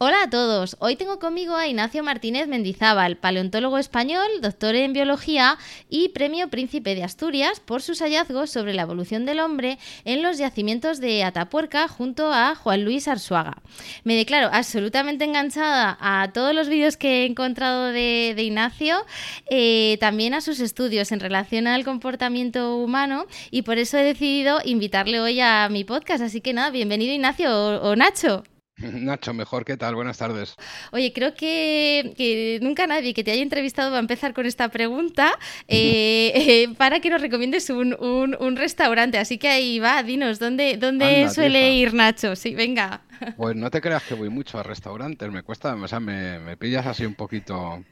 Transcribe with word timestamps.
Hola 0.00 0.22
a 0.22 0.30
todos, 0.30 0.76
hoy 0.78 0.94
tengo 0.94 1.18
conmigo 1.18 1.56
a 1.56 1.66
Ignacio 1.66 2.04
Martínez 2.04 2.46
Mendizábal, 2.46 3.16
paleontólogo 3.16 3.78
español, 3.78 4.28
doctor 4.40 4.76
en 4.76 4.92
biología 4.92 5.58
y 5.90 6.10
premio 6.10 6.46
Príncipe 6.46 6.94
de 6.94 7.02
Asturias 7.02 7.58
por 7.58 7.82
sus 7.82 7.98
hallazgos 7.98 8.48
sobre 8.48 8.74
la 8.74 8.82
evolución 8.82 9.26
del 9.26 9.40
hombre 9.40 9.76
en 10.04 10.22
los 10.22 10.38
yacimientos 10.38 11.00
de 11.00 11.24
Atapuerca 11.24 11.88
junto 11.88 12.32
a 12.32 12.54
Juan 12.54 12.84
Luis 12.84 13.08
Arzuaga. 13.08 13.60
Me 14.04 14.14
declaro 14.14 14.50
absolutamente 14.52 15.24
enganchada 15.24 15.98
a 16.00 16.30
todos 16.32 16.54
los 16.54 16.68
vídeos 16.68 16.96
que 16.96 17.22
he 17.22 17.26
encontrado 17.26 17.86
de, 17.86 18.36
Ignacio, 18.38 19.04
eh, 19.50 19.96
también 19.98 20.32
a 20.32 20.40
sus 20.40 20.60
estudios 20.60 21.10
en 21.10 21.18
relación 21.18 21.66
al 21.66 21.84
comportamiento 21.84 22.76
humano 22.76 23.26
y 23.50 23.62
por 23.62 23.78
eso 23.78 23.98
he 23.98 24.04
decidido 24.04 24.60
invitarle 24.64 25.18
hoy 25.18 25.40
a 25.40 25.68
mi 25.68 25.82
podcast. 25.82 26.22
Así 26.22 26.40
que 26.40 26.52
nada, 26.52 26.70
bienvenido 26.70 27.12
Ignacio 27.12 27.50
o 27.82 27.96
Nacho. 27.96 28.44
Nacho, 28.92 29.34
mejor, 29.34 29.64
¿qué 29.64 29.76
tal? 29.76 29.94
Buenas 29.94 30.18
tardes. 30.18 30.56
Oye, 30.92 31.12
creo 31.12 31.34
que, 31.34 32.58
nunca 32.62 32.86
nadie 32.86 33.14
que 33.14 33.24
te 33.24 33.32
haya 33.32 33.42
entrevistado 33.42 33.90
va 33.90 33.96
a 33.96 34.00
empezar 34.00 34.34
con 34.34 34.46
esta 34.46 34.68
pregunta 34.68 35.36
eh, 35.66 36.32
eh, 36.34 36.74
para 36.76 37.00
que 37.00 37.10
nos 37.10 37.20
recomiendes 37.20 37.70
un, 37.70 38.56
restaurante. 38.56 39.18
Así 39.18 39.38
que 39.38 39.48
ahí 39.48 39.78
va, 39.78 40.02
dinos, 40.02 40.38
¿dónde, 40.38 40.76
dónde 40.76 41.28
suele 41.30 41.74
ir 41.74 41.94
Nacho? 41.94 42.36
Sí, 42.36 42.54
venga. 42.54 43.02
Pues 43.36 43.56
no 43.56 43.68
te 43.68 43.80
creas 43.80 44.04
que 44.04 44.14
voy 44.14 44.28
mucho 44.28 44.60
a 44.60 44.62
restaurantes, 44.62 45.28
me 45.32 45.42
cuesta, 45.42 45.74
o 45.74 45.88
sea, 45.88 45.98
me, 45.98 46.56
pillas 46.56 46.86
así 46.86 47.04
un 47.04 47.16
poquito... 47.16 47.82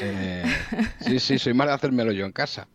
Eh, 0.00 0.44
sí, 1.00 1.18
sí, 1.18 1.38
soy 1.40 1.54
más 1.54 1.66
de 1.66 1.72
hacérmelo 1.72 2.12
yo 2.12 2.24
en 2.24 2.30
casa. 2.30 2.68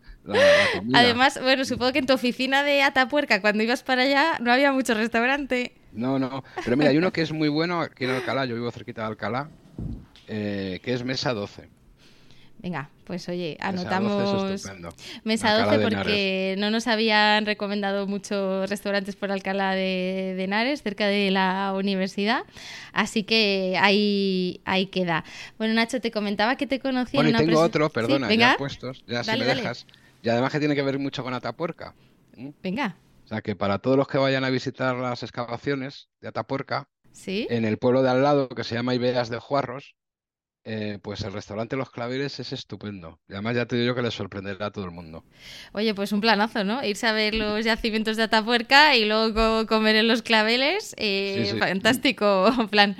Además, 0.92 1.40
bueno, 1.40 1.64
supongo 1.64 1.92
que 1.92 2.00
en 2.00 2.06
tu 2.06 2.12
oficina 2.12 2.62
de 2.62 2.82
Atapuerca, 2.82 3.40
cuando 3.40 3.62
ibas 3.62 3.82
para 3.82 4.02
allá, 4.02 4.36
no 4.40 4.52
había 4.52 4.72
mucho 4.72 4.92
restaurante. 4.92 5.79
No, 5.92 6.18
no. 6.18 6.44
Pero 6.64 6.76
mira, 6.76 6.90
hay 6.90 6.98
uno 6.98 7.12
que 7.12 7.22
es 7.22 7.32
muy 7.32 7.48
bueno 7.48 7.80
aquí 7.80 8.04
en 8.04 8.10
Alcalá, 8.10 8.44
yo 8.44 8.54
vivo 8.54 8.70
cerquita 8.70 9.02
de 9.02 9.08
Alcalá, 9.08 9.48
eh, 10.28 10.80
que 10.82 10.92
es 10.92 11.04
Mesa 11.04 11.32
12. 11.34 11.68
Venga, 12.62 12.90
pues 13.04 13.26
oye, 13.30 13.56
anotamos 13.60 14.66
Mesa 15.24 15.54
12, 15.54 15.78
porque 15.80 16.56
no 16.58 16.70
nos 16.70 16.86
habían 16.88 17.46
recomendado 17.46 18.06
muchos 18.06 18.68
restaurantes 18.68 19.16
por 19.16 19.32
Alcalá 19.32 19.74
de, 19.74 20.36
Henares, 20.38 20.82
cerca 20.82 21.06
de 21.06 21.30
la 21.30 21.72
universidad. 21.74 22.42
Así 22.92 23.22
que 23.22 23.78
ahí, 23.80 24.60
ahí 24.66 24.86
queda. 24.86 25.24
Bueno, 25.56 25.72
Nacho, 25.72 26.02
te 26.02 26.10
comentaba 26.10 26.56
que 26.56 26.66
te 26.66 26.80
conocía 26.80 27.22
bueno, 27.22 27.30
y 27.30 27.46
tengo 27.46 27.60
otro, 27.60 27.88
perdona, 27.88 28.32
ya 28.34 28.56
puestos, 28.58 29.04
ya 29.06 29.24
si 29.24 29.30
me 29.38 29.44
dejas. 29.44 29.86
Y 30.22 30.28
además 30.28 30.52
que 30.52 30.58
tiene 30.58 30.74
que 30.74 30.82
ver 30.82 30.98
mucho 30.98 31.22
con 31.22 31.32
Atapuerca. 31.32 31.94
Venga. 32.62 32.94
O 33.30 33.32
sea 33.32 33.42
que 33.42 33.54
para 33.54 33.78
todos 33.78 33.96
los 33.96 34.08
que 34.08 34.18
vayan 34.18 34.42
a 34.42 34.50
visitar 34.50 34.96
las 34.96 35.22
excavaciones 35.22 36.08
de 36.20 36.26
Atapuerca, 36.26 36.88
en 37.48 37.64
el 37.64 37.78
pueblo 37.78 38.02
de 38.02 38.10
al 38.10 38.24
lado, 38.24 38.48
que 38.48 38.64
se 38.64 38.74
llama 38.74 38.96
Ibeas 38.96 39.30
de 39.30 39.38
Juarros, 39.38 39.94
eh, 40.62 40.98
pues 41.00 41.22
el 41.22 41.32
restaurante 41.32 41.74
Los 41.74 41.90
Claveles 41.90 42.38
es 42.38 42.52
estupendo. 42.52 43.18
Y 43.28 43.32
además 43.32 43.56
ya 43.56 43.64
te 43.64 43.76
digo 43.76 43.88
yo 43.88 43.94
que 43.94 44.02
le 44.02 44.10
sorprenderá 44.10 44.66
a 44.66 44.70
todo 44.70 44.84
el 44.84 44.90
mundo. 44.90 45.24
Oye, 45.72 45.94
pues 45.94 46.12
un 46.12 46.20
planazo, 46.20 46.64
¿no? 46.64 46.84
Irse 46.84 47.06
a 47.06 47.12
ver 47.12 47.34
los 47.34 47.64
yacimientos 47.64 48.18
de 48.18 48.24
Atapuerca 48.24 48.94
y 48.94 49.06
luego 49.06 49.66
comer 49.66 49.96
en 49.96 50.06
Los 50.06 50.20
Claveles. 50.20 50.94
Eh, 50.98 51.54
fantástico 51.58 52.52
plan. 52.70 52.94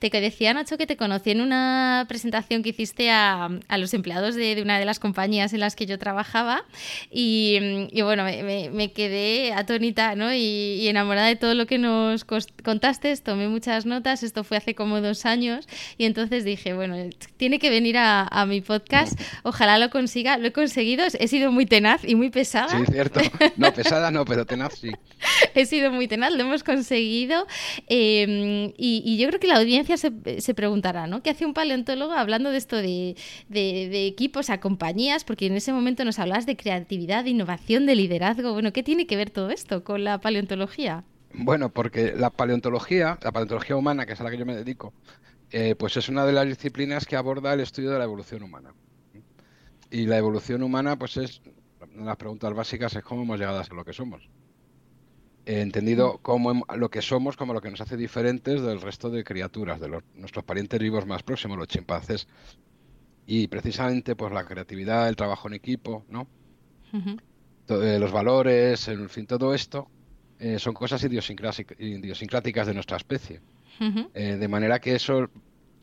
Te 0.00 0.10
decía, 0.10 0.52
Nacho, 0.52 0.78
que 0.78 0.86
te 0.86 0.96
conocí 0.96 1.30
en 1.30 1.42
una 1.42 2.06
presentación 2.08 2.64
que 2.64 2.70
hiciste 2.70 3.10
a, 3.10 3.50
los 3.78 3.94
empleados 3.94 4.34
de, 4.34 4.60
una 4.60 4.78
de 4.78 4.84
las 4.84 4.98
compañías 4.98 5.52
en 5.52 5.60
las 5.60 5.76
que 5.76 5.86
yo 5.86 5.98
trabajaba. 5.98 6.64
Y, 7.10 7.58
bueno, 8.02 8.24
me, 8.24 8.92
quedé 8.92 9.52
atónita 9.52 10.16
¿no? 10.16 10.34
Y, 10.34 10.88
enamorada 10.88 11.28
de 11.28 11.36
todo 11.36 11.54
lo 11.54 11.66
que 11.66 11.78
nos 11.78 12.24
contaste. 12.24 13.16
Tomé 13.18 13.46
muchas 13.46 13.86
notas. 13.86 14.24
Esto 14.24 14.42
fue 14.42 14.56
hace 14.56 14.74
como 14.74 15.00
dos 15.00 15.24
años. 15.24 15.68
Y 15.98 16.04
entonces 16.06 16.44
dije, 16.44 16.74
bueno, 16.74 16.95
tiene 17.36 17.58
que 17.58 17.70
venir 17.70 17.96
a, 17.98 18.46
mi 18.46 18.60
podcast. 18.60 19.20
Ojalá 19.42 19.78
lo 19.78 19.90
consiga. 19.90 20.38
Lo 20.38 20.48
he 20.48 20.52
conseguido. 20.52 21.04
He 21.18 21.28
sido 21.28 21.52
muy 21.52 21.66
tenaz 21.66 22.04
y 22.04 22.14
muy 22.14 22.30
pesada. 22.30 22.78
Sí, 22.78 22.84
cierto. 22.92 23.20
No, 23.56 23.72
pesada 23.72 24.10
no, 24.10 24.24
pero 24.24 24.44
tenaz 24.44 24.74
sí. 24.74 24.92
he 25.54 25.66
sido 25.66 25.90
muy 25.90 26.08
tenaz, 26.08 26.32
lo 26.32 26.42
hemos 26.42 26.62
conseguido. 26.62 27.46
Em, 27.88 28.72
y, 28.76 29.16
yo 29.18 29.28
creo 29.28 29.40
que 29.40 29.46
la 29.46 29.56
audiencia 29.56 29.96
se, 29.96 30.54
preguntará, 30.54 31.06
¿no? 31.06 31.22
¿Qué 31.22 31.30
hace 31.30 31.46
un 31.46 31.54
paleontólogo 31.54 32.12
hablando 32.12 32.50
de 32.50 32.58
esto 32.58 32.76
de, 32.76 33.16
de, 33.48 34.06
equipos 34.06 34.50
a 34.50 34.60
compañías? 34.60 35.24
Porque 35.24 35.46
en 35.46 35.56
ese 35.56 35.72
momento 35.72 36.04
nos 36.04 36.18
hablabas 36.18 36.46
de 36.46 36.56
creatividad, 36.56 37.24
de 37.24 37.30
innovación, 37.30 37.86
de 37.86 37.94
liderazgo. 37.94 38.52
Bueno, 38.52 38.72
¿qué 38.72 38.82
tiene 38.82 39.06
que 39.06 39.16
ver 39.16 39.30
todo 39.30 39.50
esto 39.50 39.84
con 39.84 40.04
la 40.04 40.18
paleontología? 40.20 41.04
Bueno, 41.32 41.70
porque 41.70 42.14
la 42.16 42.30
paleontología, 42.30 43.18
la 43.22 43.32
paleontología 43.32 43.76
humana, 43.76 44.06
que 44.06 44.14
es 44.14 44.20
a 44.20 44.24
la 44.24 44.30
que 44.30 44.38
yo 44.38 44.46
me 44.46 44.56
dedico, 44.56 44.92
eh, 45.50 45.74
pues 45.76 45.96
es 45.96 46.08
una 46.08 46.26
de 46.26 46.32
las 46.32 46.46
disciplinas 46.46 47.06
que 47.06 47.16
aborda 47.16 47.54
el 47.54 47.60
estudio 47.60 47.90
de 47.90 47.98
la 47.98 48.04
evolución 48.04 48.42
humana. 48.42 48.74
Y 49.90 50.06
la 50.06 50.18
evolución 50.18 50.62
humana, 50.62 50.98
pues 50.98 51.16
es, 51.16 51.40
una 51.80 52.02
de 52.02 52.04
las 52.04 52.16
preguntas 52.16 52.52
básicas 52.52 52.94
es 52.96 53.04
cómo 53.04 53.22
hemos 53.22 53.38
llegado 53.38 53.58
a 53.58 53.64
ser 53.64 53.74
lo 53.74 53.84
que 53.84 53.92
somos. 53.92 54.28
entendido 55.44 56.18
como 56.18 56.64
lo 56.74 56.90
que 56.90 57.00
somos 57.02 57.36
como 57.36 57.52
lo 57.52 57.60
que 57.60 57.70
nos 57.70 57.80
hace 57.80 57.96
diferentes 57.96 58.60
del 58.62 58.80
resto 58.80 59.10
de 59.10 59.22
criaturas, 59.22 59.78
de 59.80 60.02
nuestros 60.14 60.44
parientes 60.44 60.80
vivos 60.80 61.06
más 61.06 61.22
próximos, 61.22 61.56
los 61.56 61.68
chimpancés. 61.68 62.26
Y 63.26 63.48
precisamente, 63.48 64.16
pues 64.16 64.32
la 64.32 64.44
creatividad, 64.44 65.08
el 65.08 65.16
trabajo 65.16 65.48
en 65.48 65.54
equipo, 65.54 66.04
¿no? 66.08 66.26
Eh, 67.68 67.98
los 67.98 68.12
valores, 68.12 68.88
en 68.88 69.08
fin, 69.08 69.26
todo 69.26 69.54
esto 69.54 69.88
eh, 70.38 70.58
son 70.58 70.74
cosas 70.74 71.02
idiosincráticas 71.04 72.66
de 72.66 72.74
nuestra 72.74 72.96
especie. 72.96 73.40
Eh, 74.14 74.36
de 74.36 74.48
manera 74.48 74.80
que 74.80 74.94
eso, 74.94 75.30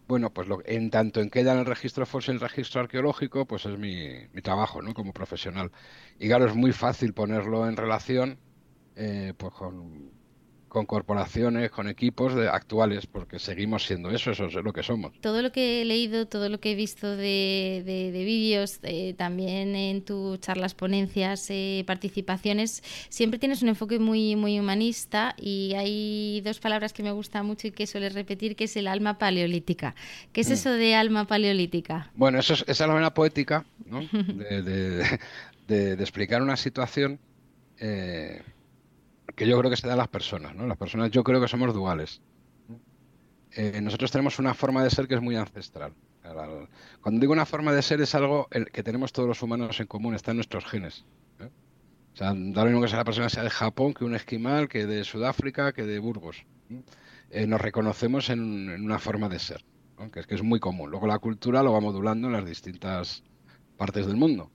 bueno, 0.08 0.34
pues 0.34 0.48
lo, 0.48 0.62
en 0.66 0.90
tanto 0.90 1.22
en 1.22 1.30
queda 1.30 1.54
en 1.54 1.60
el 1.60 1.66
registro 1.66 2.06
fósil, 2.06 2.36
el 2.36 2.40
registro 2.40 2.82
arqueológico, 2.82 3.46
pues 3.46 3.66
es 3.66 3.78
mi, 3.78 4.28
mi, 4.32 4.42
trabajo, 4.42 4.82
¿no? 4.82 4.94
Como 4.94 5.14
profesional. 5.14 5.72
Y 6.20 6.28
claro, 6.28 6.46
es 6.46 6.56
muy 6.56 6.72
fácil 6.72 7.14
ponerlo 7.14 7.68
en 7.68 7.78
relación 7.78 8.40
eh, 8.96 9.34
pues 9.38 9.54
con 9.54 10.12
con 10.74 10.88
corporaciones, 10.88 11.70
con 11.70 11.88
equipos 11.88 12.34
de, 12.34 12.50
actuales, 12.50 13.06
porque 13.06 13.38
seguimos 13.38 13.86
siendo 13.86 14.10
eso, 14.10 14.32
eso 14.32 14.48
es 14.48 14.56
lo 14.56 14.74
que 14.74 14.82
somos. 14.82 15.14
Todo 15.22 15.44
lo 15.44 15.52
que 15.52 15.82
he 15.82 15.86
leído, 15.86 16.26
todo 16.26 16.50
lo 16.50 16.60
que 16.60 16.72
he 16.72 16.76
visto 16.76 17.16
de, 17.16 17.84
de, 17.86 18.26
vídeos, 18.26 18.80
eh, 18.82 19.14
también 19.16 19.76
en 19.76 20.04
tus 20.04 20.40
charlas, 20.40 20.74
ponencias, 20.74 21.46
eh, 21.52 21.84
participaciones, 21.86 22.84
siempre 23.10 23.40
tienes 23.40 23.62
un 23.62 23.70
enfoque 23.70 24.00
muy, 24.00 24.36
muy 24.36 24.60
humanista 24.60 25.36
y 25.40 25.74
hay 25.76 26.42
dos 26.42 26.60
palabras 26.60 26.92
que 26.92 27.04
me 27.04 27.12
gustan 27.12 27.46
mucho 27.46 27.68
y 27.68 27.72
que 27.72 27.86
sueles 27.86 28.16
repetir, 28.16 28.56
que 28.56 28.64
es 28.64 28.76
el 28.76 28.88
alma 28.88 29.20
paleolítica. 29.20 29.94
¿Qué 30.32 30.42
es 30.42 30.50
mm. 30.50 30.54
eso 30.54 30.72
de 30.72 30.96
alma 30.96 31.28
paleolítica? 31.28 32.10
Bueno, 32.16 32.40
eso 32.40 32.56
es, 32.56 32.62
esa 32.64 32.72
es 32.72 32.88
la 32.88 32.88
manera 32.88 33.14
poética 33.14 33.64
¿no? 33.86 34.02
de, 34.12 35.20
de, 35.68 35.94
explicar 35.94 36.42
una 36.42 36.58
situación. 36.58 37.20
Eh, 37.80 38.42
que 39.36 39.48
yo 39.48 39.58
creo 39.60 39.70
que 39.70 39.78
se 39.78 39.88
da 39.88 39.94
a 39.94 39.98
las 39.98 40.08
personas, 40.08 40.56
¿no? 40.56 40.68
Las 40.68 40.78
personas 40.78 41.12
yo 41.12 41.24
creo 41.24 41.42
que 41.42 41.48
somos 41.48 41.74
duales. 41.74 42.22
Eh, 43.52 43.82
nosotros 43.82 44.12
tenemos 44.12 44.40
una 44.40 44.54
forma 44.54 44.84
de 44.84 44.90
ser 44.90 45.08
que 45.08 45.16
es 45.16 45.22
muy 45.22 45.36
ancestral. 45.36 45.94
Cuando 47.02 47.20
digo 47.20 47.34
una 47.34 47.46
forma 47.46 47.74
de 47.74 47.82
ser 47.82 48.02
es 48.02 48.16
algo 48.16 48.48
que 48.72 48.82
tenemos 48.82 49.12
todos 49.12 49.28
los 49.28 49.42
humanos 49.42 49.80
en 49.80 49.88
común, 49.88 50.16
está 50.16 50.32
en 50.32 50.38
nuestros 50.38 50.66
genes. 50.66 51.06
¿eh? 51.40 51.50
O 52.14 52.16
sea, 52.16 52.28
da 52.28 52.64
lo 52.64 52.66
mismo 52.66 52.82
que 52.82 52.88
sea 52.88 53.00
la 53.00 53.04
persona 53.04 53.30
sea 53.30 53.44
de 53.44 53.50
Japón, 53.50 53.94
que 53.94 54.06
un 54.06 54.16
esquimal, 54.16 54.70
que 54.70 54.86
de 54.86 55.04
Sudáfrica, 55.04 55.74
que 55.74 55.84
de 55.84 56.00
Burgos. 56.00 56.46
¿eh? 57.30 57.46
nos 57.46 57.60
reconocemos 57.60 58.30
en, 58.30 58.70
una 58.82 59.00
forma 59.00 59.28
de 59.28 59.40
ser, 59.40 59.66
que, 60.12 60.22
es, 60.22 60.28
que 60.28 60.36
es 60.36 60.44
muy 60.44 60.60
común. 60.60 60.90
Luego 60.90 61.08
la 61.08 61.20
cultura 61.20 61.62
lo 61.62 61.74
va 61.74 61.82
modulando 61.82 62.28
en 62.28 62.34
las 62.34 62.46
distintas 62.46 63.24
partes 63.78 64.08
del 64.08 64.16
mundo. 64.16 64.50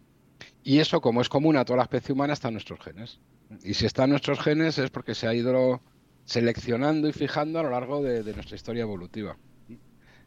Y 0.63 0.79
eso, 0.79 1.01
como 1.01 1.21
es 1.21 1.29
común 1.29 1.57
a 1.57 1.65
toda 1.65 1.79
la 1.79 1.83
especie 1.85 2.13
humana, 2.13 2.33
está 2.33 2.49
en 2.49 2.55
nuestros 2.55 2.81
genes. 2.81 3.21
Y 3.63 3.75
si 3.75 3.87
está 3.87 4.05
en 4.05 4.11
nuestros 4.11 4.41
genes 4.41 4.79
es 4.79 4.91
porque 4.91 5.15
se 5.15 5.27
ha 5.27 5.35
ido 5.35 5.81
seleccionando 6.25 7.09
y 7.09 7.13
fijando 7.13 7.59
a 7.59 7.63
lo 7.63 7.71
largo 7.71 8.03
de, 8.03 8.23
nuestra 8.35 8.57
historia 8.57 8.83
evolutiva. 8.83 9.37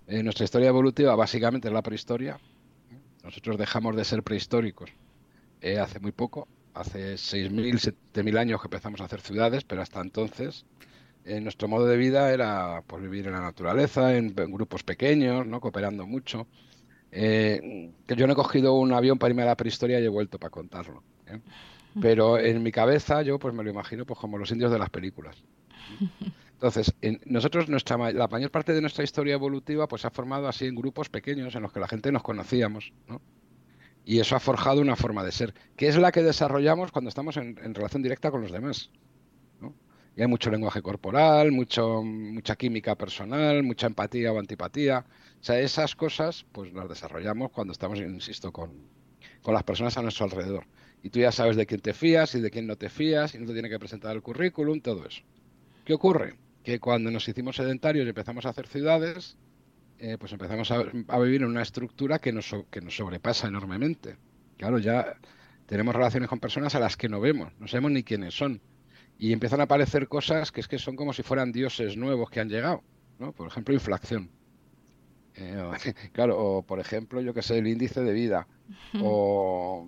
Eh, 0.08 0.24
nuestra 0.24 0.46
historia 0.46 0.69
evolutiva 0.69 1.16
básicamente 1.16 1.68
es 1.68 1.74
la 1.74 1.84
prehistoria. 1.84 2.40
Nosotros 3.24 3.58
dejamos 3.58 3.96
de 3.96 4.04
ser 4.04 4.24
prehistóricos 4.24 4.90
eh, 5.62 5.78
hace 5.78 6.00
muy 6.00 6.12
poco, 6.12 6.48
hace 6.74 7.14
6.000, 7.14 7.94
7.000 8.14 8.40
años 8.40 8.62
que 8.62 8.66
empezamos 8.66 9.00
a 9.00 9.06
hacer 9.06 9.22
ciudades, 9.22 9.64
pero 9.64 9.84
hasta 9.84 10.02
entonces 10.02 10.66
eh, 11.24 11.40
nuestro 11.40 11.68
modo 11.68 11.86
de 11.86 11.98
vida 11.98 12.34
era 12.34 12.84
pues, 12.88 13.02
vivir 13.04 13.28
en 13.28 13.34
la 13.34 13.42
naturaleza, 13.42 14.18
en, 14.18 14.34
grupos 14.34 14.84
pequeños, 14.84 15.46
¿no? 15.46 15.62
cooperando 15.62 16.07
mucho. 16.07 16.48
Que 17.12 18.16
yo 18.16 18.25
no 18.25 18.34
he 18.34 18.36
cogido 18.36 18.74
un 18.74 18.94
avión 18.94 19.18
para 19.18 19.31
irme 19.31 19.44
a 19.44 19.48
la 19.48 19.58
prehistoria 19.58 20.00
y 20.00 20.06
he 20.06 20.10
vuelto 20.10 20.40
para 20.40 20.50
contarlo. 20.50 21.04
Pero 22.02 22.40
en 22.40 22.63
mi 22.63 22.72
cabeza 22.72 23.22
yo 23.22 23.38
pues 23.38 23.54
me 23.54 23.63
lo 23.63 23.69
imagino 23.69 24.06
pues 24.06 24.19
como 24.19 24.38
los 24.38 24.52
indios 24.52 24.72
de 24.72 24.80
las 24.80 24.90
películas. 24.90 25.44
Entonces, 26.54 26.94
nosotros, 27.25 27.69
nuestra, 27.69 27.98
la 28.12 28.28
mayor 28.28 28.52
parte 28.52 28.72
de 28.72 28.81
nuestra 28.81 29.04
historia 29.04 29.34
evolutiva 29.34 29.88
pues 29.88 30.04
se 30.04 30.08
ha 30.08 30.12
formado 30.12 30.48
así 30.48 30.68
en 30.68 30.75
grupos 30.75 31.10
pequeños 31.10 31.56
en 31.56 31.63
los 31.63 31.74
que 31.74 31.80
la 31.80 31.88
gente 31.88 32.12
nos 32.12 32.24
conocíamos, 32.24 32.94
¿no? 33.08 33.19
Y 34.06 34.19
eso 34.19 34.36
ha 34.36 34.40
forjado 34.40 34.81
una 34.81 34.96
forma 34.96 35.24
de 35.24 35.31
ser, 35.31 35.54
que 35.75 35.88
es 35.88 35.98
la 35.98 36.12
que 36.12 36.24
desarrollamos 36.24 36.92
cuando 36.92 37.10
estamos 37.10 37.38
en, 37.38 37.56
relación 37.75 38.02
directa 38.02 38.31
con 38.31 38.42
los 38.42 38.52
demás. 38.52 38.90
Y 40.16 40.22
hay 40.22 40.28
mucho 40.28 40.52
lenguaje 40.52 40.81
corporal, 40.81 41.52
mucho, 41.52 42.04
mucha 42.04 42.56
química 42.56 42.96
personal, 42.96 43.63
mucha 43.63 43.88
empatía 43.88 44.34
o 44.34 44.40
antipatía. 44.40 45.06
O 45.40 45.44
sea, 45.44 45.60
esas 45.60 45.96
cosas 45.96 46.46
pues 46.52 46.74
las 46.74 46.90
desarrollamos 46.90 47.52
cuando 47.52 47.72
estamos, 47.72 48.00
insisto, 48.00 48.52
con, 48.52 48.72
con 49.42 49.54
las 49.54 49.63
personas 49.63 49.98
a 49.98 50.02
nuestro 50.02 50.25
alrededor. 50.25 50.66
Y 51.04 51.10
tú 51.10 51.19
ya 51.19 51.31
sabes 51.31 51.56
de 51.56 51.66
quién 51.66 51.81
te 51.81 51.94
fías 51.94 52.36
y 52.36 52.42
de 52.42 52.52
quién 52.52 52.68
no 52.68 52.75
te 52.75 52.90
fías 52.90 53.34
y 53.34 53.40
no 53.40 53.48
te 53.48 53.54
tiene 53.54 53.69
que 53.69 53.80
presentar 53.80 54.16
el 54.16 54.22
currículum, 54.22 54.81
todo 54.81 55.08
eso. 55.08 55.22
¿Qué 55.86 55.94
ocurre? 55.94 56.36
Que 56.64 56.80
cuando 56.80 57.10
nos 57.10 57.28
hicimos 57.28 57.56
sedentarios 57.56 58.06
y 58.06 58.10
empezamos 58.10 58.46
a 58.46 58.50
hacer 58.50 58.68
ciudades, 58.68 59.38
eh, 59.98 60.18
pues 60.19 60.31
empezamos 60.31 60.69
a, 60.72 60.84
vivir 61.19 61.42
en 61.42 61.48
una 61.48 61.62
estructura 61.62 62.19
que 62.19 62.31
nos, 62.31 62.54
que 62.69 62.81
nos 62.81 62.96
sobrepasa 62.96 63.48
enormemente. 63.48 64.18
Claro, 64.57 64.78
ya 64.78 65.18
tenemos 65.66 65.96
relaciones 65.96 66.30
con 66.30 66.40
personas 66.40 66.75
a 66.75 66.80
las 66.80 66.98
que 66.98 67.10
no 67.10 67.19
vemos, 67.19 67.52
no 67.60 67.68
sabemos 67.68 67.92
ni 67.92 68.04
quiénes 68.04 68.36
son. 68.36 68.62
Y 69.21 69.33
empiezan 69.33 69.59
a 69.59 69.65
aparecer 69.65 70.07
cosas 70.07 70.51
que 70.51 70.62
es 70.62 70.68
que 70.68 70.79
son 70.79 70.95
como 70.95 71.13
si 71.13 71.21
fueran 71.21 71.51
dioses 71.51 71.95
nuevos 71.95 72.31
que 72.31 72.39
han 72.39 72.50
llegado, 72.50 72.81
¿no? 73.19 73.31
Por 73.33 73.47
ejemplo, 73.47 73.71
inflación. 73.71 74.31
Eh, 75.35 75.62
claro, 76.12 76.39
o 76.39 76.63
por 76.63 76.79
ejemplo, 76.79 77.21
yo 77.21 77.31
que 77.31 77.44
sé, 77.44 77.59
el 77.59 77.68
índice 77.68 78.01
de 78.01 78.13
vida, 78.13 78.47
o, 79.00 79.88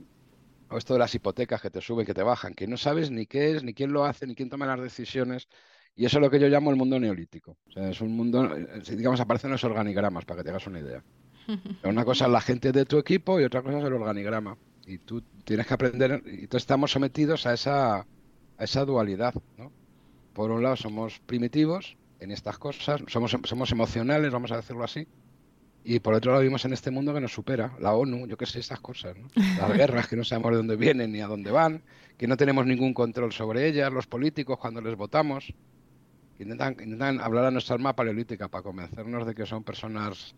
o, 0.69 0.77
esto 0.77 0.94
de 0.94 1.00
las 1.00 1.15
hipotecas 1.15 1.63
que 1.63 1.71
te 1.71 1.81
suben, 1.81 2.06
que 2.06 2.13
te 2.13 2.21
bajan, 2.21 2.53
que 2.53 2.68
no 2.68 2.77
sabes 2.77 3.09
ni 3.09 3.25
qué 3.25 3.56
es, 3.56 3.63
ni 3.63 3.74
quién 3.74 3.91
lo 3.91 4.06
hace, 4.06 4.27
ni 4.27 4.35
quién 4.35 4.51
toma 4.51 4.68
las 4.68 4.80
decisiones, 4.80 5.47
y 5.95 6.06
eso 6.06 6.19
es 6.19 6.21
lo 6.21 6.30
que 6.30 6.39
yo 6.39 6.47
llamo 6.47 6.69
el 6.69 6.75
mundo 6.75 7.00
neolítico. 7.00 7.57
O 7.69 7.71
sea, 7.71 7.89
es 7.89 8.01
un 8.01 8.15
mundo, 8.15 8.47
digamos, 8.88 9.19
aparecen 9.19 9.50
los 9.50 9.63
organigramas, 9.63 10.25
para 10.25 10.38
que 10.38 10.44
te 10.44 10.50
hagas 10.51 10.68
una 10.68 10.80
idea. 10.80 11.03
Una 11.83 12.06
cosa 12.06 12.25
es 12.25 12.31
la 12.31 12.39
gente 12.39 12.71
de 12.71 12.85
tu 12.85 13.00
equipo 13.00 13.39
y 13.39 13.45
otra 13.45 13.63
cosa 13.63 13.80
es 13.80 13.83
el 13.83 13.94
organigrama. 13.94 14.59
Y 14.85 15.00
tú 15.00 15.24
tienes 15.44 15.65
que 15.65 15.74
aprender, 15.74 16.21
y 16.24 16.45
todos 16.45 16.62
estamos 16.62 16.91
sometidos 16.91 17.47
a 17.47 17.53
esa, 17.56 18.06
a 18.58 18.64
esa 18.64 18.86
dualidad. 18.86 19.34
¿no? 19.58 19.72
Por 20.34 20.52
un 20.52 20.64
lado 20.64 20.76
somos 20.76 21.20
primitivos 21.20 21.98
en 22.20 22.32
estas 22.32 22.58
cosas, 22.58 23.04
somos, 23.08 23.38
somos 23.44 23.72
emocionales, 23.72 24.32
vamos 24.32 24.52
a 24.52 24.58
decirlo 24.58 24.84
así, 24.84 25.08
y 25.84 26.00
por 26.00 26.14
otro 26.14 26.32
lado 26.32 26.42
vivimos 26.42 26.64
en 26.64 26.72
este 26.72 26.92
mundo 26.92 27.14
que 27.14 27.20
nos 27.20 27.34
supera, 27.34 27.76
la 27.80 27.94
ONU, 27.94 28.26
yo 28.28 28.38
qué 28.38 28.46
sé, 28.46 28.60
estas 28.60 28.80
cosas, 28.80 29.18
¿no? 29.18 29.28
Las 29.36 29.74
guerras 29.78 30.08
que 30.08 30.16
no 30.16 30.24
sabemos 30.24 30.52
de 30.52 30.58
dónde 30.58 30.76
vienen 30.78 31.12
ni 31.12 31.20
a 31.20 31.28
dónde 31.28 31.52
van, 31.52 31.84
que 32.18 32.28
no 32.28 32.38
tenemos 32.38 32.66
ningún 32.66 32.94
control 32.94 33.34
sobre 33.34 33.68
ellas, 33.68 33.92
los 33.92 34.08
políticos 34.08 34.58
cuando 34.58 34.80
les 34.80 34.96
votamos, 34.96 35.54
intentan, 36.40 37.20
hablar 37.20 37.46
a 37.46 37.52
nuestra 37.52 37.76
alma 37.76 37.96
paleolítica 37.96 38.48
para 38.48 38.64
convencernos 38.64 39.26
de 39.28 39.36
que 39.36 39.46
son 39.46 39.64
personas 39.64 40.36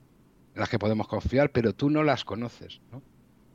en 0.55 0.59
las 0.59 0.69
que 0.69 0.79
podemos 0.79 1.07
confiar, 1.07 1.51
pero 1.51 1.73
tú 1.73 1.91
no 1.91 2.03
las 2.03 2.25
conoces, 2.25 2.81
¿no? 2.91 3.03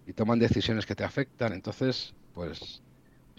Y 0.06 0.12
toman 0.12 0.38
decisiones 0.38 0.86
que 0.86 0.94
te 0.94 1.04
afectan. 1.04 1.52
Entonces, 1.52 2.14
pues 2.34 2.82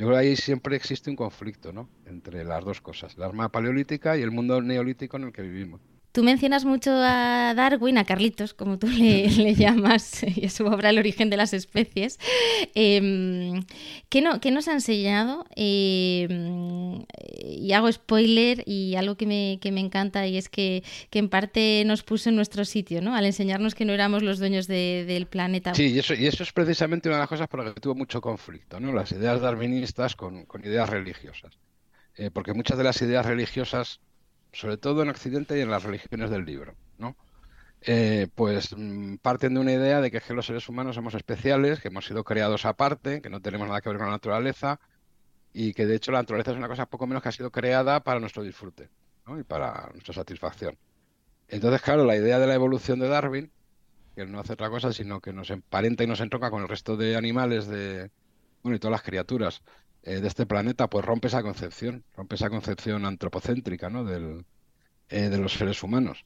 yo 0.01 0.07
creo 0.07 0.19
que 0.19 0.27
ahí 0.29 0.35
siempre 0.35 0.75
existe 0.75 1.11
un 1.11 1.15
conflicto, 1.15 1.71
¿no? 1.73 1.87
Entre 2.05 2.43
las 2.43 2.65
dos 2.65 2.81
cosas, 2.81 3.17
la 3.19 3.27
arma 3.27 3.49
paleolítica 3.51 4.17
y 4.17 4.23
el 4.23 4.31
mundo 4.31 4.59
neolítico 4.59 5.17
en 5.17 5.25
el 5.25 5.31
que 5.31 5.43
vivimos. 5.43 5.79
Tú 6.11 6.23
mencionas 6.23 6.65
mucho 6.65 6.91
a 6.93 7.53
Darwin, 7.55 7.97
a 7.97 8.03
Carlitos, 8.03 8.53
como 8.53 8.77
tú 8.77 8.87
le, 8.87 9.29
llamas, 9.55 10.23
y 10.23 10.45
a 10.45 10.49
su 10.49 10.65
obra 10.65 10.89
El 10.89 10.97
origen 10.97 11.29
de 11.29 11.37
las 11.37 11.53
especies. 11.53 12.19
Em, 12.75 13.63
¿qué, 14.09 14.21
no, 14.21 14.39
nos 14.51 14.67
ha 14.67 14.73
enseñado? 14.73 15.45
Em, 15.55 17.05
y 17.43 17.71
hago 17.71 17.89
spoiler 17.89 18.63
y 18.65 18.95
algo 18.95 19.15
que 19.15 19.25
me, 19.25 19.59
encanta 19.79 20.27
y 20.27 20.37
es 20.37 20.49
que, 20.49 20.83
en 21.11 21.29
parte 21.29 21.83
nos 21.85 22.03
puso 22.03 22.29
en 22.29 22.35
nuestro 22.35 22.65
sitio, 22.65 23.01
¿no? 23.01 23.15
Al 23.15 23.25
enseñarnos 23.25 23.73
que 23.73 23.85
no 23.85 23.93
éramos 23.93 24.21
los 24.21 24.37
dueños 24.39 24.67
del 24.67 25.27
planeta. 25.27 25.73
Sí, 25.75 25.93
y 25.93 25.99
eso, 25.99 26.13
y 26.13 26.27
eso 26.27 26.43
es 26.43 26.51
precisamente 26.51 27.07
una 27.07 27.17
de 27.17 27.21
las 27.21 27.29
cosas 27.29 27.47
por 27.47 27.63
las 27.63 27.73
que 27.73 27.79
tuvo 27.79 27.95
mucho 27.95 28.19
conflicto, 28.19 28.81
¿no? 28.81 28.91
Las 28.91 29.13
ideas 29.13 29.39
darwinistas 29.39 30.15
con, 30.17 30.45
ideas 30.63 30.89
religiosas. 30.89 31.57
Eh, 32.17 32.29
porque 32.31 32.53
muchas 32.53 32.77
de 32.77 32.83
las 32.83 33.01
ideas 33.01 33.25
religiosas 33.25 34.01
sobre 34.51 34.77
todo 34.77 35.01
en 35.01 35.09
Occidente 35.09 35.57
y 35.57 35.61
en 35.61 35.71
las 35.71 35.83
religiones 35.83 36.29
del 36.29 36.45
libro, 36.45 36.75
¿no? 36.97 37.15
Eh, 37.81 38.27
pues 38.35 38.75
mm, 38.77 39.15
parten 39.17 39.55
de 39.55 39.59
una 39.59 39.71
idea 39.71 40.01
de 40.01 40.11
que, 40.11 40.21
los 40.33 40.45
seres 40.45 40.69
humanos 40.69 40.95
somos 40.95 41.15
especiales, 41.15 41.79
que 41.79 41.87
hemos 41.87 42.05
sido 42.05 42.23
creados 42.23 42.65
aparte, 42.65 43.21
que 43.21 43.29
no 43.29 43.41
tenemos 43.41 43.67
nada 43.67 43.81
que 43.81 43.89
ver 43.89 43.97
con 43.97 44.07
la 44.07 44.13
naturaleza 44.13 44.79
y 45.53 45.73
que 45.73 45.85
de 45.85 45.95
hecho 45.95 46.11
la 46.11 46.19
naturaleza 46.19 46.51
es 46.51 46.57
una 46.57 46.67
cosa 46.67 46.85
poco 46.85 47.07
menos 47.07 47.23
que 47.23 47.29
ha 47.29 47.33
sido 47.33 47.51
creada 47.51 48.03
para 48.03 48.19
nuestro 48.19 48.43
disfrute 48.43 48.89
¿no? 49.25 49.39
y 49.39 49.43
para 49.43 49.89
nuestra 49.93 50.13
satisfacción. 50.13 50.77
Entonces, 51.47 51.81
claro, 51.81 52.05
la 52.05 52.15
idea 52.15 52.39
de 52.39 52.47
la 52.47 52.53
evolución 52.53 52.99
de 52.99 53.09
Darwin, 53.09 53.51
que 54.15 54.25
no 54.25 54.39
hace 54.39 54.53
otra 54.53 54.69
cosa 54.69 54.93
sino 54.93 55.19
que 55.19 55.33
nos 55.33 55.49
emparenta 55.49 56.03
y 56.03 56.07
nos 56.07 56.21
entronca 56.21 56.51
con 56.51 56.61
el 56.61 56.69
resto 56.69 56.97
de 56.97 57.15
animales 57.17 57.67
de, 57.67 58.11
bueno, 58.61 58.75
y 58.75 58.79
todas 58.79 58.91
las 58.91 59.01
criaturas 59.01 59.63
eh, 60.03 60.19
de 60.19 60.27
este 60.27 60.45
planeta, 60.45 60.89
pues 60.89 61.05
rompe 61.05 61.27
esa 61.27 61.41
concepción, 61.41 62.03
rompe 62.15 62.35
esa 62.35 62.49
concepción 62.49 63.05
antropocéntrica 63.05 63.89
¿no? 63.89 64.03
Del, 64.03 64.45
eh, 65.09 65.29
de 65.29 65.37
los 65.37 65.53
seres 65.53 65.83
humanos. 65.83 66.25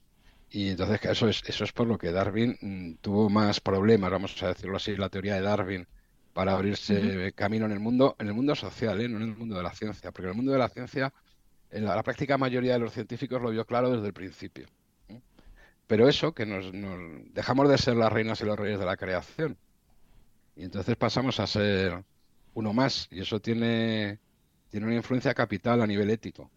Y 0.49 0.69
entonces 0.69 1.03
eso 1.03 1.27
es, 1.27 1.43
eso 1.45 1.63
es 1.63 1.71
por 1.73 1.87
lo 1.87 1.97
que 1.97 2.11
Darwin 2.11 2.57
mm, 2.61 2.93
tuvo 3.01 3.29
más 3.29 3.59
problemas, 3.59 4.11
vamos 4.11 4.41
a 4.43 4.49
decirlo 4.49 4.77
así, 4.77 4.95
la 4.95 5.09
teoría 5.09 5.35
de 5.35 5.41
Darwin, 5.41 5.87
para 6.33 6.53
abrirse 6.53 7.31
camino 7.33 7.65
en 7.65 7.71
el 7.71 7.79
mundo, 7.79 8.15
en 8.19 8.27
el 8.27 8.33
mundo 8.33 8.55
social, 8.55 8.99
¿eh? 9.01 9.07
no 9.07 9.17
en 9.17 9.23
el 9.23 9.35
mundo 9.37 9.55
de 9.55 9.63
la 9.63 9.73
ciencia, 9.73 10.11
porque 10.11 10.27
en 10.27 10.31
el 10.31 10.35
mundo 10.35 10.51
de 10.51 10.59
la 10.59 10.69
ciencia 10.69 11.13
en 11.71 11.85
la, 11.85 12.01
práctica 12.03 12.37
mayoría 12.37 12.73
de 12.73 12.79
los 12.79 12.93
científicos 12.93 13.41
lo 13.41 13.49
vio 13.49 13.65
claro 13.65 13.91
desde 13.91 14.07
el 14.07 14.13
principio. 14.13 14.67
Pero 15.87 16.07
eso, 16.07 16.33
que 16.33 16.45
nos, 16.45 16.71
dejamos 17.33 17.69
de 17.69 17.77
ser 17.77 17.95
las 17.95 18.11
reinas 18.11 18.41
y 18.41 18.45
los 18.45 18.57
reyes 18.57 18.79
de 18.79 18.85
la 18.85 18.97
creación. 18.97 19.57
Y 20.55 20.63
entonces 20.63 20.95
pasamos 20.95 21.39
a 21.39 21.47
ser 21.47 22.03
uno 22.55 22.73
más. 22.73 23.07
Y 23.11 23.21
eso 23.21 23.39
tiene, 23.39 24.19
tiene 24.69 24.87
una 24.87 24.95
influencia 24.95 25.33
capital 25.35 25.81
a 25.81 25.87
nivel 25.87 26.09
ético, 26.09 26.49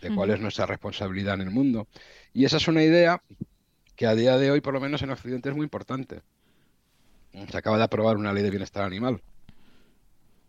de 0.00 0.14
cuál 0.14 0.30
es 0.30 0.40
nuestra 0.40 0.64
responsabilidad 0.64 1.34
en 1.34 1.42
el 1.42 1.50
mundo. 1.50 1.86
Y 2.32 2.46
esa 2.46 2.56
es 2.56 2.66
una 2.68 2.82
idea 2.82 3.22
que 3.94 4.06
a 4.06 4.14
día 4.14 4.38
de 4.38 4.50
hoy, 4.50 4.60
por 4.60 4.74
lo 4.74 4.80
menos 4.80 5.02
en 5.02 5.10
Occidente, 5.10 5.50
es 5.50 5.54
muy 5.54 5.64
importante. 5.64 6.22
Se 7.50 7.56
acaba 7.56 7.76
de 7.76 7.84
aprobar 7.84 8.16
una 8.16 8.32
ley 8.32 8.42
de 8.42 8.50
bienestar 8.50 8.84
animal. 8.84 9.22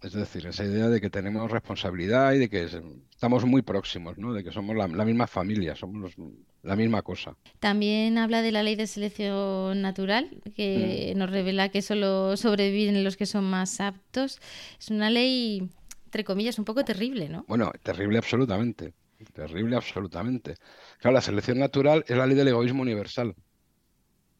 Es 0.01 0.13
decir, 0.13 0.45
esa 0.45 0.63
idea 0.63 0.89
de 0.89 1.01
que 1.01 1.09
tenemos 1.09 1.49
responsabilidad 1.49 2.33
y 2.33 2.37
de 2.37 2.49
que 2.49 2.69
estamos 3.11 3.45
muy 3.45 3.63
próximos, 3.63 4.17
¿no? 4.17 4.31
de 4.31 4.43
que 4.43 4.51
somos 4.51 4.75
la, 4.75 4.87
misma 4.87 5.25
familia, 5.25 5.75
somos 5.75 6.13
la 6.61 6.75
misma 6.75 7.01
cosa. 7.01 7.35
También 7.59 8.19
habla 8.19 8.43
de 8.43 8.51
la 8.51 8.61
ley 8.61 8.75
de 8.75 8.85
selección 8.85 9.81
natural, 9.81 10.29
que 10.55 11.13
mm. 11.15 11.17
nos 11.17 11.31
revela 11.31 11.69
que 11.69 11.81
solo 11.81 12.37
sobreviven 12.37 13.03
los 13.03 13.17
que 13.17 13.25
son 13.25 13.45
más 13.45 13.81
aptos. 13.81 14.39
Es 14.79 14.89
una 14.89 15.09
ley, 15.09 15.67
entre 16.05 16.23
comillas, 16.23 16.59
un 16.59 16.65
poco 16.65 16.85
terrible, 16.85 17.27
¿no? 17.27 17.45
Bueno, 17.47 17.71
terrible 17.81 18.19
absolutamente. 18.19 18.93
Terrible 19.33 19.75
absolutamente. 19.75 20.57
Claro, 20.99 21.15
la 21.15 21.21
selección 21.21 21.57
natural 21.57 22.05
es 22.07 22.15
la 22.15 22.27
ley 22.27 22.35
del 22.35 22.49
egoísmo 22.49 22.83
universal. 22.83 23.33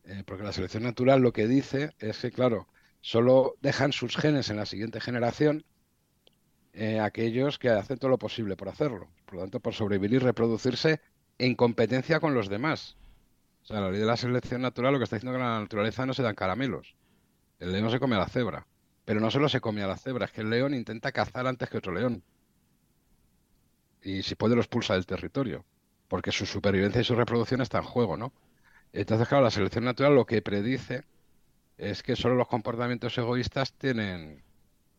Eh, 0.06 0.24
porque 0.26 0.44
la 0.44 0.54
selección 0.54 0.84
natural 0.84 1.22
lo 1.22 1.34
que 1.34 1.48
dice 1.48 1.92
es 2.00 2.20
que, 2.20 2.32
claro, 2.32 2.68
solo 3.02 3.56
dejan 3.62 3.94
sus 3.94 4.18
genes 4.18 4.50
en 4.50 4.58
la 4.58 4.66
siguiente 4.66 5.00
generación 5.00 5.66
eh, 6.74 7.00
aquellos 7.00 7.58
que 7.58 7.70
hacen 7.70 7.98
todo 7.98 8.12
lo 8.12 8.20
posible 8.20 8.56
por 8.56 8.70
hacerlo. 8.70 9.08
Por 9.26 9.36
lo 9.36 9.42
tanto, 9.42 9.60
por 9.60 9.74
sobrevivir 9.74 10.14
y 10.14 10.20
reproducirse 10.20 11.02
en 11.40 11.56
competencia 11.56 12.20
con 12.20 12.36
los 12.36 12.50
demás. 12.50 12.98
O 13.64 13.66
sea, 13.66 13.82
la 13.82 13.90
ley 13.90 14.00
de 14.00 14.06
la 14.06 14.16
selección 14.16 14.62
natural 14.62 14.94
lo 14.94 15.00
que 15.00 15.06
está 15.06 15.16
diciendo 15.16 15.36
es 15.36 15.42
que 15.42 15.44
en 15.44 15.54
la 15.54 15.60
naturaleza 15.60 16.06
no 16.06 16.14
se 16.14 16.22
dan 16.22 16.36
caramelos. 16.36 16.96
El 17.60 17.72
león 17.72 17.90
se 17.90 18.00
come 18.00 18.16
a 18.16 18.20
la 18.20 18.30
cebra. 18.30 18.68
Pero 19.06 19.20
no 19.20 19.32
solo 19.32 19.50
se 19.50 19.60
come 19.60 19.82
a 19.82 19.88
la 19.88 19.98
cebra, 19.98 20.26
es 20.26 20.32
que 20.32 20.42
el 20.42 20.50
león 20.50 20.74
intenta 20.74 21.12
cazar 21.12 21.48
antes 21.48 21.70
que 21.70 21.78
otro 21.78 21.94
león. 21.94 22.24
Y 24.04 24.22
si 24.22 24.36
puede 24.36 24.54
lo 24.54 24.62
expulsa 24.62 24.94
del 24.94 25.06
territorio. 25.06 25.66
Porque 26.08 26.32
su 26.32 26.46
supervivencia 26.46 27.02
y 27.02 27.06
su 27.06 27.16
reproducción 27.16 27.62
está 27.62 27.80
en 27.80 27.86
juego, 27.86 28.18
¿no? 28.18 28.34
Entonces, 28.94 29.28
claro, 29.28 29.44
la 29.44 29.52
selección 29.52 29.84
natural 29.84 30.14
lo 30.14 30.26
que 30.26 30.42
predice 30.42 31.04
es 31.78 32.04
que 32.04 32.16
solo 32.16 32.36
los 32.36 32.48
comportamientos 32.48 33.18
egoístas 33.18 33.74
tienen, 33.74 34.44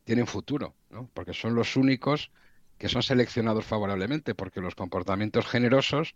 tienen 0.04 0.26
futuro, 0.26 0.74
¿no? 0.90 1.08
Porque 1.12 1.34
son 1.34 1.54
los 1.54 1.76
únicos 1.76 2.30
que 2.78 2.88
son 2.88 3.02
seleccionados 3.02 3.64
favorablemente, 3.64 4.34
porque 4.34 4.60
los 4.60 4.74
comportamientos 4.74 5.46
generosos, 5.46 6.14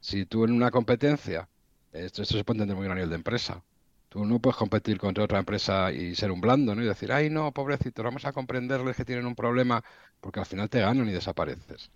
si 0.00 0.26
tú 0.26 0.44
en 0.44 0.52
una 0.52 0.70
competencia, 0.70 1.48
esto, 1.92 2.24
se 2.24 2.44
puede 2.44 2.58
entender 2.58 2.76
muy 2.76 2.84
bien 2.84 2.92
a 2.92 2.94
nivel 2.96 3.10
de 3.10 3.16
empresa, 3.16 3.62
tú 4.10 4.24
no 4.26 4.38
puedes 4.38 4.56
competir 4.56 4.98
contra 4.98 5.24
otra 5.24 5.38
empresa 5.38 5.90
y 5.92 6.14
ser 6.14 6.30
un 6.30 6.40
blando, 6.40 6.74
¿no? 6.74 6.82
Y 6.82 6.86
decir, 6.86 7.10
ay, 7.10 7.30
no, 7.30 7.52
pobrecito, 7.52 8.02
vamos 8.02 8.26
a 8.26 8.32
comprenderles 8.32 8.96
que 8.96 9.04
tienen 9.04 9.26
un 9.26 9.34
problema, 9.34 9.82
porque 10.20 10.40
al 10.40 10.46
final 10.46 10.68
te 10.68 10.80
ganan 10.80 11.08
y 11.08 11.12
desapareces. 11.12 11.90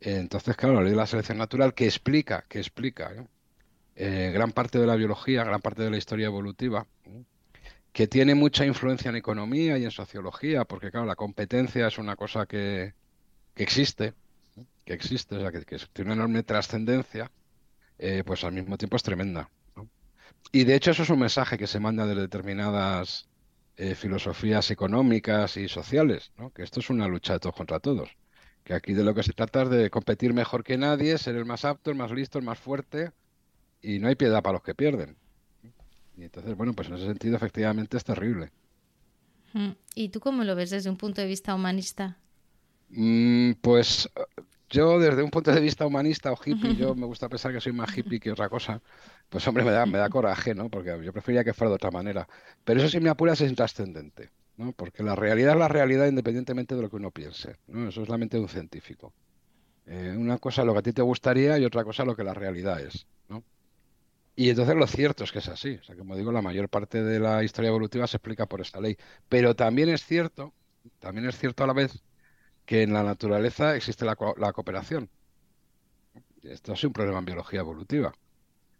Entonces, 0.00 0.56
claro, 0.56 0.76
la 0.76 0.82
ley 0.82 0.90
de 0.90 0.96
la 0.96 1.06
selección 1.06 1.38
natural 1.38 1.74
que 1.74 1.86
explica, 1.86 2.44
que 2.48 2.58
explica 2.58 3.12
eh, 3.96 4.30
gran 4.32 4.52
parte 4.52 4.78
de 4.78 4.86
la 4.86 4.94
biología, 4.94 5.42
gran 5.44 5.60
parte 5.60 5.82
de 5.82 5.90
la 5.90 5.96
historia 5.96 6.26
evolutiva, 6.26 6.86
que 7.92 8.06
tiene 8.06 8.34
mucha 8.34 8.64
influencia 8.64 9.08
en 9.08 9.16
economía 9.16 9.78
y 9.78 9.84
en 9.84 9.90
sociología, 9.90 10.64
porque 10.64 10.90
claro, 10.90 11.06
la 11.06 11.16
competencia 11.16 11.86
es 11.86 11.98
una 11.98 12.16
cosa 12.16 12.46
que, 12.46 12.94
existe, 13.56 14.14
que 14.84 14.92
existe, 14.92 15.36
o 15.36 15.40
sea, 15.40 15.50
que, 15.50 15.64
tiene 15.92 16.12
una 16.12 16.22
enorme 16.22 16.42
trascendencia, 16.42 17.30
eh, 17.98 18.22
pues 18.24 18.44
al 18.44 18.52
mismo 18.52 18.76
tiempo 18.78 18.96
es 18.96 19.02
tremenda. 19.02 19.50
Y 20.52 20.64
de 20.64 20.74
hecho 20.74 20.92
eso 20.92 21.02
es 21.02 21.10
un 21.10 21.18
mensaje 21.18 21.58
que 21.58 21.66
se 21.66 21.80
manda 21.80 22.06
de 22.06 22.14
determinadas 22.14 23.28
eh, 23.76 23.94
filosofías 23.94 24.70
económicas 24.70 25.56
y 25.56 25.68
sociales, 25.68 26.32
que 26.54 26.62
esto 26.62 26.80
es 26.80 26.90
una 26.90 27.08
lucha 27.08 27.34
de 27.34 27.40
todos 27.40 27.56
contra 27.56 27.80
todos 27.80 28.10
que 28.68 28.74
aquí 28.74 28.92
de 28.92 29.02
lo 29.02 29.14
que 29.14 29.22
se 29.22 29.32
trata 29.32 29.62
es 29.62 29.70
de 29.70 29.88
competir 29.88 30.34
mejor 30.34 30.62
que 30.62 30.76
nadie, 30.76 31.16
ser 31.16 31.36
el 31.36 31.46
más 31.46 31.64
apto, 31.64 31.90
el 31.90 31.96
más 31.96 32.10
listo, 32.10 32.38
el 32.38 32.44
más 32.44 32.58
fuerte, 32.58 33.12
y 33.80 33.98
no 33.98 34.08
hay 34.08 34.14
piedad 34.14 34.42
para 34.42 34.54
los 34.54 34.62
que 34.62 34.74
pierden. 34.74 35.16
Y 36.18 36.24
entonces, 36.24 36.56
bueno, 36.56 36.72
pues 36.74 36.88
en 36.88 36.94
ese 36.94 37.06
sentido 37.06 37.36
efectivamente 37.36 37.96
es 37.96 38.04
terrible. 38.04 38.50
Mm, 39.52 39.70
¿Y 39.94 40.08
tú 40.08 40.20
cómo 40.20 40.44
lo 40.44 40.54
ves 40.56 40.70
desde 40.70 40.90
un 40.90 40.96
punto 40.96 41.20
de 41.20 41.28
vista 41.28 41.54
humanista? 41.54 42.18
Mm, 42.90 43.52
pues 43.60 44.10
yo 44.68 44.98
desde 44.98 45.22
un 45.22 45.30
punto 45.30 45.52
de 45.52 45.60
vista 45.60 45.86
humanista 45.86 46.32
o 46.32 46.38
hippie, 46.44 46.74
yo 46.76 46.94
me 46.96 47.06
gusta 47.06 47.28
pensar 47.28 47.52
que 47.52 47.60
soy 47.60 47.72
más 47.72 47.96
hippie 47.96 48.18
que 48.18 48.32
otra 48.32 48.48
cosa, 48.48 48.82
pues 49.28 49.46
hombre, 49.46 49.64
me 49.64 49.70
da, 49.70 49.86
me 49.86 49.98
da 49.98 50.10
coraje, 50.10 50.54
¿no? 50.54 50.68
Porque 50.68 50.98
yo 51.02 51.12
preferiría 51.12 51.44
que 51.44 51.54
fuera 51.54 51.70
de 51.70 51.76
otra 51.76 51.90
manera. 51.90 52.28
Pero 52.64 52.80
eso 52.80 52.88
si 52.88 53.00
me 53.00 53.10
apuras 53.10 53.40
es 53.40 53.50
intrascendente. 53.50 54.30
¿no? 54.58 54.72
Porque 54.72 55.02
la 55.04 55.14
realidad 55.14 55.52
es 55.52 55.58
la 55.58 55.68
realidad 55.68 56.08
independientemente 56.08 56.74
de 56.74 56.82
lo 56.82 56.90
que 56.90 56.96
uno 56.96 57.12
piense, 57.12 57.56
¿no? 57.68 57.88
Eso 57.88 58.02
es 58.02 58.08
la 58.08 58.18
mente 58.18 58.36
de 58.36 58.42
un 58.42 58.48
científico. 58.48 59.14
Eh, 59.86 60.14
una 60.18 60.38
cosa 60.38 60.64
lo 60.64 60.72
que 60.72 60.80
a 60.80 60.82
ti 60.82 60.92
te 60.92 61.00
gustaría 61.00 61.58
y 61.58 61.64
otra 61.64 61.84
cosa 61.84 62.04
lo 62.04 62.14
que 62.14 62.24
la 62.24 62.34
realidad 62.34 62.80
es, 62.80 63.06
¿no? 63.28 63.44
Y 64.40 64.50
entonces 64.50 64.76
lo 64.76 64.86
cierto 64.86 65.24
es 65.24 65.32
que 65.32 65.40
es 65.40 65.48
así. 65.48 65.78
O 65.80 65.82
sea, 65.82 65.96
como 65.96 66.14
digo, 66.16 66.30
la 66.30 66.40
mayor 66.42 66.68
parte 66.68 67.02
de 67.02 67.18
la 67.18 67.42
historia 67.42 67.70
evolutiva 67.70 68.06
se 68.06 68.18
explica 68.18 68.46
por 68.46 68.60
esta 68.60 68.80
ley. 68.80 68.96
Pero 69.28 69.56
también 69.56 69.88
es 69.88 70.04
cierto, 70.06 70.54
también 71.00 71.28
es 71.28 71.36
cierto 71.36 71.64
a 71.64 71.66
la 71.66 71.72
vez, 71.72 72.04
que 72.64 72.82
en 72.82 72.92
la 72.92 73.02
naturaleza 73.02 73.74
existe 73.76 74.04
la, 74.04 74.16
la 74.36 74.52
cooperación. 74.52 75.10
Esto 76.42 76.74
es 76.74 76.84
un 76.84 76.92
problema 76.92 77.18
en 77.18 77.24
biología 77.24 77.60
evolutiva. 77.60 78.12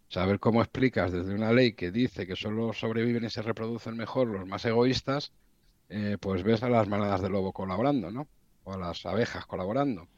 Saber 0.09 0.39
cómo 0.41 0.63
explicas 0.63 1.13
desde 1.13 1.35
una 1.35 1.53
ley 1.53 1.73
que 1.75 1.91
dice 1.91 2.27
que 2.27 2.37
solo 2.37 2.73
sobreviven 2.73 3.25
y 3.25 3.31
se 3.31 3.43
reproducen 3.43 3.97
mejor 3.97 4.29
los 4.29 4.47
más 4.47 4.65
egoístas, 4.65 5.33
eh, 5.89 6.19
pues 6.21 6.45
ves 6.45 6.63
a 6.63 6.71
las 6.71 6.87
manadas 6.89 7.21
de 7.21 7.31
lobo 7.31 7.53
colaborando, 7.53 8.13
¿no? 8.13 8.29
O 8.63 8.75
a 8.75 8.79
las 8.79 9.05
abejas 9.07 9.45
colaborando. 9.47 10.09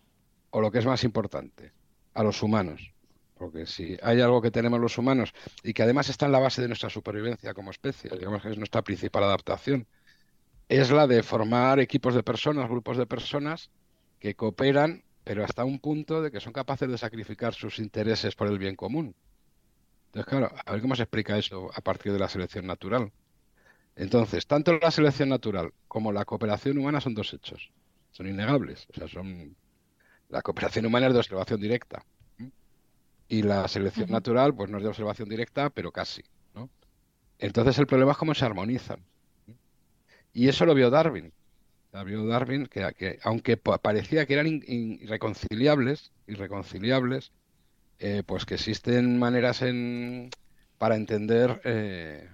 O 0.51 0.61
lo 0.61 0.71
que 0.71 0.81
es 0.81 0.87
más 0.87 1.03
importante, 1.05 1.73
a 2.15 2.23
los 2.25 2.43
humanos. 2.43 2.93
Porque 3.41 3.65
si 3.65 3.97
hay 4.03 4.21
algo 4.21 4.43
que 4.43 4.51
tenemos 4.51 4.79
los 4.79 4.99
humanos 4.99 5.33
y 5.63 5.73
que 5.73 5.83
además 5.83 6.11
está 6.11 6.27
en 6.27 6.33
la 6.33 6.41
base 6.41 6.61
de 6.61 6.69
nuestra 6.69 6.91
supervivencia 6.91 7.55
como 7.55 7.71
especie, 7.71 8.11
digamos 8.11 8.43
que 8.43 8.51
es 8.51 8.59
nuestra 8.59 8.83
principal 8.83 9.25
adaptación, 9.25 9.87
es 10.69 10.91
la 10.91 11.07
de 11.07 11.23
formar 11.23 11.81
equipos 11.81 12.15
de 12.15 12.23
personas, 12.23 12.69
grupos 12.69 12.99
de 12.99 13.07
personas 13.07 13.71
que 14.19 14.35
cooperan, 14.35 15.05
pero 15.25 15.43
hasta 15.43 15.65
un 15.65 15.79
punto 15.79 16.21
de 16.21 16.31
que 16.31 16.39
son 16.39 16.53
capaces 16.53 16.91
de 16.91 16.99
sacrificar 16.99 17.55
sus 17.55 17.79
intereses 17.79 18.35
por 18.35 18.47
el 18.49 18.59
bien 18.59 18.77
común. 18.77 19.17
Entonces, 20.09 20.29
claro, 20.29 20.51
a 20.67 20.73
ver 20.73 20.83
cómo 20.83 20.95
se 20.95 21.05
explica 21.05 21.39
eso 21.39 21.71
a 21.75 21.81
partir 21.81 22.13
de 22.13 22.19
la 22.19 22.29
selección 22.29 22.67
natural. 22.67 23.11
Entonces, 23.97 24.47
tanto 24.47 24.79
la 24.79 24.91
selección 24.91 25.31
natural 25.31 25.73
como 25.89 26.13
la 26.13 26.27
cooperación 26.27 26.77
humana 26.77 27.01
son 27.01 27.15
dos 27.15 27.33
hechos. 27.33 27.71
Son 28.11 28.27
innegables. 28.27 28.87
O 28.91 28.99
sea, 28.99 29.09
son. 29.09 29.57
La 30.29 30.43
cooperación 30.43 30.85
humana 30.85 31.07
es 31.07 31.15
de 31.15 31.21
observación 31.21 31.59
directa. 31.59 32.05
Y 33.31 33.43
la 33.43 33.69
selección 33.69 34.11
natural, 34.11 34.53
pues 34.53 34.69
no 34.69 34.79
es 34.79 34.83
de 34.83 34.89
observación 34.89 35.29
directa, 35.29 35.71
pero 35.71 35.93
casi. 35.93 36.23
¿no? 36.53 36.69
Entonces 37.39 37.79
el 37.79 37.87
problema 37.87 38.11
es 38.11 38.19
cómo 38.19 38.35
se 38.35 38.45
armonizan. 38.45 39.05
Y 40.33 40.49
eso 40.49 40.67
lo 40.67 40.75
vio 40.75 40.91
Darwin. 40.91 41.33
vio 42.05 42.27
Darwin 42.27 42.67
que, 42.67 43.21
aunque 43.23 43.57
parecía 43.57 44.27
que 44.27 44.35
eran 44.35 44.49
irreconciliables, 44.67 46.11
irreconciliables, 46.27 47.31
eh, 48.01 48.25
pues 48.27 48.45
que 48.45 48.55
existen 48.55 49.17
maneras 49.21 49.63
en, 49.63 50.31
para 50.77 50.97
entender 50.97 51.61
eh, 51.63 52.29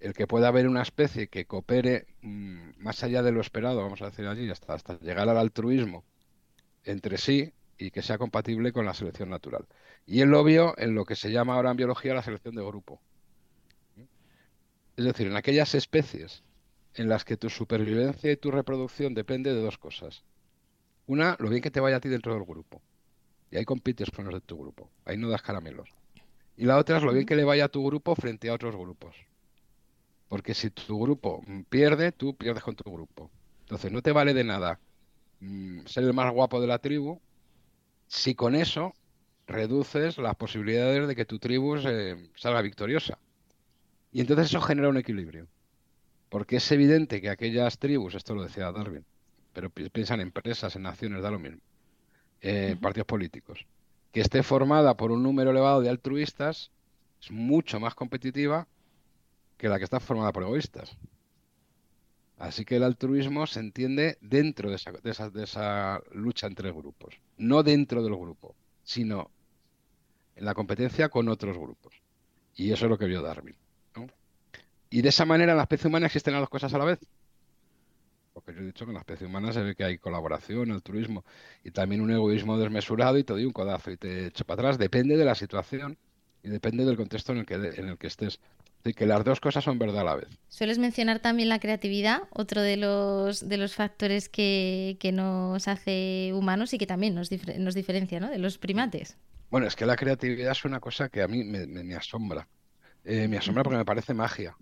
el 0.00 0.14
que 0.14 0.26
pueda 0.26 0.48
haber 0.48 0.66
una 0.66 0.82
especie 0.82 1.28
que 1.28 1.44
coopere 1.44 2.08
mm, 2.22 2.70
más 2.78 3.04
allá 3.04 3.22
de 3.22 3.30
lo 3.30 3.40
esperado, 3.40 3.82
vamos 3.82 4.02
a 4.02 4.06
decir 4.06 4.26
allí, 4.26 4.50
hasta, 4.50 4.74
hasta 4.74 4.98
llegar 4.98 5.28
al 5.28 5.38
altruismo 5.38 6.02
entre 6.82 7.18
sí 7.18 7.52
y 7.78 7.92
que 7.92 8.02
sea 8.02 8.18
compatible 8.18 8.72
con 8.72 8.84
la 8.84 8.94
selección 8.94 9.30
natural. 9.30 9.64
Y 10.08 10.22
él 10.22 10.30
lo 10.30 10.42
vio 10.42 10.74
en 10.78 10.94
lo 10.94 11.04
que 11.04 11.14
se 11.14 11.30
llama 11.30 11.54
ahora 11.54 11.70
en 11.70 11.76
biología 11.76 12.14
la 12.14 12.22
selección 12.22 12.54
de 12.54 12.64
grupo. 12.64 12.98
Es 14.96 15.04
decir, 15.04 15.26
en 15.26 15.36
aquellas 15.36 15.74
especies 15.74 16.42
en 16.94 17.10
las 17.10 17.26
que 17.26 17.36
tu 17.36 17.50
supervivencia 17.50 18.32
y 18.32 18.38
tu 18.38 18.50
reproducción 18.50 19.12
depende 19.12 19.52
de 19.52 19.60
dos 19.60 19.76
cosas. 19.76 20.24
Una, 21.06 21.36
lo 21.38 21.50
bien 21.50 21.60
que 21.60 21.70
te 21.70 21.78
vaya 21.78 21.96
a 21.96 22.00
ti 22.00 22.08
dentro 22.08 22.32
del 22.32 22.44
grupo. 22.44 22.80
Y 23.50 23.58
ahí 23.58 23.66
compites 23.66 24.10
con 24.10 24.24
los 24.24 24.32
de 24.32 24.40
tu 24.40 24.58
grupo. 24.58 24.90
Ahí 25.04 25.18
no 25.18 25.28
das 25.28 25.42
caramelos. 25.42 25.90
Y 26.56 26.64
la 26.64 26.78
otra 26.78 26.96
es 26.96 27.02
lo 27.02 27.12
bien 27.12 27.26
que 27.26 27.36
le 27.36 27.44
vaya 27.44 27.66
a 27.66 27.68
tu 27.68 27.86
grupo 27.86 28.14
frente 28.14 28.48
a 28.48 28.54
otros 28.54 28.74
grupos. 28.76 29.14
Porque 30.26 30.54
si 30.54 30.70
tu 30.70 30.98
grupo 30.98 31.44
pierde, 31.68 32.12
tú 32.12 32.34
pierdes 32.34 32.62
con 32.62 32.74
tu 32.74 32.90
grupo. 32.90 33.30
Entonces 33.60 33.92
no 33.92 34.00
te 34.00 34.12
vale 34.12 34.32
de 34.32 34.44
nada 34.44 34.80
mm, 35.40 35.84
ser 35.84 36.04
el 36.04 36.14
más 36.14 36.32
guapo 36.32 36.62
de 36.62 36.66
la 36.66 36.78
tribu 36.78 37.20
si 38.06 38.34
con 38.34 38.54
eso 38.54 38.94
reduces 39.48 40.18
las 40.18 40.36
posibilidades 40.36 41.08
de 41.08 41.16
que 41.16 41.24
tu 41.24 41.38
tribu 41.38 41.76
salga 42.36 42.62
victoriosa. 42.62 43.18
Y 44.12 44.20
entonces 44.20 44.46
eso 44.46 44.60
genera 44.60 44.88
un 44.88 44.98
equilibrio. 44.98 45.48
Porque 46.28 46.56
es 46.56 46.72
evidente 46.72 47.20
que 47.20 47.30
aquellas 47.30 47.78
tribus, 47.78 48.14
esto 48.14 48.34
lo 48.34 48.42
decía 48.42 48.70
Darwin, 48.70 49.04
pero 49.54 49.70
piensan 49.70 50.20
en 50.20 50.28
empresas, 50.28 50.76
en 50.76 50.82
naciones, 50.82 51.22
da 51.22 51.30
lo 51.30 51.38
mismo, 51.38 51.60
eh, 52.42 52.76
partidos 52.80 53.06
políticos, 53.06 53.66
que 54.12 54.20
esté 54.20 54.42
formada 54.42 54.96
por 54.96 55.10
un 55.10 55.22
número 55.22 55.50
elevado 55.50 55.80
de 55.80 55.88
altruistas, 55.88 56.70
es 57.20 57.30
mucho 57.30 57.80
más 57.80 57.94
competitiva 57.94 58.68
que 59.56 59.68
la 59.68 59.78
que 59.78 59.84
está 59.84 60.00
formada 60.00 60.32
por 60.32 60.42
egoístas. 60.42 60.96
Así 62.36 62.64
que 62.64 62.76
el 62.76 62.84
altruismo 62.84 63.46
se 63.46 63.60
entiende 63.60 64.18
dentro 64.20 64.70
de 64.70 64.76
esa, 64.76 64.92
de 64.92 65.42
esa, 65.42 66.00
lucha 66.12 66.46
entre 66.46 66.70
grupos, 66.70 67.18
no 67.36 67.62
dentro 67.64 68.02
del 68.02 68.14
grupo, 68.14 68.54
sino 68.84 69.30
la 70.40 70.54
competencia 70.54 71.08
con 71.08 71.28
otros 71.28 71.56
grupos. 71.56 71.94
Y 72.54 72.72
eso 72.72 72.86
es 72.86 72.90
lo 72.90 72.98
que 72.98 73.06
vio 73.06 73.22
Darwin. 73.22 73.56
Y 74.90 75.02
de 75.02 75.10
esa 75.10 75.26
manera 75.26 75.52
en 75.52 75.58
la 75.58 75.64
especie 75.64 75.88
humana 75.88 76.06
existen 76.06 76.32
las 76.32 76.40
dos 76.40 76.48
cosas 76.48 76.72
a 76.72 76.78
la 76.78 76.86
vez. 76.86 76.98
Porque 78.32 78.54
yo 78.54 78.60
he 78.60 78.64
dicho 78.64 78.86
que 78.86 78.90
en 78.90 78.94
la 78.94 79.00
especie 79.00 79.26
humana 79.26 79.52
se 79.52 79.62
ve 79.62 79.74
que 79.74 79.84
hay 79.84 79.98
colaboración, 79.98 80.70
altruismo 80.70 81.24
y 81.62 81.72
también 81.72 82.00
un 82.00 82.10
egoísmo 82.10 82.56
desmesurado 82.56 83.18
y 83.18 83.24
todo 83.24 83.38
y 83.38 83.44
un 83.44 83.52
codazo 83.52 83.90
y 83.90 83.96
te 83.96 84.26
echo 84.26 84.44
para 84.44 84.62
atrás. 84.62 84.78
Depende 84.78 85.16
de 85.16 85.24
la 85.24 85.34
situación 85.34 85.98
y 86.42 86.48
depende 86.48 86.86
del 86.86 86.96
contexto 86.96 87.32
en 87.32 87.38
el 87.38 87.46
que, 87.46 87.54
en 87.54 87.88
el 87.88 87.98
que 87.98 88.06
estés 88.06 88.40
que 88.94 89.06
las 89.06 89.24
dos 89.24 89.40
cosas 89.40 89.64
son 89.64 89.78
verdad 89.78 90.00
a 90.00 90.04
la 90.04 90.14
vez. 90.16 90.28
Sueles 90.48 90.78
mencionar 90.78 91.20
también 91.20 91.48
la 91.48 91.58
creatividad, 91.58 92.22
otro 92.30 92.62
de 92.62 92.76
los, 92.76 93.48
de 93.48 93.56
los 93.56 93.74
factores 93.74 94.28
que, 94.28 94.96
nos 95.12 95.68
hace 95.68 96.32
humanos 96.34 96.72
y 96.74 96.78
que 96.78 96.86
también 96.86 97.14
nos, 97.14 97.30
nos 97.58 97.74
diferencia 97.74 98.20
¿no? 98.20 98.30
de 98.30 98.38
los 98.38 98.58
primates. 98.58 99.16
Bueno, 99.50 99.66
es 99.66 99.76
que 99.76 99.86
la 99.86 99.96
creatividad 99.96 100.52
es 100.52 100.64
una 100.64 100.80
cosa 100.80 101.08
que 101.08 101.22
a 101.22 101.28
mí 101.28 101.44
me, 101.44 101.94
asombra. 101.94 102.48
Eh, 103.04 103.28
me 103.28 103.38
asombra 103.38 103.62
porque 103.62 103.78
me 103.78 103.84
parece 103.84 104.14
magia. 104.14 104.56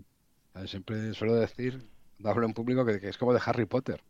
Siempre 0.66 1.12
suelo 1.12 1.35
decir, 1.35 1.88
hablo 2.25 2.47
en 2.47 2.55
público, 2.55 2.85
que, 2.85 3.00
es 3.09 3.19
como 3.19 3.33
de 3.33 3.40
Harry 3.45 3.66
Potter. 3.66 4.02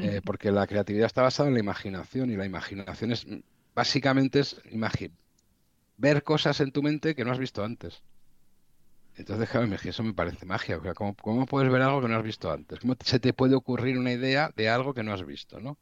Eh, 0.00 0.20
porque 0.24 0.50
la 0.50 0.66
creatividad 0.66 1.06
está 1.06 1.22
basada 1.22 1.48
en 1.48 1.54
la 1.54 1.60
imaginación 1.60 2.30
y 2.30 2.36
la 2.36 2.46
imaginación 2.46 3.12
es 3.12 3.26
básicamente 3.74 4.40
es 4.40 4.60
ver 5.96 6.22
cosas 6.24 6.60
en 6.60 6.72
tu 6.72 6.82
mente 6.82 7.14
que 7.14 7.24
no 7.24 7.32
has 7.32 7.38
visto 7.38 7.62
antes. 7.62 8.02
Entonces, 9.16 9.50
claro, 9.50 9.68
eso 9.72 10.02
me 10.02 10.14
parece 10.14 10.46
magia. 10.46 10.78
O 10.78 10.82
sea, 10.82 10.94
¿cómo, 10.94 11.46
puedes 11.46 11.70
ver 11.70 11.82
algo 11.82 12.00
que 12.00 12.08
no 12.08 12.16
has 12.16 12.22
visto 12.22 12.50
antes? 12.50 12.80
¿Cómo 12.80 12.96
se 13.04 13.20
te 13.20 13.32
puede 13.32 13.54
ocurrir 13.54 13.98
una 13.98 14.12
idea 14.12 14.50
de 14.56 14.68
algo 14.70 14.94
que 14.94 15.02
no 15.02 15.12
has 15.12 15.24
visto, 15.24 15.60
no? 15.60 15.76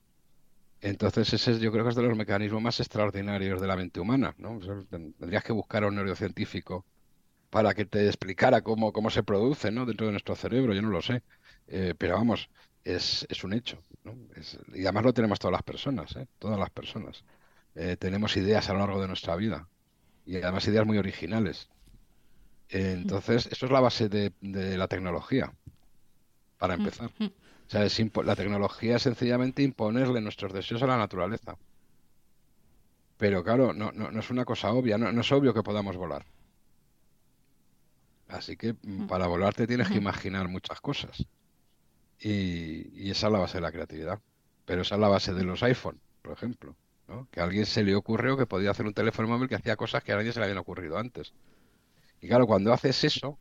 Entonces, 0.81 1.33
ese 1.33 1.59
yo 1.59 1.73
creo 1.73 1.85
que 1.85 1.91
es 1.91 1.97
de 1.97 2.03
los 2.03 2.17
mecanismos 2.17 2.63
más 2.63 2.79
extraordinarios 2.81 3.61
de 3.61 3.67
la 3.67 3.77
mente 3.77 4.01
humana, 4.01 4.35
¿no? 4.39 4.61
tendrías 4.89 5.43
que 5.43 5.53
buscar 5.53 5.83
a 5.83 5.89
un 5.89 5.97
neurocientífico 5.97 6.85
para 7.51 7.75
que 7.75 7.85
te 7.85 8.07
explicara 8.07 8.63
cómo, 8.63 8.93
cómo 8.93 9.11
se 9.11 9.23
produce 9.23 9.71
¿no? 9.71 9.87
dentro 9.87 10.07
de 10.07 10.13
nuestro 10.13 10.37
cerebro, 10.37 10.75
yo 10.75 10.83
no 10.83 10.91
lo 10.91 11.03
sé. 11.03 11.23
Eh, 11.67 11.95
pero 11.99 12.15
vamos, 12.15 12.49
es, 12.85 13.27
es 13.29 13.43
un 13.43 13.55
hecho. 13.55 13.83
¿no? 14.05 14.15
y 14.75 14.83
además 14.83 15.05
lo 15.05 15.13
tenemos 15.13 15.39
todas 15.39 15.53
las 15.53 15.63
personas, 15.63 16.15
¿eh? 16.17 16.27
todas 16.39 16.59
las 16.59 16.71
personas. 16.71 17.25
Eh, 17.75 17.97
tenemos 17.97 18.37
ideas 18.37 18.69
a 18.71 18.73
lo 18.73 18.81
largo 18.81 19.01
de 19.01 19.09
nuestra 19.09 19.35
vida 19.37 19.69
y 20.25 20.37
además 20.37 20.67
ideas 20.69 20.87
muy 20.87 20.99
originales. 20.99 21.69
entonces, 22.69 23.47
eso 23.47 23.67
es 23.67 23.73
la 23.73 23.81
base 23.81 24.09
de, 24.09 24.33
la 24.41 24.87
tecnología, 24.89 25.53
para 26.59 26.75
empezar. 26.75 27.11
O 27.69 27.71
sea, 27.71 27.87
la 28.25 28.35
tecnología 28.35 28.97
es 28.97 29.03
sencillamente 29.03 29.63
imponerle 29.63 30.23
nuestros 30.23 30.55
deseos 30.55 30.83
a 30.83 30.87
la 30.87 30.97
naturaleza. 30.97 31.59
Pero 33.19 33.45
claro, 33.45 33.75
no, 33.75 33.93
no, 33.93 34.19
es 34.19 34.31
una 34.31 34.47
cosa 34.47 34.73
obvia, 34.73 34.97
no, 34.97 35.13
no, 35.13 35.21
es 35.21 35.33
obvio 35.33 35.53
que 35.53 35.63
podamos 35.63 35.97
volar. 35.97 36.25
Así 38.29 38.57
que 38.57 38.75
mm, 38.83 39.07
para 39.07 39.27
volar 39.27 39.55
te 39.55 39.67
tienes 39.67 39.89
que 39.89 39.97
imaginar 39.99 40.49
muchas 40.49 40.81
cosas. 40.81 41.27
Y, 42.21 43.11
esa 43.11 43.27
es 43.27 43.33
la 43.33 43.39
base 43.41 43.59
de 43.59 43.63
la 43.63 43.73
creatividad. 43.73 44.21
Pero 44.65 44.83
esa 44.83 44.95
es 44.95 45.01
la 45.01 45.09
base 45.09 45.35
de 45.35 45.45
los 45.45 45.63
iPhone, 45.63 46.01
por 46.23 46.33
ejemplo. 46.33 46.75
Que 47.31 47.41
a 47.41 47.45
alguien 47.45 47.67
se 47.67 47.83
le 47.83 47.95
ocurrió 47.95 48.37
que 48.37 48.47
podía 48.47 48.71
hacer 48.71 48.87
un 48.87 48.95
teléfono 48.95 49.29
móvil 49.29 49.49
que 49.49 49.55
hacía 49.57 49.77
cosas 49.77 50.03
que 50.03 50.13
a 50.13 50.17
nadie 50.17 50.33
se 50.33 50.41
le 50.41 50.45
habían 50.45 50.59
ocurrido 50.59 50.99
antes. 50.99 51.33
Y 52.21 52.29
claro, 52.29 52.47
cuando 52.47 52.73
haces 52.73 53.03
eso, 53.05 53.39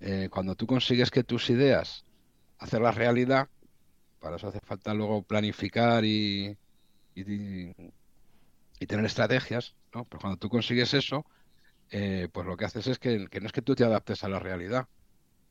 eh, 0.00 0.28
cuando 0.30 0.54
tú 0.54 0.66
consigues 0.66 1.10
que 1.10 1.24
tus 1.24 1.50
ideas 1.50 2.05
hacerlas 2.58 2.94
realidad, 2.94 3.48
para 4.20 4.36
eso 4.36 4.48
hace 4.48 4.60
falta 4.60 4.94
luego 4.94 5.22
planificar 5.22 6.04
y, 6.04 6.56
y, 7.14 7.72
tener 8.86 9.04
estrategias, 9.04 9.74
¿no? 9.94 10.04
Pero 10.04 10.20
cuando 10.20 10.38
tú 10.38 10.48
consigues 10.48 10.94
eso, 10.94 11.24
eh, 11.90 12.28
pues 12.32 12.46
lo 12.46 12.56
que 12.56 12.64
haces 12.64 12.86
es 12.86 12.98
que, 12.98 13.26
que 13.28 13.40
no 13.40 13.46
es 13.46 13.52
que 13.52 13.62
tú 13.62 13.74
te 13.74 13.84
adaptes 13.84 14.24
a 14.24 14.28
la 14.28 14.38
realidad, 14.38 14.88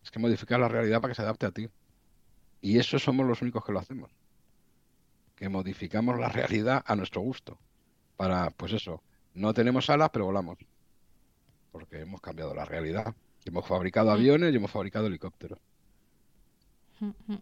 es 0.04 0.12
que 0.12 0.20
modificas 0.20 0.60
la 0.60 0.68
realidad 0.68 1.02
para 1.02 1.12
que 1.12 1.16
se 1.16 1.24
adapte 1.24 1.46
a 1.46 1.52
ti. 1.52 1.70
Y 2.62 2.80
eso 2.80 3.00
somos 3.00 3.26
los 3.26 3.42
únicos 3.42 3.64
que 3.66 3.72
lo 3.72 3.80
hacemos. 3.80 4.12
Que 5.36 5.50
modificamos 5.50 6.20
la 6.20 6.30
realidad 6.30 6.84
a 6.86 6.96
nuestro 6.96 7.22
gusto. 7.22 7.60
Para, 8.16 8.50
pues 8.52 8.74
eso, 8.74 9.04
no 9.34 9.54
tenemos 9.54 9.90
alas, 9.90 10.10
pero 10.12 10.26
volamos. 10.26 10.58
Porque 11.72 12.02
hemos 12.02 12.22
cambiado 12.22 12.54
la 12.54 12.66
realidad. 12.66 13.14
Hemos 13.46 13.68
fabricado 13.68 14.10
mm. 14.10 14.14
aviones 14.14 14.54
y 14.54 14.58
hemos 14.58 14.72
fabricado 14.72 15.08
helicópteros. 15.08 15.60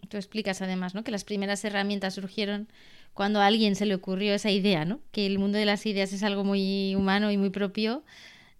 Tú 0.09 0.17
explicas 0.17 0.61
además, 0.61 0.95
¿no? 0.95 1.03
Que 1.03 1.11
las 1.11 1.23
primeras 1.23 1.63
herramientas 1.63 2.15
surgieron 2.15 2.67
cuando 3.13 3.39
a 3.39 3.45
alguien 3.45 3.75
se 3.75 3.85
le 3.85 3.95
ocurrió 3.95 4.33
esa 4.33 4.49
idea, 4.49 4.85
¿no? 4.85 4.99
Que 5.11 5.25
el 5.25 5.37
mundo 5.39 5.57
de 5.57 5.65
las 5.65 5.85
ideas 5.85 6.13
es 6.13 6.23
algo 6.23 6.43
muy 6.43 6.95
humano 6.95 7.31
y 7.31 7.37
muy 7.37 7.49
propio 7.49 8.03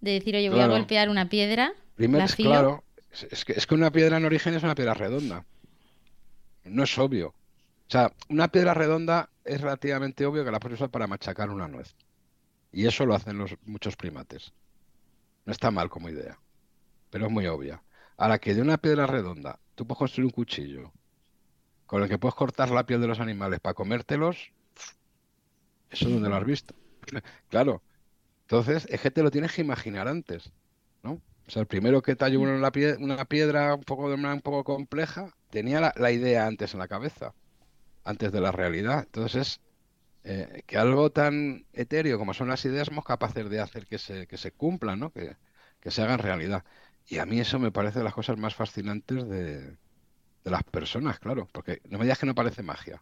de 0.02 0.12
decir, 0.12 0.36
oye, 0.36 0.50
voy 0.50 0.60
a 0.60 0.68
golpear 0.68 1.10
una 1.10 1.30
piedra. 1.30 1.74
Primero, 1.96 2.26
claro, 2.36 2.84
es 3.32 3.46
que, 3.46 3.54
es 3.54 3.66
que 3.66 3.76
una 3.76 3.92
piedra 3.92 4.18
en 4.18 4.26
origen 4.26 4.54
es 4.54 4.64
una 4.64 4.76
piedra 4.76 4.94
redonda 4.94 5.46
no 6.66 6.84
es 6.84 6.98
obvio. 6.98 7.30
O 7.30 7.92
sea, 7.94 8.12
una 8.30 8.48
piedra 8.48 8.74
redonda 8.74 9.30
es 9.44 9.62
relativamente 9.62 10.26
obvio 10.26 10.46
que 10.46 10.52
la 10.52 10.60
puedes 10.60 10.80
usar 10.80 10.90
para 10.90 11.08
machacar 11.08 11.50
una 11.50 11.68
nuez. 11.68 11.96
Y 12.72 12.88
eso 12.88 13.06
lo 13.06 13.14
hacen 13.14 13.38
los 13.38 13.56
muchos 13.66 13.96
primates. 13.96 14.54
No 15.46 15.52
está 15.52 15.70
mal 15.72 15.90
como 15.90 16.10
idea, 16.10 16.40
pero 17.10 17.28
es 17.28 17.32
muy 17.32 17.46
obvia. 17.48 17.84
Ahora 18.18 18.40
que 18.40 18.54
de 18.54 18.62
una 18.62 18.78
piedra 18.78 19.06
redonda 19.06 19.60
tú 19.76 19.86
puedes 19.88 20.00
construir 20.00 20.26
un 20.26 20.32
cuchillo 20.32 20.92
con 21.86 22.02
el 22.02 22.10
que 22.10 22.18
puedes 22.18 22.36
cortar 22.36 22.72
la 22.72 22.86
piel 22.86 23.02
de 23.02 23.08
los 23.08 23.20
animales 23.20 23.60
para 23.60 23.74
comértelos, 23.74 24.52
eso 25.90 26.08
es 26.08 26.14
donde 26.14 26.30
lo 26.30 26.36
has 26.36 26.46
visto. 26.46 26.74
claro. 27.50 27.84
Entonces, 28.42 28.88
es 28.90 29.00
que 29.02 29.12
te 29.12 29.24
lo 29.24 29.32
tienes 29.32 29.54
que 29.54 29.62
imaginar 29.62 30.08
antes, 30.08 30.52
¿no? 31.04 31.22
O 31.48 31.52
sea, 31.52 31.62
el 31.62 31.68
primero 31.68 32.02
que 32.02 32.16
talló 32.16 32.42
una, 32.42 32.72
piedra, 32.72 32.98
una 33.00 33.76
un 33.76 33.84
poco, 33.84 34.06
un 34.08 34.42
poco 34.42 34.64
compleja, 34.64 35.34
tenía 35.50 35.94
la, 35.96 36.12
idea 36.12 36.48
antes 36.48 36.74
en 36.74 36.80
la 36.80 36.88
cabeza, 36.88 37.34
antes 38.04 38.32
de 38.32 38.42
la 38.42 38.52
realidad. 38.52 39.04
Entonces, 39.06 39.62
eh, 40.24 40.64
que 40.66 40.78
algo 40.78 41.12
tan 41.12 41.66
etéreo 41.74 42.18
como 42.18 42.34
son 42.34 42.48
las 42.48 42.66
ideas 42.66 42.88
somos 42.88 43.06
capaces 43.06 43.50
de 43.50 43.60
hacer 43.60 43.86
que 43.86 43.98
se, 43.98 44.28
que 44.28 44.38
se 44.38 44.52
cumplan, 44.52 45.00
¿no? 45.00 45.12
que, 45.12 45.38
que 45.80 45.92
se 45.92 46.02
hagan 46.02 46.20
realidad. 46.20 46.64
Y 47.08 47.18
a 47.20 47.26
mí 47.26 47.40
eso 47.40 47.60
me 47.60 47.72
parece 47.72 48.00
de 48.00 48.06
las 48.06 48.14
cosas 48.14 48.38
más 48.38 48.56
fascinantes 48.56 49.28
de, 49.28 49.78
de 50.44 50.52
las 50.52 50.64
personas, 50.64 51.20
claro, 51.20 51.48
porque 51.52 51.82
no 51.90 51.98
me 51.98 52.06
digas 52.06 52.20
que 52.20 52.26
no 52.26 52.36
parece 52.36 52.64
magia. 52.64 53.02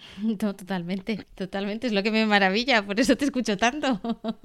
No, 0.22 0.54
totalmente, 0.54 1.26
totalmente, 1.34 1.86
es 1.86 1.92
lo 1.92 2.02
que 2.02 2.10
me 2.10 2.26
maravilla, 2.26 2.84
por 2.84 2.98
eso 3.00 3.16
te 3.16 3.24
escucho 3.24 3.56
tanto. 3.56 4.00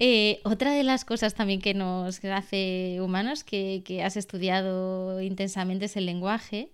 Eh, 0.00 0.40
otra 0.44 0.72
de 0.72 0.84
las 0.84 1.04
cosas 1.04 1.34
también 1.34 1.60
que 1.60 1.72
nos 1.72 2.22
hace 2.24 2.98
humanos, 3.00 3.42
que, 3.42 3.82
que 3.84 4.02
has 4.02 4.16
estudiado 4.16 5.20
intensamente, 5.20 5.86
es 5.86 5.96
el 5.96 6.06
lenguaje. 6.06 6.70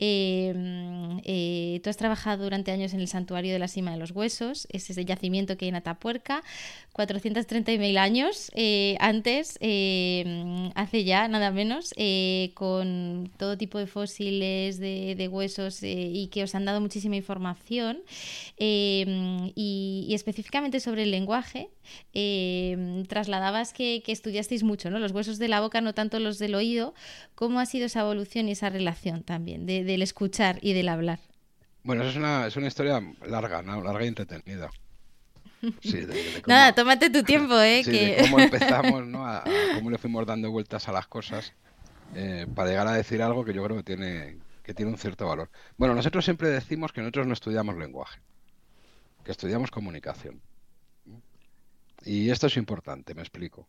Em, 0.00 1.20
eh, 1.24 1.80
tú 1.82 1.90
has 1.90 1.96
trabajado 1.96 2.44
durante 2.44 2.70
años 2.70 2.94
en 2.94 3.00
el 3.00 3.08
Santuario 3.08 3.52
de 3.52 3.58
la 3.58 3.66
Cima 3.66 3.90
de 3.90 3.96
los 3.96 4.12
Huesos, 4.12 4.68
ese 4.70 4.92
es 4.92 4.98
el 4.98 5.06
yacimiento 5.06 5.56
que 5.56 5.64
hay 5.64 5.70
en 5.70 5.74
Atapuerca, 5.74 6.44
430.000 6.92 7.98
años 7.98 8.52
eh, 8.54 8.96
antes, 9.00 9.58
em, 9.60 10.70
hace 10.76 11.02
ya 11.04 11.26
nada 11.26 11.50
menos, 11.50 11.94
eh, 11.96 12.52
con 12.54 13.30
todo 13.38 13.58
tipo 13.58 13.78
de 13.78 13.86
fósiles 13.86 14.78
de, 14.78 15.28
huesos 15.30 15.80
y 15.82 16.28
que 16.28 16.42
os 16.44 16.54
han 16.54 16.64
dado 16.64 16.80
muchísima 16.80 17.16
información. 17.16 17.98
Em, 18.56 19.52
y, 19.54 20.08
específicamente 20.14 20.80
sobre 20.80 21.02
el 21.02 21.10
lenguaje, 21.10 21.70
trasladabas 23.08 23.72
que, 23.72 24.02
estudiasteis 24.06 24.62
mucho, 24.62 24.90
¿no? 24.90 24.98
Los 24.98 25.12
huesos 25.12 25.38
de 25.38 25.48
la 25.48 25.60
boca, 25.60 25.80
no 25.80 25.92
tanto 25.94 26.18
los 26.18 26.38
del 26.38 26.54
oído. 26.54 26.94
¿Cómo 27.34 27.60
ha 27.60 27.66
sido 27.66 27.86
esa 27.86 28.00
evolución 28.00 28.48
y 28.48 28.52
esa 28.52 28.70
relación 28.70 29.22
también 29.22 29.66
del 29.88 30.02
escuchar 30.02 30.60
y 30.62 30.74
del 30.74 30.88
hablar. 30.88 31.18
Bueno, 31.82 32.02
eso 32.02 32.10
es 32.10 32.16
una, 32.16 32.46
es 32.46 32.56
una 32.56 32.68
historia 32.68 33.02
larga, 33.26 33.62
¿no? 33.62 33.82
larga 33.82 34.04
y 34.04 34.08
entretenida. 34.08 34.70
Nada, 36.46 36.74
tómate 36.74 37.10
tu 37.10 37.24
tiempo, 37.24 37.58
¿eh? 37.60 37.82
que... 37.84 38.18
cómo 38.20 38.38
empezamos, 38.38 39.06
¿no? 39.06 39.26
A, 39.26 39.42
cómo 39.74 39.90
le 39.90 39.98
fuimos 39.98 40.24
dando 40.26 40.50
vueltas 40.50 40.88
a 40.88 40.92
las 40.92 41.08
cosas 41.08 41.52
eh, 42.14 42.46
para 42.54 42.68
llegar 42.68 42.86
a 42.86 42.92
decir 42.92 43.22
algo 43.22 43.44
que 43.44 43.52
yo 43.52 43.64
creo 43.64 43.76
que 43.76 43.82
tiene, 43.82 44.38
que 44.62 44.74
tiene 44.74 44.92
un 44.92 44.98
cierto 44.98 45.26
valor. 45.26 45.50
Bueno, 45.76 45.94
nosotros 45.94 46.24
siempre 46.24 46.48
decimos 46.48 46.92
que 46.92 47.00
nosotros 47.00 47.26
no 47.26 47.32
estudiamos 47.32 47.76
lenguaje, 47.76 48.20
que 49.24 49.32
estudiamos 49.32 49.70
comunicación. 49.70 50.40
Y 52.04 52.30
esto 52.30 52.46
es 52.46 52.56
importante, 52.56 53.14
me 53.14 53.22
explico. 53.22 53.66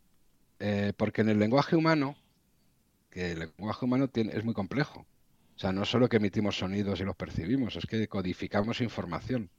Eh, 0.60 0.92
porque 0.96 1.22
en 1.22 1.30
el 1.30 1.38
lenguaje 1.38 1.74
humano, 1.74 2.16
que 3.10 3.32
el 3.32 3.40
lenguaje 3.40 3.84
humano 3.84 4.08
tiene, 4.08 4.32
es 4.36 4.44
muy 4.44 4.54
complejo. 4.54 5.06
O 5.60 5.62
sea, 5.62 5.72
no 5.72 5.84
solo 5.84 6.08
que 6.08 6.16
emitimos 6.16 6.56
sonidos 6.56 7.00
y 7.00 7.04
los 7.04 7.14
percibimos, 7.14 7.76
es 7.76 7.84
que 7.84 8.08
codificamos 8.08 8.80
información. 8.80 9.50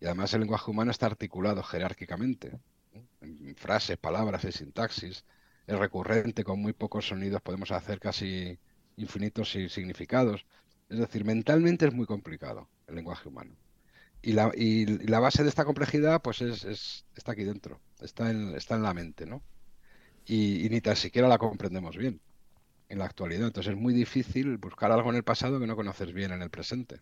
Y 0.00 0.04
además 0.04 0.32
el 0.34 0.42
lenguaje 0.42 0.70
humano 0.70 0.92
está 0.92 1.06
articulado 1.06 1.64
jerárquicamente, 1.64 2.60
en 3.20 3.56
frases, 3.56 3.96
palabras 3.98 4.44
y 4.44 4.52
sintaxis. 4.52 5.24
Es 5.66 5.76
recurrente, 5.76 6.44
con 6.44 6.62
muy 6.62 6.74
pocos 6.74 7.08
sonidos 7.08 7.42
podemos 7.42 7.72
hacer 7.72 7.98
casi 7.98 8.56
infinitos 8.96 9.50
significados. 9.50 10.46
Es 10.88 11.00
decir, 11.00 11.24
mentalmente 11.24 11.88
es 11.88 11.92
muy 11.92 12.06
complicado 12.06 12.68
el 12.86 12.94
lenguaje 12.94 13.28
humano. 13.28 13.56
Y 14.22 14.34
la, 14.34 14.52
y 14.54 14.86
la 15.08 15.18
base 15.18 15.42
de 15.42 15.48
esta 15.48 15.64
complejidad 15.64 16.22
pues 16.22 16.40
es, 16.40 17.04
está 17.16 17.32
aquí 17.32 17.42
dentro, 17.42 17.80
está 18.00 18.30
en, 18.30 18.54
está 18.54 18.76
en 18.76 18.84
la 18.84 18.94
mente, 18.94 19.26
¿no? 19.26 19.42
y 20.24 20.68
ni 20.70 20.80
tan 20.80 20.94
siquiera 20.94 21.26
la 21.26 21.38
comprendemos 21.38 21.96
bien 21.96 22.20
en 22.90 22.98
la 22.98 23.06
actualidad. 23.06 23.46
Entonces 23.46 23.72
es 23.72 23.78
muy 23.80 23.94
difícil 23.94 24.58
buscar 24.58 24.92
algo 24.92 25.08
en 25.10 25.16
el 25.16 25.22
pasado 25.22 25.58
que 25.58 25.66
no 25.66 25.76
conoces 25.76 26.12
bien 26.12 26.32
en 26.32 26.42
el 26.42 26.50
presente. 26.50 27.00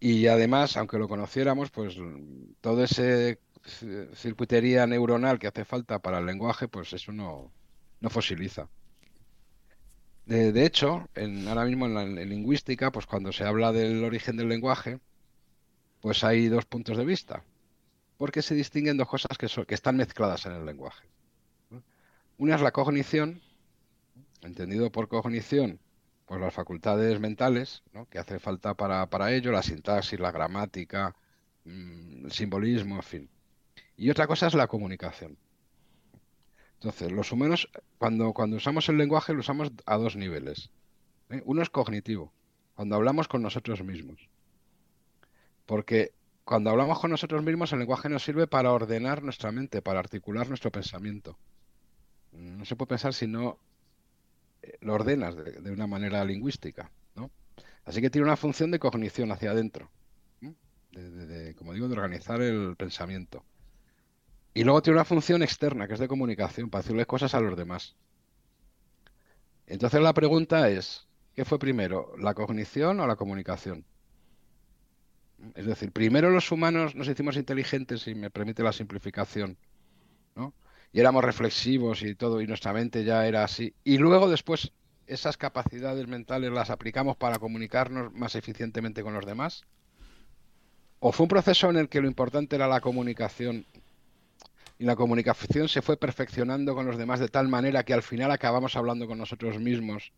Y 0.00 0.26
además, 0.26 0.76
aunque 0.76 0.98
lo 0.98 1.08
conociéramos, 1.08 1.70
pues 1.70 1.96
todo 2.60 2.84
ese 2.84 3.38
circuitería 4.14 4.86
neuronal 4.86 5.38
que 5.38 5.46
hace 5.46 5.64
falta 5.64 6.00
para 6.00 6.18
el 6.18 6.26
lenguaje, 6.26 6.68
pues 6.68 6.92
eso 6.92 7.12
no, 7.12 7.52
no 8.00 8.10
fosiliza. 8.10 8.68
De, 10.26 10.64
hecho, 10.64 11.08
en, 11.14 11.48
ahora 11.48 11.64
mismo 11.64 11.86
en 11.86 11.94
la 11.94 12.04
lingüística, 12.04 12.92
pues 12.92 13.06
cuando 13.06 13.32
se 13.32 13.44
habla 13.44 13.72
del 13.72 14.04
origen 14.04 14.36
del 14.36 14.48
lenguaje, 14.48 15.00
pues 16.00 16.24
hay 16.24 16.48
dos 16.48 16.66
puntos 16.66 16.96
de 16.96 17.04
vista, 17.04 17.44
porque 18.16 18.40
se 18.40 18.54
distinguen 18.54 18.96
dos 18.96 19.08
cosas 19.08 19.36
que, 19.36 19.48
que 19.66 19.74
están 19.74 19.96
mezcladas 19.96 20.46
en 20.46 20.52
el 20.52 20.64
lenguaje. 20.64 21.06
Una 22.38 22.54
es 22.54 22.60
la 22.62 22.70
cognición 22.70 23.42
entendido 24.42 24.90
por 24.90 25.08
cognición, 25.08 25.80
pues 26.26 26.40
las 26.40 26.54
facultades 26.54 27.18
mentales 27.18 27.82
¿no? 27.92 28.06
que 28.06 28.18
hace 28.18 28.38
falta 28.38 28.74
para, 28.74 29.32
ello, 29.32 29.50
la 29.50 29.62
sintaxis, 29.62 30.20
la 30.20 30.30
gramática, 30.30 31.14
mm, 31.64 32.26
el 32.26 32.32
simbolismo, 32.32 32.96
en 32.96 33.02
fin. 33.02 33.30
Y 33.96 34.10
otra 34.10 34.26
cosa 34.26 34.46
es 34.46 34.54
la 34.54 34.68
comunicación. 34.68 35.36
Entonces, 36.74 37.12
los 37.12 37.32
humanos, 37.32 37.68
cuando, 37.98 38.32
cuando 38.32 38.56
usamos 38.56 38.88
el 38.88 38.96
lenguaje, 38.96 39.34
lo 39.34 39.40
usamos 39.40 39.72
a 39.84 39.96
dos 39.96 40.16
niveles. 40.16 40.70
¿eh? 41.30 41.42
Uno 41.44 41.62
es 41.62 41.68
cognitivo, 41.68 42.32
cuando 42.74 42.96
hablamos 42.96 43.28
con 43.28 43.42
nosotros 43.42 43.82
mismos. 43.82 44.28
Porque 45.66 46.12
cuando 46.44 46.70
hablamos 46.70 46.98
con 46.98 47.10
nosotros 47.10 47.42
mismos, 47.42 47.72
el 47.72 47.80
lenguaje 47.80 48.08
nos 48.08 48.24
sirve 48.24 48.46
para 48.46 48.72
ordenar 48.72 49.22
nuestra 49.22 49.52
mente, 49.52 49.82
para 49.82 50.00
articular 50.00 50.48
nuestro 50.48 50.70
pensamiento. 50.70 51.36
no 52.32 52.64
se 52.64 52.76
puede 52.76 52.88
pensar 52.88 53.14
si 53.14 53.26
no 53.26 53.58
lo 54.80 54.94
ordenas 54.94 55.36
de, 55.36 55.70
una 55.70 55.86
manera 55.86 56.24
lingüística, 56.24 56.90
¿no? 57.14 57.30
Así 57.84 58.00
que 58.00 58.10
tiene 58.10 58.26
una 58.26 58.36
función 58.36 58.70
de 58.70 58.78
cognición 58.78 59.32
hacia 59.32 59.50
adentro, 59.50 59.90
de, 60.92 61.54
como 61.54 61.72
digo, 61.72 61.88
de 61.88 61.94
organizar 61.94 62.40
el 62.42 62.76
pensamiento. 62.76 63.44
Y 64.52 64.64
luego 64.64 64.82
tiene 64.82 64.98
una 64.98 65.04
función 65.04 65.42
externa, 65.42 65.86
que 65.86 65.94
es 65.94 66.00
de 66.00 66.08
comunicación, 66.08 66.70
para 66.70 66.82
decirle 66.82 67.06
cosas 67.06 67.34
a 67.34 67.40
los 67.40 67.56
demás. 67.56 67.94
Entonces 69.66 70.00
la 70.00 70.12
pregunta 70.12 70.68
es, 70.68 71.06
¿qué 71.34 71.44
fue 71.44 71.58
primero, 71.58 72.14
la 72.18 72.34
cognición 72.34 72.98
o 73.00 73.06
la 73.06 73.16
comunicación? 73.16 73.84
Es 75.54 75.64
decir, 75.64 75.92
primero 75.92 76.30
los 76.30 76.50
humanos 76.50 76.94
nos 76.94 77.08
hicimos 77.08 77.36
inteligentes, 77.36 78.02
si 78.02 78.14
me 78.14 78.30
permite 78.30 78.62
la 78.62 78.72
simplificación, 78.72 79.56
¿no? 80.34 80.52
Y 80.92 81.00
éramos 81.00 81.24
reflexivos 81.24 82.02
y 82.02 82.14
todo, 82.14 82.40
y 82.40 82.46
nuestra 82.46 82.72
mente 82.72 83.04
ya 83.04 83.26
era 83.26 83.44
así. 83.44 83.74
Y 83.84 83.98
luego 83.98 84.28
después 84.28 84.72
esas 85.06 85.36
capacidades 85.36 86.06
mentales 86.06 86.52
las 86.52 86.70
aplicamos 86.70 87.16
para 87.16 87.38
comunicarnos 87.38 88.12
más 88.12 88.34
eficientemente 88.34 89.02
con 89.02 89.14
los 89.14 89.26
demás. 89.26 89.64
¿O 90.98 91.12
fue 91.12 91.24
un 91.24 91.28
proceso 91.28 91.70
en 91.70 91.76
el 91.76 91.88
que 91.88 92.00
lo 92.00 92.08
importante 92.08 92.56
era 92.56 92.68
la 92.68 92.80
comunicación 92.80 93.64
y 94.80 94.84
la 94.84 94.96
comunicación 94.96 95.68
se 95.68 95.82
fue 95.82 95.98
perfeccionando 95.98 96.74
con 96.74 96.86
los 96.86 96.96
demás 96.96 97.20
de 97.20 97.28
tal 97.28 97.48
manera 97.48 97.84
que 97.84 97.92
al 97.92 98.02
final 98.02 98.30
acabamos 98.30 98.76
hablando 98.76 99.06
con 99.06 99.18
nosotros 99.18 99.58
mismos 99.58 100.10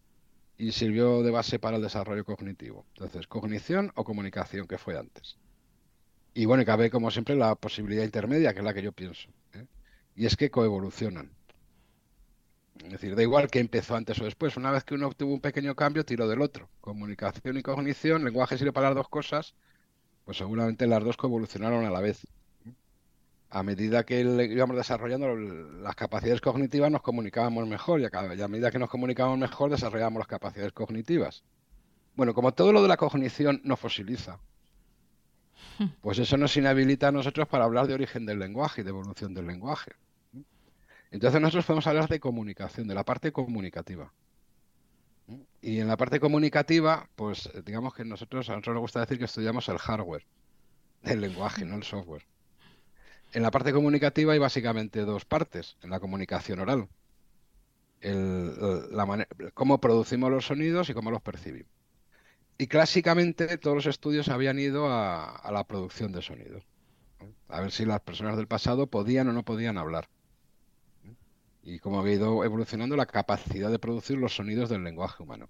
y 0.57 0.71
sirvió 0.71 1.25
de 1.25 1.33
base 1.33 1.59
para 1.59 1.79
el 1.79 1.83
desarrollo 1.83 2.25
cognitivo. 2.25 2.87
Entonces, 2.95 3.27
cognición 3.27 3.91
o 3.97 4.05
comunicación, 4.05 4.69
que 4.69 4.79
fue 4.79 4.97
antes. 4.97 5.37
Y 6.33 6.45
bueno, 6.45 6.65
cabe 6.65 6.91
como 6.91 7.11
siempre 7.11 7.35
la 7.35 7.57
posibilidad 7.57 8.05
intermedia, 8.05 8.53
que 8.53 8.61
es 8.61 8.65
la 8.65 8.73
que 8.73 8.83
yo 8.83 8.93
pienso. 8.93 9.29
¿eh? 9.55 9.67
Y 10.15 10.27
es 10.27 10.37
que 10.37 10.51
coevolucionan. 10.51 11.31
Es 12.85 12.91
decir, 12.91 13.15
da 13.15 13.23
igual 13.23 13.49
que 13.49 13.61
empezó 13.61 13.95
antes 13.95 14.21
o 14.21 14.25
después. 14.25 14.57
Una 14.57 14.71
vez 14.71 14.85
que 14.85 14.95
uno 14.95 15.07
obtuvo 15.07 15.33
un 15.33 15.41
pequeño 15.41 15.75
cambio, 15.75 16.05
tiró 16.05 16.29
del 16.29 16.43
otro. 16.43 16.69
Comunicación 16.81 17.57
y 17.57 17.63
cognición, 17.63 18.25
lenguaje 18.25 18.59
sirve 18.59 18.73
para 18.73 18.89
las 18.89 18.97
dos 18.97 19.09
cosas, 19.09 19.55
pues 20.25 20.39
seguramente 20.39 20.87
las 20.87 21.05
dos 21.05 21.17
coevolucionaron 21.17 21.85
a 21.85 21.91
la 21.91 22.01
vez 22.01 22.27
a 23.53 23.63
medida 23.63 24.05
que 24.05 24.21
íbamos 24.21 24.77
desarrollando 24.77 25.37
las 25.37 25.95
capacidades 25.95 26.41
cognitivas 26.41 26.91
nos 26.91 27.03
comunicábamos 27.03 27.69
mejor 27.69 28.01
y 28.01 28.07
a, 28.07 28.49
medida 28.49 28.71
que 28.71 28.79
nos 28.79 28.89
comunicábamos 28.89 29.39
mejor 29.39 29.71
desarrollamos 29.71 30.21
las 30.21 30.27
capacidades 30.27 30.73
cognitivas. 30.73 31.45
Bueno, 32.17 32.33
como 32.33 32.53
todo 32.55 32.73
lo 32.73 32.81
de 32.81 32.89
la 32.89 32.97
cognición 32.97 33.61
nos 33.63 33.79
fosiliza, 33.79 34.39
pues 36.01 36.19
eso 36.19 36.37
nos 36.37 36.57
inhabilita 36.57 37.09
a 37.09 37.13
nosotros 37.13 37.49
para 37.49 37.65
hablar 37.65 37.87
de 37.87 37.95
origen 37.95 38.27
del 38.27 38.39
lenguaje 38.39 38.81
y 38.81 38.85
de 38.85 38.91
evolución 38.91 39.35
del 39.35 39.47
lenguaje. 39.47 39.93
Entonces 41.11 41.41
nosotros 41.41 41.67
podemos 41.67 41.87
hablar 41.87 42.09
de 42.09 42.21
comunicación, 42.21 42.89
de 42.89 42.95
la 42.95 43.05
parte 43.05 43.33
comunicativa. 43.33 44.13
Y 45.61 45.79
en 45.79 45.89
la 45.89 45.97
parte 45.97 46.21
comunicativa, 46.21 47.09
pues 47.15 47.51
digamos 47.65 47.95
que 47.95 48.05
nosotros, 48.05 48.49
a 48.49 48.53
nosotros 48.53 48.75
nos 48.75 48.81
gusta 48.83 49.01
decir 49.01 49.19
que 49.19 49.27
estudiamos 49.27 49.69
el 49.69 49.79
hardware 49.79 50.25
del 51.03 51.21
lenguaje, 51.21 51.65
no 51.65 51.77
el 51.77 51.83
software. 51.83 52.25
En 53.33 53.43
la 53.43 53.51
parte 53.51 53.73
comunicativa 53.73 54.33
hay 54.33 54.39
básicamente 54.39 55.01
dos 55.01 55.25
partes, 55.25 55.77
en 55.83 55.91
la 55.91 56.01
comunicación 56.01 56.61
oral. 56.61 56.89
cómo 59.55 59.81
producimos 59.81 60.31
los 60.31 60.47
sonidos 60.47 60.91
y 60.91 60.95
cómo 60.95 61.11
los 61.11 61.23
percibimos. 61.23 61.82
Y 62.59 62.67
clásicamente 62.67 63.59
todos 63.59 63.77
los 63.77 63.87
estudios 63.87 64.29
habían 64.29 64.59
ido 64.59 64.87
a, 64.89 65.51
la 65.51 65.65
producción 65.65 66.13
de 66.13 66.23
sonidos. 66.23 66.65
A 67.49 67.61
ver 67.61 67.73
si 67.73 67.85
las 67.85 68.01
personas 68.01 68.37
del 68.37 68.47
pasado 68.47 68.87
podían 68.87 69.29
o 69.29 69.33
no 69.33 69.45
podían 69.45 69.79
hablar. 69.79 70.09
Y 71.63 71.79
cómo 71.79 72.01
había 72.01 72.15
ido 72.15 72.45
evolucionando 72.45 72.97
la 72.97 73.07
capacidad 73.07 73.71
de 73.71 73.79
producir 73.79 74.19
los 74.19 74.35
sonidos 74.35 74.69
del 74.69 74.85
lenguaje 74.85 75.23
humano. 75.23 75.49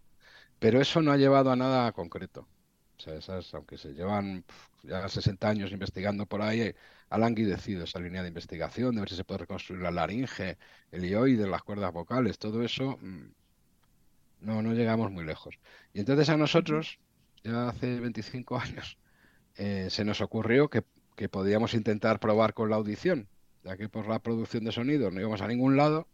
Pero 0.58 0.80
eso 0.80 1.02
no 1.02 1.12
ha 1.12 1.16
llevado 1.16 1.50
a 1.50 1.56
nada 1.56 1.92
concreto. 1.92 2.46
O 2.98 3.00
sea, 3.00 3.14
esas, 3.14 3.52
aunque 3.54 3.78
se 3.78 3.94
llevan 3.94 4.44
ya 4.82 5.08
60 5.08 5.48
años 5.48 5.72
investigando 5.72 6.26
por 6.26 6.42
ahí, 6.42 6.72
ha 7.08 7.18
languidecido 7.18 7.84
esa 7.84 7.98
línea 7.98 8.22
de 8.22 8.28
investigación, 8.28 8.94
de 8.94 9.00
ver 9.00 9.10
si 9.10 9.16
se 9.16 9.24
puede 9.24 9.38
reconstruir 9.38 9.82
la 9.82 9.90
laringe, 9.90 10.56
el 10.90 11.04
ioide, 11.04 11.46
las 11.48 11.62
cuerdas 11.62 11.92
vocales, 11.92 12.38
todo 12.38 12.62
eso, 12.62 12.98
mm, 13.00 13.24
no, 14.42 14.62
no 14.62 14.74
llegamos 14.74 15.10
muy 15.10 15.24
lejos. 15.24 15.58
Y 15.92 16.00
entonces 16.00 16.28
a 16.28 16.36
nosotros, 16.36 16.98
ya 17.42 17.68
hace 17.68 18.00
25 18.00 18.58
años, 18.58 18.98
eh, 19.56 19.88
se 19.90 20.04
nos 20.04 20.20
ocurrió 20.20 20.68
que, 20.68 20.82
podíamos 21.30 21.74
intentar 21.74 22.18
probar 22.18 22.52
con 22.52 22.68
la 22.68 22.74
audición, 22.74 23.28
ya 23.62 23.76
que 23.76 23.88
por 23.88 24.08
la 24.08 24.18
producción 24.18 24.64
de 24.64 24.72
sonido 24.72 25.12
no 25.12 25.20
íbamos 25.20 25.40
a 25.40 25.46
ningún 25.46 25.76
lado, 25.76 26.08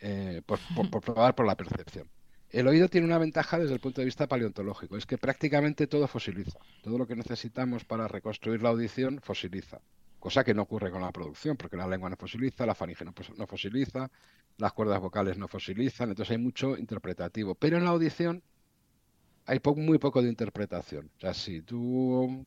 eh, 0.00 0.42
por 0.44 0.58
probar 1.00 1.36
por 1.36 1.46
la 1.46 1.56
percepción. 1.56 2.08
El 2.50 2.66
oído 2.66 2.88
tiene 2.88 3.06
una 3.06 3.18
ventaja 3.18 3.60
desde 3.60 3.74
el 3.74 3.80
punto 3.80 4.00
de 4.00 4.06
vista 4.06 4.26
paleontológico, 4.26 4.96
es 4.96 5.06
que 5.06 5.18
prácticamente 5.18 5.86
todo 5.86 6.08
fosiliza. 6.08 6.58
Todo 6.82 6.98
lo 6.98 7.06
que 7.06 7.14
necesitamos 7.14 7.84
para 7.84 8.08
reconstruir 8.08 8.60
la 8.60 8.70
audición 8.70 9.20
fosiliza 9.22 9.80
cosa 10.24 10.42
que 10.42 10.54
no 10.54 10.62
ocurre 10.62 10.90
con 10.90 11.02
la 11.02 11.12
producción, 11.12 11.54
porque 11.58 11.76
la 11.76 11.86
lengua 11.86 12.08
no 12.08 12.16
fosiliza, 12.16 12.64
la 12.64 12.74
faringe 12.74 13.04
no, 13.04 13.46
fosiliza, 13.46 14.10
las 14.56 14.72
cuerdas 14.72 14.98
vocales 14.98 15.36
no 15.36 15.48
fosilizan, 15.48 16.08
entonces 16.08 16.30
hay 16.30 16.38
mucho 16.42 16.78
interpretativo. 16.78 17.54
Pero 17.54 17.76
en 17.76 17.84
la 17.84 17.90
audición 17.90 18.42
hay 19.44 19.60
muy 19.76 19.98
poco 19.98 20.22
de 20.22 20.30
interpretación. 20.30 21.10
O 21.18 21.20
sea, 21.20 21.34
si 21.34 21.60
tú 21.60 22.42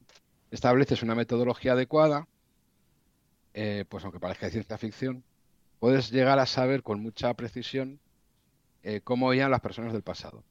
estableces 0.50 1.04
una 1.04 1.14
metodología 1.14 1.74
adecuada, 1.74 2.28
eh, 3.54 3.86
pues 3.88 4.04
aunque 4.04 4.20
parezca 4.20 4.48
de 4.48 4.54
ciencia 4.54 4.80
ficción, 4.80 5.24
puedes 5.80 6.10
llegar 6.10 6.40
a 6.40 6.48
saber 6.48 6.82
con 6.82 7.00
mucha 7.00 7.32
precisión 7.36 8.00
eh, 8.82 9.02
cómo 9.04 9.28
oían 9.28 9.52
las 9.52 9.62
personas 9.62 9.94
del 9.94 10.02
pasado. 10.02 10.44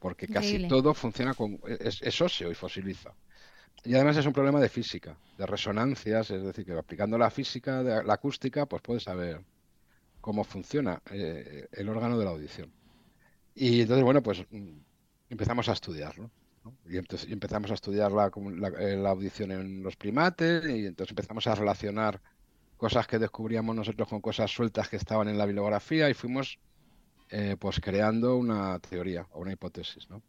Porque 0.00 0.26
casi 0.26 0.66
todo 0.66 0.94
funciona 0.94 1.32
con. 1.34 1.60
Es, 1.78 2.02
es 2.02 2.20
óseo 2.20 2.50
y 2.50 2.56
fosiliza. 2.56 3.14
Y 3.84 3.94
además 3.94 4.16
es 4.16 4.26
un 4.26 4.32
problema 4.32 4.60
de 4.60 4.68
física, 4.68 5.16
de 5.36 5.46
resonancias, 5.46 6.30
es 6.30 6.42
decir, 6.42 6.64
que 6.64 6.72
aplicando 6.72 7.18
la 7.18 7.30
física, 7.30 7.82
de 7.82 8.04
la 8.04 8.14
acústica, 8.14 8.66
pues 8.66 8.80
puedes 8.80 9.02
saber 9.02 9.40
cómo 10.20 10.44
funciona 10.44 11.02
eh, 11.10 11.66
el 11.72 11.88
órgano 11.88 12.16
de 12.16 12.24
la 12.24 12.30
audición. 12.30 12.72
Y 13.54 13.82
entonces, 13.82 14.04
bueno, 14.04 14.22
pues 14.22 14.44
mm, 14.50 14.78
empezamos 15.30 15.68
a 15.68 15.72
estudiarlo. 15.72 16.30
Y, 16.88 16.96
entonces, 16.96 17.28
empezamos 17.30 17.72
a 17.72 17.74
estudiar 17.74 18.12
la, 18.12 18.30
eh, 18.78 18.96
la, 18.96 19.10
audición 19.10 19.50
en 19.50 19.82
los 19.82 19.96
primates 19.96 20.64
y 20.64 20.86
entonces 20.86 21.10
empezamos 21.10 21.46
a 21.48 21.56
relacionar 21.56 22.20
cosas 22.76 23.06
que 23.08 23.18
descubríamos 23.18 23.74
nosotros 23.74 24.08
con 24.08 24.20
cosas 24.20 24.48
sueltas 24.50 24.88
que 24.88 24.96
estaban 24.96 25.28
en 25.28 25.38
la 25.38 25.46
bibliografía 25.46 26.08
y 26.08 26.14
fuimos 26.14 26.60
eh, 27.30 27.56
pues 27.58 27.80
creando 27.80 28.36
una 28.36 28.78
teoría 28.78 29.26
o 29.32 29.40
una 29.40 29.52
hipótesis, 29.52 30.08
¿no? 30.08 30.22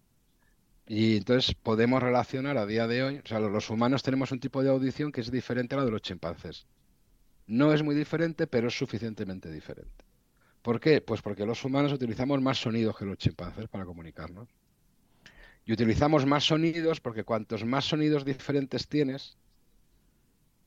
Y 0.86 1.18
entonces 1.18 1.56
podemos 1.56 2.04
relacionar 2.04 2.58
a 2.58 2.66
día 2.66 2.88
de 2.88 3.04
hoy, 3.04 3.22
o 3.24 3.28
sea, 3.28 3.40
los 3.40 3.70
humanos 3.70 4.04
tenemos 4.04 4.32
un 4.32 4.40
tipo 4.40 4.62
de 4.62 4.70
audición 4.70 5.12
que 5.12 5.22
es 5.22 5.32
diferente 5.32 5.76
a 5.76 5.80
la 5.80 5.86
de 5.86 5.92
los 5.92 6.02
chimpancés. 6.02 6.68
No 7.48 7.74
es 7.74 7.84
muy 7.84 7.96
diferente, 7.96 8.48
pero 8.48 8.68
es 8.68 8.78
suficientemente 8.78 9.50
diferente. 9.50 10.06
¿Por 10.62 10.80
qué? 10.80 11.02
Pues 11.02 11.22
porque 11.22 11.46
los 11.46 11.64
humanos 11.64 11.92
utilizamos 11.92 12.42
más 12.42 12.58
sonidos 12.58 12.98
que 12.98 13.06
los 13.06 13.18
chimpancés 13.18 13.68
para 13.68 13.86
comunicarnos. 13.86 14.50
Y 15.66 15.74
utilizamos 15.74 16.26
más 16.26 16.46
sonidos 16.46 17.00
porque 17.00 17.24
cuantos 17.24 17.64
más 17.64 17.86
sonidos 17.86 18.26
diferentes 18.26 18.88
tienes, 18.88 19.38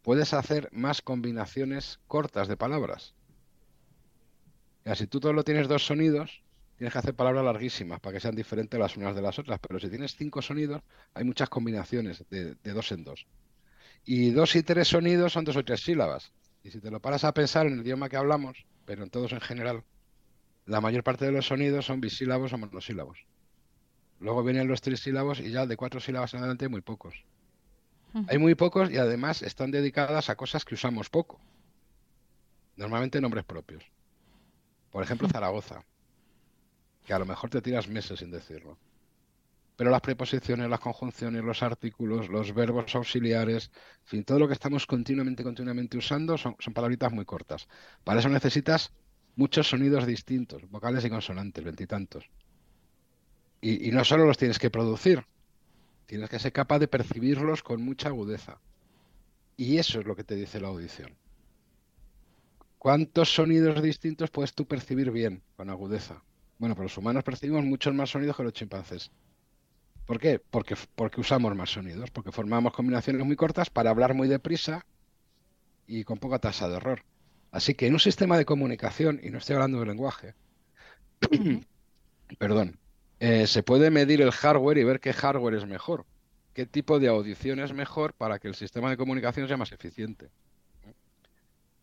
puedes 0.02 0.32
hacer 0.32 0.68
más 0.72 1.02
combinaciones 1.02 1.98
cortas 2.06 2.48
de 2.48 2.56
palabras. 2.56 3.14
Y 4.84 4.94
si 4.94 5.06
tú 5.06 5.18
solo 5.20 5.44
tienes 5.44 5.68
dos 5.68 5.84
sonidos, 5.84 6.42
tienes 6.76 6.92
que 6.92 6.98
hacer 6.98 7.14
palabras 7.14 7.44
larguísimas 7.44 8.00
para 8.00 8.14
que 8.14 8.20
sean 8.20 8.34
diferentes 8.34 8.78
las 8.78 8.96
unas 8.96 9.14
de 9.14 9.22
las 9.22 9.38
otras. 9.38 9.58
Pero 9.66 9.80
si 9.80 9.88
tienes 9.88 10.14
cinco 10.14 10.42
sonidos, 10.42 10.82
hay 11.14 11.24
muchas 11.24 11.48
combinaciones 11.48 12.24
de, 12.30 12.54
dos 12.62 12.92
en 12.92 13.04
dos. 13.04 13.26
Y 14.04 14.30
dos 14.30 14.54
y 14.56 14.62
tres 14.62 14.88
sonidos 14.88 15.32
son 15.32 15.44
dos 15.44 15.56
o 15.56 15.64
tres 15.64 15.80
sílabas. 15.80 16.32
Y 16.62 16.70
si 16.70 16.80
te 16.80 16.90
lo 16.90 17.00
paras 17.00 17.24
a 17.24 17.32
pensar 17.32 17.66
en 17.66 17.74
el 17.74 17.80
idioma 17.80 18.08
que 18.08 18.16
hablamos, 18.16 18.66
pero 18.84 19.02
en 19.02 19.10
todos 19.10 19.32
en 19.32 19.40
general, 19.40 19.84
la 20.66 20.80
mayor 20.80 21.02
parte 21.02 21.24
de 21.24 21.32
los 21.32 21.46
sonidos 21.46 21.86
son 21.86 22.00
bisílabos 22.00 22.52
o 22.52 22.58
monosílabos. 22.58 23.24
Luego 24.20 24.42
vienen 24.42 24.68
los 24.68 24.80
trisílabos 24.80 25.40
y 25.40 25.50
ya 25.50 25.66
de 25.66 25.76
cuatro 25.76 26.00
sílabas 26.00 26.34
en 26.34 26.40
adelante 26.40 26.66
hay 26.66 26.70
muy 26.70 26.82
pocos. 26.82 27.14
Hay 28.28 28.38
muy 28.38 28.54
pocos 28.54 28.90
y 28.90 28.96
además 28.96 29.42
están 29.42 29.70
dedicadas 29.70 30.30
a 30.30 30.36
cosas 30.36 30.64
que 30.64 30.74
usamos 30.74 31.10
poco. 31.10 31.38
Normalmente 32.76 33.20
nombres 33.20 33.44
propios. 33.44 33.84
Por 34.90 35.02
ejemplo, 35.02 35.28
Zaragoza 35.28 35.84
que 37.06 37.14
a 37.14 37.18
lo 37.18 37.26
mejor 37.26 37.48
te 37.50 37.62
tiras 37.62 37.88
meses 37.88 38.18
sin 38.18 38.30
decirlo. 38.30 38.76
Pero 39.76 39.90
las 39.90 40.00
preposiciones, 40.00 40.68
las 40.68 40.80
conjunciones, 40.80 41.44
los 41.44 41.62
artículos, 41.62 42.28
los 42.28 42.54
verbos 42.54 42.94
auxiliares, 42.94 43.70
en 44.04 44.06
fin, 44.06 44.24
todo 44.24 44.38
lo 44.38 44.48
que 44.48 44.54
estamos 44.54 44.86
continuamente, 44.86 45.44
continuamente 45.44 45.98
usando 45.98 46.36
son, 46.36 46.56
son 46.58 46.74
palabritas 46.74 47.12
muy 47.12 47.24
cortas. 47.24 47.68
Para 48.02 48.20
eso 48.20 48.28
necesitas 48.28 48.92
muchos 49.36 49.68
sonidos 49.68 50.06
distintos, 50.06 50.68
vocales 50.70 51.04
y 51.04 51.10
consonantes, 51.10 51.62
veintitantos. 51.62 52.24
Y, 53.60 53.88
y 53.88 53.90
no 53.92 54.04
solo 54.04 54.26
los 54.26 54.38
tienes 54.38 54.58
que 54.58 54.70
producir, 54.70 55.24
tienes 56.06 56.30
que 56.30 56.38
ser 56.38 56.52
capaz 56.52 56.78
de 56.78 56.88
percibirlos 56.88 57.62
con 57.62 57.82
mucha 57.82 58.08
agudeza. 58.08 58.58
Y 59.56 59.78
eso 59.78 60.00
es 60.00 60.06
lo 60.06 60.16
que 60.16 60.24
te 60.24 60.34
dice 60.34 60.60
la 60.60 60.68
audición 60.68 61.16
¿cuántos 62.86 63.34
sonidos 63.34 63.82
distintos 63.82 64.30
puedes 64.30 64.54
tú 64.54 64.64
percibir 64.64 65.10
bien, 65.10 65.42
con 65.56 65.70
agudeza? 65.70 66.22
Bueno, 66.58 66.74
pues 66.74 66.84
los 66.84 66.98
humanos 66.98 67.24
percibimos 67.24 67.64
muchos 67.64 67.94
más 67.94 68.10
sonidos 68.10 68.36
que 68.36 68.42
los 68.42 68.52
chimpancés. 68.52 69.10
¿Por 70.06 70.20
qué? 70.20 70.38
Porque, 70.38 70.76
porque 70.94 71.20
usamos 71.20 71.54
más 71.56 71.70
sonidos, 71.70 72.10
porque 72.10 72.32
formamos 72.32 72.72
combinaciones 72.72 73.24
muy 73.26 73.36
cortas 73.36 73.70
para 73.70 73.90
hablar 73.90 74.14
muy 74.14 74.28
deprisa 74.28 74.86
y 75.86 76.04
con 76.04 76.18
poca 76.18 76.38
tasa 76.38 76.68
de 76.68 76.76
error. 76.76 77.04
Así 77.50 77.74
que 77.74 77.86
en 77.86 77.94
un 77.94 78.00
sistema 78.00 78.38
de 78.38 78.44
comunicación, 78.44 79.20
y 79.22 79.30
no 79.30 79.38
estoy 79.38 79.54
hablando 79.54 79.80
de 79.80 79.86
lenguaje, 79.86 80.34
perdón, 82.38 82.78
eh, 83.20 83.46
se 83.46 83.62
puede 83.62 83.90
medir 83.90 84.22
el 84.22 84.30
hardware 84.32 84.78
y 84.78 84.84
ver 84.84 85.00
qué 85.00 85.12
hardware 85.12 85.54
es 85.54 85.66
mejor, 85.66 86.06
qué 86.52 86.66
tipo 86.66 86.98
de 87.00 87.08
audición 87.08 87.60
es 87.60 87.72
mejor 87.72 88.14
para 88.14 88.38
que 88.38 88.48
el 88.48 88.54
sistema 88.54 88.90
de 88.90 88.96
comunicación 88.96 89.48
sea 89.48 89.56
más 89.56 89.72
eficiente. 89.72 90.30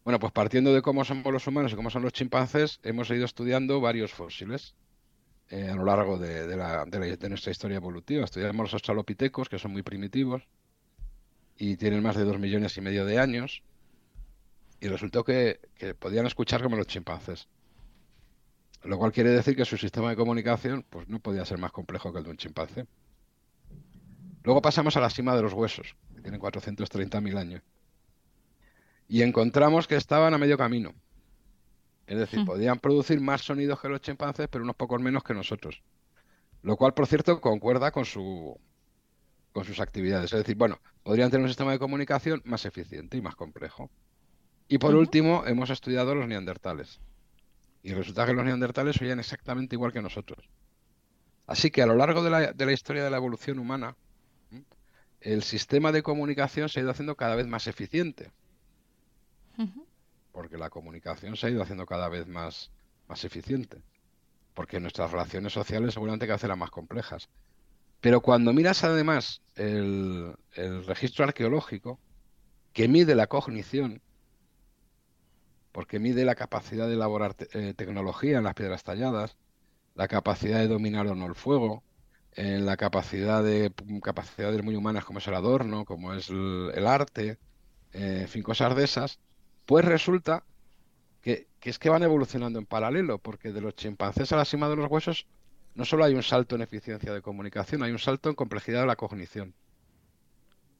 Bueno, 0.03 0.19
pues 0.19 0.33
partiendo 0.33 0.73
de 0.73 0.81
cómo 0.81 1.05
somos 1.05 1.31
los 1.31 1.47
humanos 1.47 1.71
y 1.71 1.75
cómo 1.75 1.89
son 1.89 2.01
los 2.01 2.11
chimpancés, 2.11 2.79
hemos 2.83 3.09
ido 3.09 3.23
estudiando 3.23 3.79
varios 3.79 4.11
fósiles 4.11 4.75
eh, 5.49 5.69
a 5.69 5.75
lo 5.75 5.85
largo 5.85 6.17
de, 6.17 6.45
de, 6.47 7.29
nuestra 7.29 7.51
historia 7.51 7.77
evolutiva. 7.77 8.25
Estudiamos 8.25 8.65
los 8.65 8.73
australopitecos, 8.73 9.47
que 9.47 9.59
son 9.59 9.71
muy 9.71 9.81
primitivos 9.81 10.43
y 11.57 11.77
tienen 11.77 12.03
más 12.03 12.17
de 12.17 12.25
dos 12.25 12.37
millones 12.39 12.75
y 12.77 12.81
medio 12.81 13.05
de 13.05 13.19
años, 13.19 13.63
y 14.81 14.87
resultó 14.87 15.23
que, 15.23 15.61
que 15.75 15.93
podían 15.93 16.25
escuchar 16.25 16.61
como 16.61 16.75
los 16.75 16.87
chimpancés. 16.87 17.47
Lo 18.83 18.97
cual 18.97 19.13
quiere 19.13 19.29
decir 19.29 19.55
que 19.55 19.63
su 19.63 19.77
sistema 19.77 20.09
de 20.09 20.17
comunicación 20.17 20.85
pues, 20.89 21.07
no 21.07 21.19
podía 21.19 21.45
ser 21.45 21.59
más 21.59 21.71
complejo 21.71 22.11
que 22.11 22.17
el 22.17 22.25
de 22.25 22.31
un 22.31 22.37
chimpancé. 22.37 22.85
Luego 24.43 24.61
pasamos 24.61 24.97
a 24.97 24.99
la 24.99 25.09
cima 25.09 25.33
de 25.35 25.41
los 25.41 25.53
huesos, 25.53 25.95
que 26.13 26.21
tienen 26.21 26.41
430.000 26.41 27.37
años. 27.37 27.61
Y 29.07 29.21
encontramos 29.21 29.87
que 29.87 29.95
estaban 29.95 30.33
a 30.33 30.37
medio 30.37 30.57
camino. 30.57 30.93
Es 32.07 32.17
decir, 32.17 32.41
hmm. 32.41 32.45
podían 32.45 32.79
producir 32.79 33.19
más 33.21 33.41
sonidos 33.41 33.79
que 33.79 33.89
los 33.89 34.01
chimpancés, 34.01 34.47
pero 34.49 34.63
unos 34.63 34.75
pocos 34.75 35.01
menos 35.01 35.23
que 35.23 35.33
nosotros. 35.33 35.81
Lo 36.61 36.77
cual, 36.77 36.93
por 36.93 37.07
cierto, 37.07 37.39
concuerda 37.41 37.91
con, 37.91 38.05
su, 38.05 38.59
con 39.51 39.65
sus 39.65 39.79
actividades. 39.79 40.31
Es 40.33 40.39
decir, 40.39 40.55
bueno, 40.55 40.79
podrían 41.03 41.29
tener 41.29 41.43
un 41.43 41.49
sistema 41.49 41.71
de 41.71 41.79
comunicación 41.79 42.41
más 42.45 42.65
eficiente 42.65 43.17
y 43.17 43.21
más 43.21 43.35
complejo. 43.35 43.89
Y 44.67 44.77
por 44.77 44.95
último, 44.95 45.43
hemos 45.45 45.69
estudiado 45.69 46.15
los 46.15 46.27
neandertales. 46.27 46.99
Y 47.83 47.93
resulta 47.93 48.25
que 48.25 48.33
los 48.33 48.45
neandertales 48.45 49.01
oían 49.01 49.19
exactamente 49.19 49.75
igual 49.75 49.91
que 49.91 50.01
nosotros. 50.01 50.49
Así 51.45 51.69
que 51.69 51.81
a 51.81 51.85
lo 51.85 51.95
largo 51.95 52.23
de 52.23 52.29
la, 52.29 52.71
historia 52.71 53.03
de 53.03 53.09
la 53.09 53.17
evolución 53.17 53.59
humana, 53.59 53.97
el 55.19 55.43
sistema 55.43 55.91
de 55.91 56.01
comunicación 56.01 56.69
se 56.69 56.79
ha 56.79 56.83
ido 56.83 56.91
haciendo 56.91 57.15
cada 57.15 57.35
vez 57.35 57.47
más 57.47 57.67
eficiente. 57.67 58.31
Porque 60.31 60.57
la 60.57 60.69
comunicación 60.69 61.35
se 61.35 61.47
ha 61.47 61.49
ido 61.49 61.61
haciendo 61.61 61.85
cada 61.85 62.09
vez 62.09 62.27
más, 62.27 62.71
más 63.07 63.23
eficiente. 63.23 63.81
Porque 64.53 64.79
nuestras 64.79 65.11
relaciones 65.11 65.53
sociales 65.53 65.93
seguramente 65.93 66.27
vez 66.27 66.43
eran 66.43 66.59
más 66.59 66.71
complejas. 66.71 67.29
Pero 68.01 68.21
cuando 68.21 68.53
miras 68.53 68.83
además 68.83 69.41
el, 69.55 70.35
el 70.53 70.85
registro 70.85 71.25
arqueológico, 71.25 71.99
que 72.73 72.87
mide 72.87 73.15
la 73.15 73.27
cognición, 73.27 74.01
porque 75.71 75.99
mide 75.99 76.23
la 76.23 76.35
capacidad 76.35 76.87
de 76.87 76.93
elaborar 76.93 77.35
eh, 77.53 77.73
tecnología 77.75 78.37
en 78.37 78.43
las 78.43 78.53
piedras 78.53 78.83
talladas, 78.83 79.35
la 79.95 80.07
capacidad 80.07 80.59
de 80.59 80.67
dominar 80.67 81.07
o 81.07 81.15
no 81.15 81.25
el 81.25 81.35
fuego, 81.35 81.83
eh, 82.35 82.59
la 82.59 82.77
capacidad 82.77 83.43
de 83.43 83.71
capacidades 84.01 84.63
muy 84.63 84.75
humanas 84.75 85.05
como 85.05 85.19
es 85.19 85.27
el 85.27 85.35
adorno, 85.35 85.85
como 85.85 86.13
es 86.13 86.29
el, 86.29 86.87
arte, 86.87 87.37
eh, 87.91 88.19
en 88.21 88.27
fin, 88.27 88.43
cosas 88.43 88.75
de 88.75 88.83
esas, 88.83 89.19
pues 89.65 89.85
resulta 89.85 90.43
que, 91.21 91.47
es 91.61 91.79
que 91.79 91.89
van 91.89 92.03
evolucionando 92.03 92.59
en 92.59 92.65
paralelo, 92.65 93.17
porque 93.19 93.51
de 93.51 93.61
los 93.61 93.75
chimpancés 93.75 94.31
a 94.31 94.37
la 94.37 94.45
cima 94.45 94.69
de 94.69 94.75
los 94.75 94.89
huesos 94.89 95.25
no 95.75 95.85
solo 95.85 96.03
hay 96.03 96.13
un 96.13 96.23
salto 96.23 96.55
en 96.55 96.61
eficiencia 96.61 97.13
de 97.13 97.21
comunicación, 97.21 97.83
hay 97.83 97.91
un 97.91 97.99
salto 97.99 98.29
en 98.29 98.35
complejidad 98.35 98.81
de 98.81 98.87
la 98.87 98.95
cognición 98.95 99.53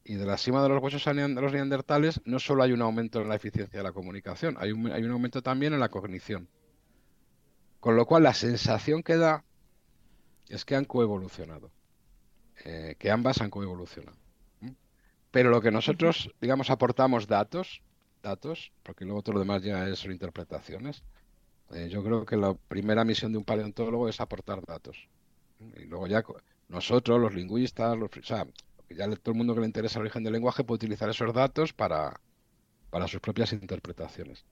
y 0.05 0.15
de 0.15 0.25
la 0.25 0.37
cima 0.37 0.61
de 0.61 0.69
los 0.69 0.83
huesos 0.83 1.03
de 1.05 1.27
los 1.29 1.53
neandertales 1.53 2.21
no 2.25 2.39
solo 2.39 2.63
hay 2.63 2.73
un 2.73 2.81
aumento 2.81 3.21
en 3.21 3.29
la 3.29 3.35
eficiencia 3.35 3.79
de 3.79 3.83
la 3.83 3.93
comunicación, 3.93 4.55
hay 4.59 4.71
un, 4.71 4.91
hay 4.91 5.03
un 5.03 5.11
aumento 5.11 5.41
también 5.41 5.73
en 5.73 5.79
la 5.79 5.89
cognición. 5.89 6.49
Con 7.79 7.95
lo 7.95 8.05
cual 8.05 8.23
la 8.23 8.33
sensación 8.33 9.03
que 9.03 9.17
da 9.17 9.43
es 10.49 10.65
que 10.65 10.75
han 10.75 10.85
coevolucionado, 10.85 11.71
eh, 12.65 12.95
que 12.99 13.11
ambas 13.11 13.41
han 13.41 13.49
coevolucionado. 13.49 14.17
Pero 15.31 15.49
lo 15.49 15.61
que 15.61 15.71
nosotros, 15.71 16.31
digamos, 16.39 16.69
aportamos 16.69 17.27
datos, 17.27 17.81
datos, 18.23 18.71
porque 18.81 19.05
luego 19.05 19.21
todo 19.21 19.33
lo 19.33 19.39
demás 19.39 19.62
ya 19.62 19.88
es, 19.88 20.03
interpretaciones. 20.05 21.03
Eh, 21.71 21.89
yo 21.89 22.03
creo 22.03 22.25
que 22.25 22.38
la 22.38 22.55
primera 22.55 23.03
misión 23.03 23.31
de 23.31 23.38
un 23.38 23.43
paleontólogo 23.43 24.09
es 24.09 24.19
aportar 24.19 24.65
datos. 24.65 25.07
Y 25.77 25.86
luego 25.86 26.07
ya 26.07 26.23
nosotros, 26.69 27.21
los 27.21 27.33
lingüistas, 27.36 27.95
los, 27.97 28.09
o 28.09 28.47
ya 28.89 29.15
todo 29.15 29.31
el 29.31 29.38
mundo 29.38 29.53
que 29.53 29.62
le 29.62 29.67
interesa 29.67 29.99
el 29.99 30.03
origen 30.03 30.23
del 30.23 30.33
lenguaje 30.33 30.63
puede 30.63 30.77
utilizar 30.77 31.09
esos 31.09 31.33
datos 31.33 31.73
para, 31.73 32.19
sus 33.07 33.19
propias 33.19 33.53
interpretaciones. 33.53 34.45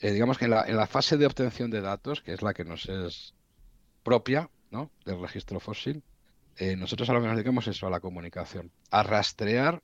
Eh, 0.00 0.12
digamos 0.12 0.38
que 0.38 0.46
en 0.46 0.50
la, 0.50 0.86
fase 0.86 1.16
de 1.16 1.26
obtención 1.26 1.70
de 1.70 1.80
datos, 1.80 2.22
que 2.22 2.32
es 2.32 2.42
la 2.42 2.54
que 2.54 2.64
nos 2.64 2.88
es 2.88 3.34
propia 4.02 4.50
¿no? 4.70 4.90
del 5.04 5.20
registro 5.20 5.60
fósil, 5.60 6.02
eh, 6.56 6.76
nosotros 6.76 7.08
a 7.10 7.12
lo 7.12 7.20
que 7.20 7.26
nos 7.26 7.36
dedicamos 7.36 7.66
es 7.68 7.82
a 7.82 7.90
la 7.90 8.00
comunicación, 8.00 8.70
a 8.90 9.02
rastrear 9.02 9.82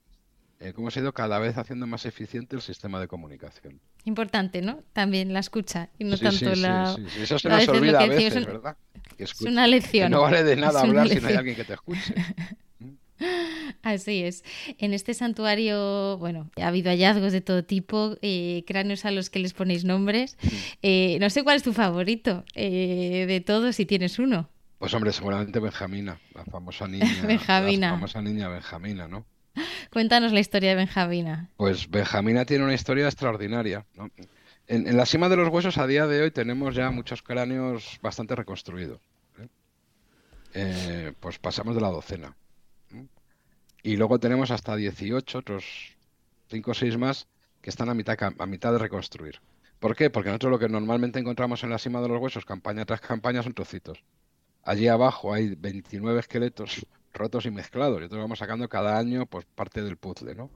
eh, 0.60 0.72
cómo 0.74 0.90
se 0.90 1.00
ha 1.00 1.02
ido 1.02 1.12
cada 1.12 1.38
vez 1.38 1.58
haciendo 1.58 1.86
más 1.86 2.06
eficiente 2.06 2.56
el 2.56 2.62
sistema 2.62 3.00
de 3.00 3.08
comunicación. 3.08 3.80
Importante, 4.04 4.62
¿no? 4.62 4.80
También 4.92 5.32
la 5.32 5.40
escucha 5.40 5.90
y 5.98 6.04
no 6.04 6.16
tanto 6.16 6.54
la. 6.54 6.94
Sí, 6.94 7.04
sí, 7.08 7.22
Eso 7.22 7.38
se 7.38 7.48
nos 7.48 7.68
olvida 7.68 8.00
a 8.00 8.06
veces, 8.06 8.46
¿verdad? 8.46 8.76
es 9.18 9.40
una 9.42 9.66
lección. 9.66 10.10
no 10.10 10.22
vale 10.22 10.44
de 10.44 10.56
nada 10.56 10.80
hablar 10.80 11.08
si 11.08 11.20
no 11.20 11.28
hay 11.28 11.34
alguien 11.34 11.56
que 11.56 11.64
te 11.64 11.74
escuche. 11.74 12.14
Así 13.82 14.22
es. 14.22 14.44
En 14.78 14.92
este 14.92 15.14
santuario, 15.14 16.18
bueno, 16.18 16.50
ha 16.60 16.66
habido 16.66 16.90
hallazgos 16.90 17.32
de 17.32 17.40
todo 17.40 17.64
tipo, 17.64 18.16
eh, 18.20 18.64
cráneos 18.66 19.04
a 19.04 19.10
los 19.10 19.30
que 19.30 19.38
les 19.38 19.54
ponéis 19.54 19.84
nombres. 19.84 20.36
Eh, 20.82 21.16
no 21.20 21.30
sé 21.30 21.42
cuál 21.42 21.56
es 21.56 21.62
tu 21.62 21.72
favorito 21.72 22.44
eh, 22.54 23.24
de 23.26 23.40
todos, 23.40 23.76
si 23.76 23.86
tienes 23.86 24.18
uno. 24.18 24.50
Pues 24.78 24.92
hombre, 24.92 25.12
seguramente 25.12 25.60
Benjamina, 25.60 26.20
la 26.34 26.44
famosa 26.44 26.86
niña. 26.88 27.22
Benjamina. 27.26 27.86
La 27.88 27.94
famosa 27.94 28.20
niña 28.20 28.48
Benjamina, 28.48 29.08
¿no? 29.08 29.24
Cuéntanos 29.92 30.32
la 30.32 30.40
historia 30.40 30.70
de 30.70 30.76
Benjamina. 30.76 31.50
Pues 31.56 31.90
Benjamina 31.90 32.44
tiene 32.44 32.64
una 32.64 32.74
historia 32.74 33.06
extraordinaria. 33.06 33.84
En, 34.66 34.96
la 34.96 35.06
cima 35.06 35.28
de 35.28 35.36
los 35.36 35.48
huesos 35.48 35.78
a 35.78 35.86
día 35.86 36.06
de 36.06 36.22
hoy 36.22 36.30
tenemos 36.30 36.74
ya 36.74 36.90
muchos 36.90 37.22
cráneos 37.22 37.98
bastante 38.02 38.34
reconstruidos. 38.34 39.00
pues 41.20 41.38
pasamos 41.38 41.74
de 41.74 41.80
la 41.80 41.88
docena. 41.88 42.36
Y 43.82 43.96
luego 43.96 44.18
tenemos 44.18 44.50
hasta 44.50 44.74
18, 44.74 45.38
otros 45.38 45.96
5 46.48 46.70
o 46.70 46.74
6 46.74 46.98
más, 46.98 47.28
que 47.62 47.70
están 47.70 47.88
a 47.88 47.94
mitad, 47.94 48.16
a 48.38 48.46
mitad 48.46 48.72
de 48.72 48.78
reconstruir. 48.78 49.40
¿Por 49.78 49.94
qué? 49.94 50.10
Porque 50.10 50.30
nosotros 50.30 50.50
lo 50.50 50.58
que 50.58 50.68
normalmente 50.68 51.20
encontramos 51.20 51.62
en 51.62 51.70
la 51.70 51.78
cima 51.78 52.00
de 52.00 52.08
los 52.08 52.20
huesos, 52.20 52.44
campaña 52.44 52.84
tras 52.84 53.00
campaña, 53.00 53.42
son 53.42 53.54
trocitos. 53.54 54.02
Allí 54.64 54.88
abajo 54.88 55.32
hay 55.32 55.54
29 55.54 56.18
esqueletos 56.18 56.84
rotos 57.16 57.46
y 57.46 57.50
mezclados. 57.50 57.98
Y 57.98 58.00
nosotros 58.02 58.22
vamos 58.22 58.38
sacando 58.38 58.68
cada 58.68 58.98
año 58.98 59.26
pues 59.26 59.44
parte 59.44 59.82
del 59.82 59.96
puzzle, 59.96 60.34
¿no? 60.34 60.50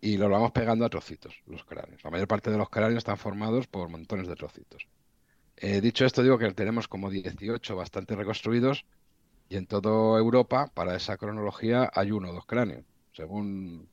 Y 0.00 0.16
los 0.16 0.30
vamos 0.30 0.52
pegando 0.52 0.84
a 0.84 0.88
trocitos, 0.88 1.34
los 1.46 1.64
cráneos. 1.64 2.02
La 2.02 2.10
mayor 2.10 2.26
parte 2.26 2.50
de 2.50 2.56
los 2.56 2.70
cráneos 2.70 2.98
están 2.98 3.18
formados 3.18 3.66
por 3.66 3.88
montones 3.90 4.28
de 4.28 4.34
trocitos. 4.34 4.86
Eh, 5.56 5.82
dicho 5.82 6.06
esto, 6.06 6.22
digo 6.22 6.38
que 6.38 6.50
tenemos 6.52 6.88
como 6.88 7.10
18 7.10 7.76
bastante 7.76 8.16
reconstruidos 8.16 8.86
y 9.50 9.56
en 9.56 9.66
toda 9.66 10.18
Europa, 10.18 10.70
para 10.72 10.96
esa 10.96 11.18
cronología, 11.18 11.90
hay 11.92 12.12
uno 12.12 12.30
o 12.30 12.32
dos 12.32 12.46
cráneos, 12.46 12.84
según 13.12 13.88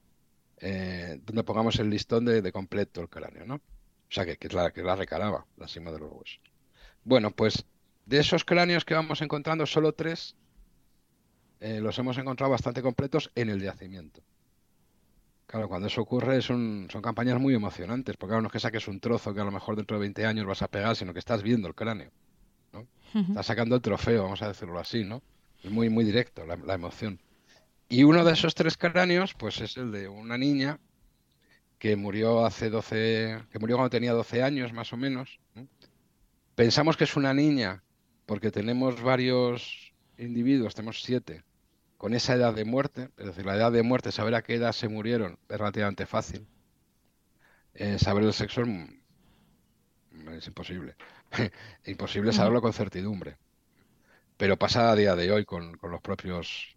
eh, 0.59 1.19
donde 1.25 1.43
pongamos 1.43 1.77
el 1.79 1.89
listón 1.89 2.25
de, 2.25 2.51
completo 2.51 3.01
el 3.01 3.09
cráneo, 3.09 3.45
¿no? 3.45 3.55
O 3.55 4.11
sea, 4.11 4.25
que, 4.25 4.37
que, 4.37 4.47
es 4.47 4.53
la, 4.53 4.71
que 4.71 4.83
la 4.83 4.95
recaraba, 4.95 5.45
la 5.57 5.67
cima 5.67 5.91
de 5.91 5.99
los 5.99 6.11
huesos. 6.11 6.39
Bueno, 7.03 7.31
pues 7.31 7.65
de 8.05 8.19
esos 8.19 8.45
cráneos 8.45 8.85
que 8.85 8.93
vamos 8.93 9.21
encontrando, 9.21 9.65
solo 9.65 9.93
tres 9.93 10.35
eh, 11.59 11.79
los 11.81 11.97
hemos 11.99 12.17
encontrado 12.17 12.51
bastante 12.51 12.81
completos 12.81 13.31
en 13.35 13.49
el 13.49 13.61
yacimiento. 13.61 14.21
Claro, 15.47 15.69
cuando 15.69 15.87
eso 15.87 16.01
ocurre 16.01 16.41
son, 16.41 16.87
son 16.91 17.01
campañas 17.01 17.39
muy 17.39 17.55
emocionantes, 17.55 18.17
porque 18.17 18.31
claro, 18.31 18.41
no 18.41 18.47
es 18.47 18.51
que 18.51 18.59
saques 18.59 18.87
un 18.89 18.99
trozo 18.99 19.33
que 19.33 19.39
a 19.39 19.45
lo 19.45 19.51
mejor 19.51 19.77
dentro 19.77 19.95
de 19.95 20.01
20 20.01 20.25
años 20.25 20.45
vas 20.45 20.61
a 20.61 20.67
pegar, 20.67 20.95
sino 20.95 21.13
que 21.13 21.19
estás 21.19 21.41
viendo 21.41 21.69
el 21.69 21.75
cráneo. 21.75 22.11
¿no? 22.73 22.85
Estás 23.13 23.45
sacando 23.45 23.75
el 23.75 23.81
trofeo, 23.81 24.23
vamos 24.23 24.41
a 24.41 24.49
decirlo 24.49 24.77
así, 24.77 25.05
¿no? 25.05 25.23
Es 25.63 25.71
muy, 25.71 25.89
muy 25.89 26.03
directo 26.03 26.45
la, 26.45 26.73
emoción. 26.73 27.19
Y 27.87 28.03
uno 28.03 28.25
de 28.25 28.33
esos 28.33 28.55
tres 28.55 28.77
cráneos, 28.77 29.33
pues 29.33 29.61
es 29.61 29.77
el 29.77 29.91
de 29.91 30.09
una 30.09 30.37
niña 30.37 30.79
que 31.79 31.95
murió 31.95 32.45
hace 32.45 32.69
12, 32.69 33.43
que 33.49 33.59
murió 33.59 33.77
cuando 33.77 33.89
tenía 33.89 34.11
12 34.11 34.43
años 34.43 34.73
más 34.73 34.91
o 34.91 34.97
menos. 34.97 35.39
Pensamos 36.55 36.97
que 36.97 37.05
es 37.05 37.15
una 37.15 37.33
niña 37.33 37.83
porque 38.25 38.51
tenemos 38.51 39.01
varios 39.01 39.93
individuos, 40.17 40.75
tenemos 40.75 41.01
siete, 41.01 41.43
con 41.97 42.13
esa 42.13 42.35
edad 42.35 42.53
de 42.53 42.65
muerte, 42.65 43.09
es 43.17 43.25
decir, 43.25 43.45
la 43.45 43.55
edad 43.55 43.71
de 43.71 43.83
muerte, 43.83 44.11
saber 44.11 44.35
a 44.35 44.41
qué 44.43 44.55
edad 44.55 44.71
se 44.71 44.87
murieron 44.87 45.39
es 45.49 45.57
relativamente 45.57 46.05
fácil. 46.05 46.47
Eh, 47.73 47.99
saber 47.99 48.23
el 48.23 48.33
sexo 48.33 48.61
es 48.61 48.69
es 50.37 50.47
imposible. 50.47 50.95
imposible 51.85 52.33
saberlo 52.33 52.61
con 52.61 52.73
certidumbre. 52.73 53.37
Pero 54.37 54.57
pasa 54.57 54.91
a 54.91 54.95
día 54.95 55.15
de 55.15 55.31
hoy 55.31 55.45
con, 55.45 55.77
los 55.81 56.01
propios 56.01 56.75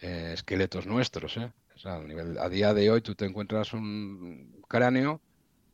eh, 0.00 0.32
esqueletos 0.34 0.86
nuestros. 0.86 1.36
¿eh? 1.36 1.52
a, 1.84 1.98
nivel, 2.00 2.38
a 2.38 2.48
día 2.48 2.74
de 2.74 2.90
hoy 2.90 3.00
tú 3.00 3.14
te 3.14 3.24
encuentras 3.24 3.72
un 3.72 4.62
cráneo 4.68 5.20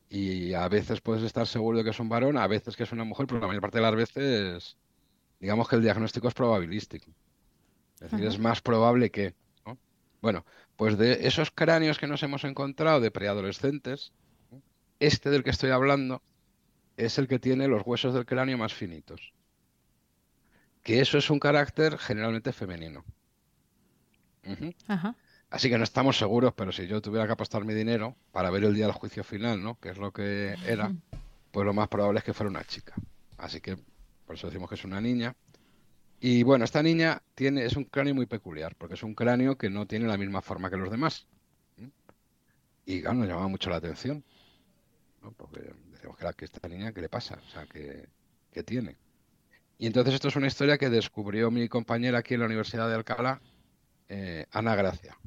y 0.09 0.55
a 0.55 0.69
veces 0.69 1.01
puedes 1.01 1.23
estar 1.25 1.47
seguro 1.47 1.79
de 1.79 1.85
que 1.85 1.91
es 1.91 2.01
un 2.01 2.09
varón, 2.09 2.37
a 2.37 2.47
veces 2.47 2.77
que 2.77 2.85
es 2.85 2.93
una 2.93 3.05
mujer, 3.05 3.27
pero 3.27 3.41
la 3.41 3.47
mayor 3.49 3.63
parte 3.63 3.79
de 3.79 3.83
las 3.83 3.95
veces, 3.95 4.77
digamos 5.41 5.69
que 5.69 5.77
el 5.77 5.83
diagnóstico 5.83 6.29
es 6.29 6.35
probabilístico. 6.35 7.11
Es 8.01 8.11
decir, 8.11 8.27
es 8.27 8.39
más 8.39 8.61
probable 8.61 9.11
que. 9.11 9.35
Bueno, 10.21 10.45
pues 10.77 10.99
de 10.99 11.27
esos 11.27 11.51
cráneos 11.51 11.99
que 11.99 12.07
nos 12.07 12.23
hemos 12.23 12.45
encontrado 12.45 13.01
de 13.01 13.11
preadolescentes, 13.11 14.13
este 14.99 15.31
del 15.31 15.45
que 15.45 15.51
estoy 15.51 15.71
hablando 15.71 16.23
es 16.97 17.19
el 17.19 17.29
que 17.29 17.39
tiene 17.39 17.69
los 17.69 17.83
huesos 17.87 18.15
del 18.15 18.27
cráneo 18.27 18.59
más 18.59 18.75
finitos. 18.75 19.33
Que 20.83 21.01
eso 21.01 21.19
es 21.19 21.31
un 21.31 21.39
carácter 21.39 21.99
generalmente 21.99 22.53
femenino. 22.53 23.05
Así 25.51 25.69
que 25.69 25.79
no 25.79 25.85
estamos 25.85 26.19
seguros, 26.19 26.53
pero 26.55 26.73
si 26.73 26.87
yo 26.87 27.01
tuviera 27.01 27.27
que 27.27 27.33
apostar 27.33 27.65
mi 27.65 27.75
dinero 27.75 28.17
para 28.33 28.51
ver 28.51 28.65
el 28.65 28.75
día 28.75 28.87
del 28.87 28.95
juicio 28.95 29.23
final, 29.25 29.63
¿no? 29.63 29.79
Que 29.79 29.91
es 29.91 29.99
lo 29.99 30.13
que 30.13 30.57
era, 30.67 30.93
pues 31.53 31.65
lo 31.65 31.73
más 31.73 31.89
probable 31.89 32.19
es 32.19 32.25
que 32.25 32.35
fuera 32.35 32.51
una 32.51 32.65
chica. 32.65 32.95
Así 33.39 33.61
que 33.61 33.77
por 34.27 34.35
eso 34.35 34.49
decimos 34.49 34.69
que 34.69 34.75
es 34.75 34.85
una 34.85 35.01
niña. 35.01 35.35
Y 36.21 36.43
bueno, 36.43 36.65
esta 36.65 36.83
niña 36.83 37.23
tiene, 37.35 37.65
es 37.65 37.77
un 37.77 37.85
cráneo 37.85 38.15
muy 38.15 38.27
peculiar, 38.27 38.75
porque 38.77 38.95
es 38.95 39.03
un 39.03 39.15
cráneo 39.15 39.59
que 39.59 39.69
no 39.69 39.87
tiene 39.87 40.07
la 40.07 40.17
misma 40.17 40.41
forma 40.41 40.71
que 40.71 40.77
los 40.77 40.91
demás. 40.91 41.27
Y 42.87 43.03
claro, 43.03 43.19
nos 43.19 43.29
llamaba 43.29 43.49
mucho 43.49 43.69
la 43.69 43.77
atención. 43.77 44.25
Porque 45.37 45.73
decimos 45.91 46.17
que, 46.17 46.25
la, 46.25 46.33
que 46.33 46.45
esta 46.45 46.69
niña, 46.69 46.93
¿qué 46.93 47.01
le 47.01 47.09
pasa? 47.09 47.39
O 47.45 47.51
sea, 47.51 47.67
¿qué, 47.67 48.09
tiene? 48.65 48.97
Y 49.79 49.87
entonces 49.87 50.15
esto 50.15 50.29
es 50.29 50.37
una 50.37 50.47
historia 50.47 50.79
que 50.79 50.89
descubrió 50.89 51.51
mi 51.51 51.69
compañera 51.69 52.19
aquí 52.19 52.35
en 52.35 52.41
la 52.41 52.47
Universidad 52.47 52.89
de 52.89 52.95
Alcalá, 52.95 53.43
eh, 54.09 54.47
Ana 54.53 54.75
Gracia, 54.77 55.19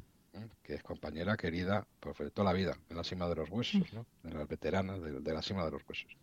que 0.62 0.74
es 0.74 0.82
compañera 0.82 1.36
querida 1.36 1.86
por 2.00 2.14
pues, 2.14 2.32
toda 2.32 2.52
la 2.52 2.58
vida 2.58 2.76
en 2.88 2.96
la 2.96 3.04
cima 3.04 3.28
de 3.28 3.36
los 3.36 3.50
huesos, 3.50 3.92
¿no? 3.92 4.06
en 4.24 4.36
las 4.36 4.48
veteranas 4.48 5.00
de, 5.00 5.20
de, 5.20 5.32
la 5.32 5.42
cima 5.42 5.64
de 5.64 5.70
los 5.70 5.82
huesos. 5.88 6.16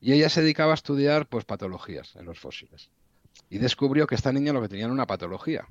Y 0.00 0.12
ella 0.12 0.28
se 0.28 0.42
dedicaba 0.42 0.72
a 0.72 0.74
estudiar 0.74 1.26
pues 1.26 1.44
patologías 1.44 2.14
en 2.14 2.26
los 2.26 2.38
fósiles 2.38 2.90
y 3.50 3.58
descubrió 3.58 4.06
que 4.06 4.14
esta 4.14 4.32
niña 4.32 4.52
lo 4.52 4.60
que 4.62 4.68
tenía 4.68 4.84
era 4.84 4.92
una 4.92 5.06
patología. 5.06 5.66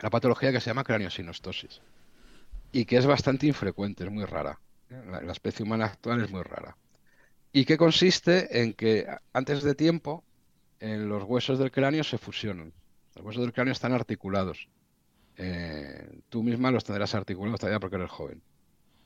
Una 0.00 0.10
patología 0.10 0.52
que 0.52 0.60
se 0.60 0.70
llama 0.70 0.84
craniosinostosis 0.84 1.80
y 2.72 2.84
que 2.84 2.96
es 2.96 3.06
bastante 3.06 3.46
infrecuente, 3.46 4.04
es 4.04 4.10
muy 4.10 4.24
rara. 4.24 4.60
La, 4.90 5.32
especie 5.32 5.64
humana 5.64 5.86
actual 5.86 6.22
es 6.22 6.30
muy 6.30 6.42
rara. 6.42 6.76
Y 7.52 7.64
que 7.64 7.76
consiste 7.76 8.62
en 8.62 8.74
que 8.74 9.06
antes 9.32 9.62
de 9.62 9.74
tiempo 9.74 10.24
en 10.80 11.08
los 11.08 11.24
huesos 11.24 11.58
del 11.58 11.70
cráneo 11.70 12.04
se 12.04 12.18
fusionan. 12.18 12.72
Los 13.14 13.24
huesos 13.24 13.42
del 13.42 13.52
cráneo 13.52 13.72
están 13.72 13.92
articulados. 13.92 14.68
Eh, 15.36 16.20
tú 16.28 16.42
misma 16.42 16.70
los 16.70 16.84
tendrás 16.84 17.14
articulados 17.14 17.60
todavía 17.60 17.80
porque 17.80 17.96
eres 17.96 18.10
joven. 18.10 18.42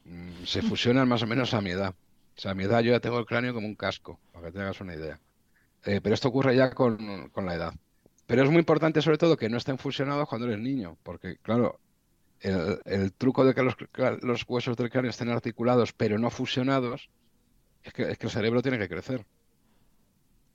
Mm, 0.04 0.44
se 0.44 0.62
fusionan 0.62 1.08
más 1.08 1.22
o 1.22 1.26
menos 1.26 1.54
a 1.54 1.60
mi 1.60 1.70
edad. 1.70 1.94
O 2.36 2.40
sea, 2.40 2.52
a 2.52 2.54
mi 2.54 2.64
edad 2.64 2.80
yo 2.80 2.92
ya 2.92 3.00
tengo 3.00 3.18
el 3.18 3.26
cráneo 3.26 3.54
como 3.54 3.66
un 3.66 3.74
casco, 3.74 4.18
para 4.32 4.46
que 4.46 4.52
te 4.52 4.60
hagas 4.60 4.80
una 4.80 4.94
idea. 4.94 5.20
Eh, 5.84 6.00
pero 6.02 6.14
esto 6.14 6.28
ocurre 6.28 6.54
ya 6.56 6.70
con, 6.70 7.30
la 7.34 7.54
edad. 7.54 7.74
Pero 8.26 8.44
es 8.44 8.50
muy 8.50 8.60
importante 8.60 9.02
sobre 9.02 9.18
todo 9.18 9.36
que 9.36 9.48
no 9.48 9.56
estén 9.56 9.78
fusionados 9.78 10.28
cuando 10.28 10.46
eres 10.46 10.60
niño, 10.60 10.96
porque 11.02 11.36
claro, 11.38 11.80
el, 12.40 13.12
truco 13.12 13.44
de 13.44 13.54
que 13.54 13.62
los, 13.62 14.44
huesos 14.48 14.76
del 14.76 14.90
cráneo 14.90 15.10
estén 15.10 15.28
articulados 15.28 15.92
pero 15.92 16.18
no 16.18 16.30
fusionados 16.30 17.08
es 17.82 17.92
que, 17.92 18.02
el 18.02 18.30
cerebro 18.30 18.62
tiene 18.62 18.78
que 18.78 18.88
crecer. 18.88 19.26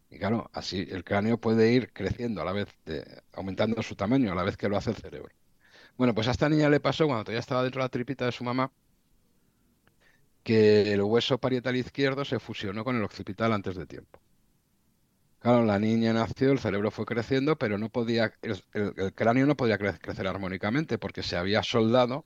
Y 0.10 0.18
claro, 0.20 0.50
así 0.54 0.88
el 0.90 1.04
cráneo 1.04 1.38
puede 1.38 1.74
ir 1.74 1.92
creciendo 1.92 2.42
a 2.42 2.46
la 2.46 2.54
vez, 2.54 2.70
aumentando 3.34 3.84
su 3.84 3.96
tamaño 3.96 4.32
a 4.32 4.36
la 4.36 4.44
vez 4.44 4.56
que 4.56 4.70
lo 4.70 4.78
hace 4.78 4.92
el 4.92 4.96
cerebro. 4.96 5.34
Bueno, 5.98 6.14
pues 6.16 6.28
a 6.30 6.32
esta 6.32 6.48
niña 6.48 6.70
le 6.70 6.80
pasó 6.80 7.06
cuando 7.06 7.26
todavía 7.26 7.42
estaba 7.42 7.64
dentro 7.64 7.82
de 7.82 7.86
la 7.86 7.90
tripita 7.90 8.26
de 8.26 8.32
su 8.32 8.44
mamá 8.44 8.72
que 10.44 10.94
el 10.94 11.02
hueso 11.02 11.38
parietal 11.40 11.76
izquierdo 11.76 12.24
se 12.24 12.40
fusionó 12.40 12.86
con 12.86 12.96
el 12.96 13.04
occipital 13.04 13.52
antes 13.52 13.76
de 13.76 13.86
tiempo. 13.86 14.22
Claro, 15.40 15.64
la 15.66 15.80
niña 15.80 16.14
nació, 16.14 16.52
el 16.52 16.60
cerebro 16.60 16.92
fue 16.92 17.06
creciendo, 17.06 17.58
pero 17.58 17.78
no 17.78 17.90
podía, 17.90 18.34
el, 18.42 19.14
cráneo 19.14 19.46
no 19.46 19.56
podía 19.56 19.78
crecer 19.78 20.28
armónicamente 20.28 20.98
porque 20.98 21.24
se 21.24 21.38
había 21.38 21.64
soldado 21.64 22.26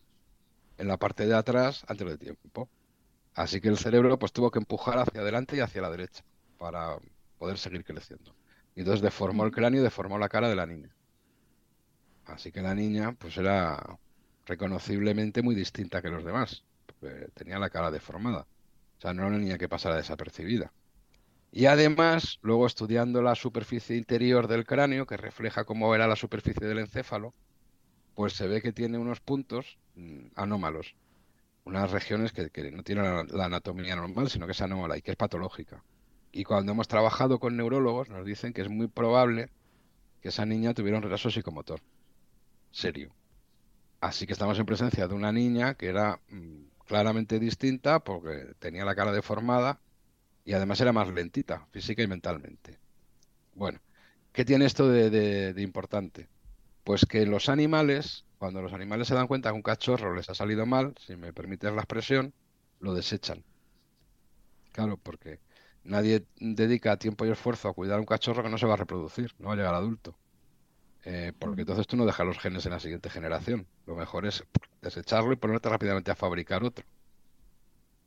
en 0.77 0.87
la 0.89 0.97
parte 0.97 1.27
de 1.27 1.35
atrás 1.35 1.83
antes 1.87 2.07
de 2.07 2.17
tiempo. 2.17 2.71
Así 3.35 3.61
que 3.61 3.69
el 3.69 3.77
cerebro 3.77 4.19
pues 4.19 4.33
tuvo 4.33 4.51
que 4.51 4.59
empujar 4.59 4.99
hacia 4.99 5.21
adelante 5.21 5.57
y 5.57 5.61
hacia 5.61 5.81
la 5.81 5.91
derecha 5.91 6.23
para 6.57 6.97
poder 7.37 7.57
seguir 7.59 7.83
creciendo. 7.85 8.35
Y 8.75 8.81
entonces 8.81 9.01
deformó 9.03 9.45
el 9.45 9.51
cráneo 9.51 9.81
y 9.81 9.83
deformó 9.83 10.17
la 10.19 10.29
cara 10.29 10.49
de 10.49 10.55
la 10.55 10.67
niña. 10.67 10.95
Así 12.25 12.51
que 12.51 12.61
la 12.61 12.73
niña 12.75 13.13
pues 13.13 13.37
era 13.37 13.99
reconociblemente 14.45 15.41
muy 15.41 15.55
distinta 15.55 16.01
que 16.01 16.09
los 16.09 16.23
demás, 16.23 16.65
porque 16.85 17.29
tenía 17.33 17.59
la 17.59 17.69
cara 17.69 17.91
deformada. 17.91 18.41
O 18.97 19.01
sea, 19.01 19.13
no 19.13 19.21
era 19.23 19.29
una 19.29 19.39
niña 19.39 19.57
que 19.57 19.69
pasara 19.69 19.97
desapercibida. 19.97 20.73
Y 21.51 21.65
además, 21.65 22.39
luego 22.41 22.65
estudiando 22.65 23.21
la 23.21 23.35
superficie 23.35 23.97
interior 23.97 24.47
del 24.47 24.65
cráneo, 24.65 25.05
que 25.05 25.17
refleja 25.17 25.65
cómo 25.65 25.93
era 25.93 26.07
la 26.07 26.15
superficie 26.15 26.65
del 26.65 26.79
encéfalo, 26.79 27.33
pues 28.15 28.33
se 28.33 28.47
ve 28.47 28.61
que 28.61 28.71
tiene 28.71 28.97
unos 28.97 29.19
puntos 29.19 29.77
mm, 29.95 30.27
anómalos, 30.35 30.95
unas 31.65 31.91
regiones 31.91 32.31
que, 32.31 32.49
no 32.71 32.83
tienen 32.83 33.27
la, 33.29 33.45
anatomía 33.45 33.95
normal, 33.95 34.29
sino 34.29 34.45
que 34.45 34.53
es 34.53 34.61
anómala 34.61 34.97
y 34.97 35.01
que 35.01 35.11
es 35.11 35.17
patológica. 35.17 35.83
Y 36.31 36.45
cuando 36.45 36.71
hemos 36.71 36.87
trabajado 36.87 37.39
con 37.39 37.57
neurólogos, 37.57 38.09
nos 38.09 38.25
dicen 38.25 38.53
que 38.53 38.61
es 38.61 38.69
muy 38.69 38.87
probable 38.87 39.49
que 40.21 40.29
esa 40.29 40.45
niña 40.45 40.73
tuviera 40.73 40.97
un 40.97 41.03
retraso 41.03 41.29
psicomotor 41.29 41.81
serio. 42.71 43.13
Así 43.99 44.25
que 44.25 44.33
estamos 44.33 44.57
en 44.57 44.65
presencia 44.65 45.07
de 45.07 45.13
una 45.13 45.33
niña 45.33 45.75
que 45.75 45.87
era 45.87 46.21
mm, 46.29 46.85
claramente 46.87 47.39
distinta 47.39 47.99
porque 47.99 48.53
tenía 48.59 48.85
la 48.85 48.95
cara 48.95 49.11
deformada 49.11 49.79
y 50.43 50.53
además 50.53 50.81
era 50.81 50.93
más 50.93 51.07
lentita, 51.09 51.67
física 51.71 52.01
y 52.01 52.07
mentalmente. 52.07 52.79
Bueno, 53.53 53.79
¿qué 54.31 54.45
tiene 54.45 54.65
esto 54.65 54.89
de, 54.89 55.53
importante? 55.57 56.29
Pues 56.83 57.05
que 57.05 57.25
los 57.25 57.49
animales, 57.49 58.25
cuando 58.37 58.61
los 58.61 58.73
animales 58.73 59.07
se 59.07 59.15
dan 59.15 59.27
cuenta 59.27 59.49
que 59.49 59.55
un 59.55 59.61
cachorro 59.61 60.15
les 60.15 60.29
ha 60.29 60.35
salido 60.35 60.65
mal, 60.65 60.95
si 61.05 61.15
me 61.15 61.33
permites 61.33 61.71
la 61.71 61.81
expresión, 61.81 62.33
lo 62.79 62.93
desechan. 62.93 63.43
Claro, 64.71 64.97
porque 64.97 65.39
nadie 65.83 66.25
dedica 66.39 66.97
tiempo 66.97 67.25
y 67.25 67.29
esfuerzo 67.29 67.69
a 67.69 67.73
cuidar 67.73 67.97
a 67.97 67.99
un 67.99 68.05
cachorro 68.05 68.41
que 68.41 68.49
no 68.49 68.57
se 68.57 68.65
va 68.65 68.73
a 68.73 68.77
reproducir, 68.77 69.33
no 69.37 69.49
va 69.49 69.53
a 69.53 69.57
llegar 69.57 69.75
adulto. 69.75 70.17
Eh, 71.03 71.33
porque 71.37 71.61
entonces 71.61 71.87
tú 71.87 71.97
no 71.97 72.05
dejas 72.05 72.25
los 72.25 72.39
genes 72.39 72.65
en 72.65 72.71
la 72.71 72.79
siguiente 72.79 73.09
generación. 73.09 73.67
Lo 73.85 73.95
mejor 73.95 74.25
es 74.25 74.43
desecharlo 74.81 75.33
y 75.33 75.35
ponerte 75.35 75.69
rápidamente 75.69 76.11
a 76.11 76.15
fabricar 76.15 76.63
otro. 76.63 76.85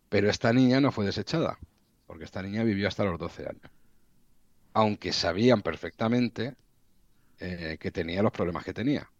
Pero 0.08 0.30
esta 0.30 0.52
niña 0.52 0.80
no 0.80 0.92
fue 0.92 1.04
desechada 1.04 1.58
porque 2.06 2.24
esta 2.24 2.42
niña 2.42 2.62
vivió 2.62 2.88
hasta 2.88 3.04
los 3.04 3.18
12 3.18 3.48
años. 3.48 3.70
Aunque 4.72 5.12
sabían 5.12 5.62
perfectamente 5.62 6.54
eh, 7.38 7.76
que 7.80 7.90
tenía 7.90 8.22
los 8.22 8.32
problemas 8.32 8.64
que 8.64 8.74
tenía, 8.74 9.10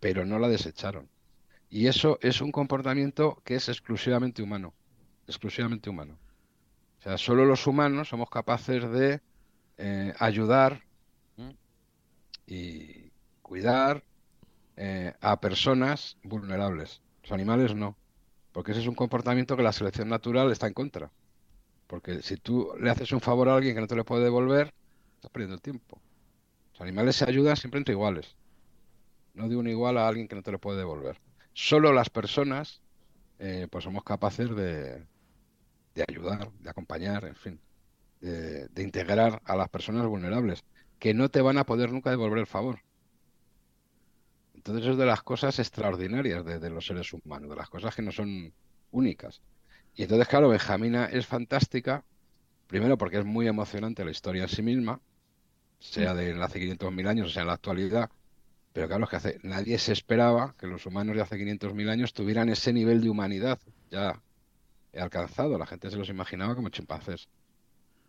pero 0.00 0.24
no 0.24 0.38
la 0.38 0.48
desecharon. 0.48 1.08
Y 1.70 1.86
eso 1.86 2.18
es 2.20 2.40
un 2.40 2.52
comportamiento 2.52 3.40
que 3.44 3.54
es 3.54 3.68
exclusivamente 3.68 4.42
humano, 4.42 4.74
exclusivamente 5.26 5.88
humano. 5.88 6.18
O 6.98 7.02
sea, 7.02 7.18
solo 7.18 7.44
los 7.44 7.66
humanos 7.66 8.08
somos 8.08 8.28
capaces 8.30 8.88
de 8.90 9.20
eh, 9.78 10.12
ayudar 10.18 10.82
y 12.46 13.10
cuidar 13.40 14.04
eh, 14.76 15.14
a 15.20 15.40
personas 15.40 16.16
vulnerables. 16.22 17.00
Los 17.22 17.32
animales 17.32 17.74
no, 17.74 17.96
porque 18.52 18.72
ese 18.72 18.80
es 18.80 18.86
un 18.86 18.94
comportamiento 18.94 19.56
que 19.56 19.62
la 19.62 19.72
selección 19.72 20.08
natural 20.08 20.50
está 20.52 20.66
en 20.66 20.74
contra. 20.74 21.10
Porque 21.92 22.22
si 22.22 22.38
tú 22.38 22.72
le 22.80 22.88
haces 22.88 23.12
un 23.12 23.20
favor 23.20 23.50
a 23.50 23.54
alguien 23.54 23.74
que 23.74 23.82
no 23.82 23.86
te 23.86 23.94
lo 23.94 24.06
puede 24.06 24.24
devolver, 24.24 24.72
estás 25.16 25.30
perdiendo 25.30 25.56
el 25.56 25.60
tiempo. 25.60 26.00
Los 26.72 26.80
animales 26.80 27.16
se 27.16 27.26
ayudan 27.26 27.54
siempre 27.54 27.76
entre 27.76 27.92
iguales. 27.92 28.34
No 29.34 29.46
de 29.46 29.56
un 29.56 29.68
igual 29.68 29.98
a 29.98 30.08
alguien 30.08 30.26
que 30.26 30.34
no 30.34 30.42
te 30.42 30.50
lo 30.50 30.58
puede 30.58 30.78
devolver. 30.78 31.20
Solo 31.52 31.92
las 31.92 32.08
personas, 32.08 32.80
eh, 33.38 33.68
pues 33.70 33.84
somos 33.84 34.04
capaces 34.04 34.56
de, 34.56 35.06
ayudar, 36.08 36.50
de 36.60 36.70
acompañar, 36.70 37.26
en 37.26 37.36
fin, 37.36 37.60
de, 38.22 38.70
integrar 38.82 39.42
a 39.44 39.54
las 39.54 39.68
personas 39.68 40.06
vulnerables, 40.06 40.64
que 40.98 41.12
no 41.12 41.28
te 41.28 41.42
van 41.42 41.58
a 41.58 41.66
poder 41.66 41.92
nunca 41.92 42.08
devolver 42.08 42.38
el 42.38 42.46
favor. 42.46 42.78
Entonces 44.54 44.86
es 44.86 44.96
de 44.96 45.04
las 45.04 45.22
cosas 45.22 45.58
extraordinarias 45.58 46.42
de, 46.42 46.58
de, 46.58 46.70
los 46.70 46.86
seres 46.86 47.12
humanos, 47.12 47.50
de 47.50 47.56
las 47.56 47.68
cosas 47.68 47.94
que 47.94 48.00
no 48.00 48.12
son 48.12 48.54
únicas. 48.92 49.42
Y 49.94 50.02
entonces, 50.02 50.28
claro, 50.28 50.48
Benjamina 50.48 51.06
es 51.06 51.26
fantástica, 51.26 52.04
primero 52.66 52.96
porque 52.96 53.18
es 53.18 53.24
muy 53.24 53.46
emocionante 53.46 54.04
la 54.04 54.10
historia 54.10 54.44
en 54.44 54.48
sí 54.48 54.62
misma, 54.62 55.00
sea 55.78 56.14
de 56.14 56.40
hace 56.42 56.60
500.000 56.60 57.08
años 57.08 57.26
o 57.26 57.30
sea 57.30 57.42
en 57.42 57.48
la 57.48 57.54
actualidad, 57.54 58.10
pero 58.72 58.88
claro, 58.88 59.04
es 59.04 59.10
que 59.10 59.16
hace, 59.16 59.38
nadie 59.42 59.78
se 59.78 59.92
esperaba 59.92 60.54
que 60.58 60.66
los 60.66 60.86
humanos 60.86 61.14
de 61.14 61.22
hace 61.22 61.36
500.000 61.36 61.90
años 61.90 62.14
tuvieran 62.14 62.48
ese 62.48 62.72
nivel 62.72 63.02
de 63.02 63.10
humanidad 63.10 63.58
ya 63.90 64.20
alcanzado. 65.00 65.58
La 65.58 65.66
gente 65.66 65.90
se 65.90 65.96
los 65.96 66.08
imaginaba 66.08 66.54
como 66.54 66.70
chimpancés. 66.70 67.28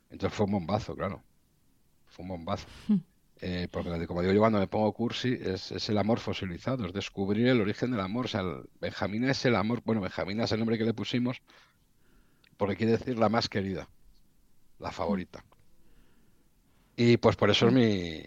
Entonces 0.09 0.35
fue 0.35 0.45
un 0.45 0.53
bombazo, 0.53 0.95
claro. 0.95 1.21
Fue 2.07 2.23
un 2.23 2.29
bombazo. 2.29 2.67
Eh, 3.45 3.67
porque 3.69 4.07
como 4.07 4.21
digo 4.21 4.31
yo 4.31 4.39
cuando 4.39 4.59
me 4.59 4.67
pongo 4.67 4.93
cursi, 4.93 5.37
es, 5.41 5.89
el 5.89 5.97
amor 5.97 6.19
fosilizado, 6.19 6.85
es 6.85 6.93
descubrir 6.93 7.45
el 7.47 7.59
origen 7.59 7.91
del 7.91 7.99
amor. 7.99 8.25
O 8.25 8.27
sea, 8.29 8.41
Benjamina 8.79 9.31
es 9.31 9.43
el 9.43 9.55
amor, 9.55 9.81
bueno, 9.83 9.99
Benjamina 9.99 10.45
es 10.45 10.51
el 10.53 10.59
nombre 10.59 10.77
que 10.77 10.85
le 10.85 10.93
pusimos 10.93 11.41
porque 12.57 12.75
quiere 12.75 12.93
decir 12.93 13.17
la 13.17 13.29
más 13.29 13.49
querida, 13.49 13.89
la 14.79 14.91
favorita. 14.91 15.43
Y 16.95 17.17
pues 17.17 17.35
por 17.35 17.49
eso 17.49 17.67
es 17.67 17.73
mi, 17.73 18.23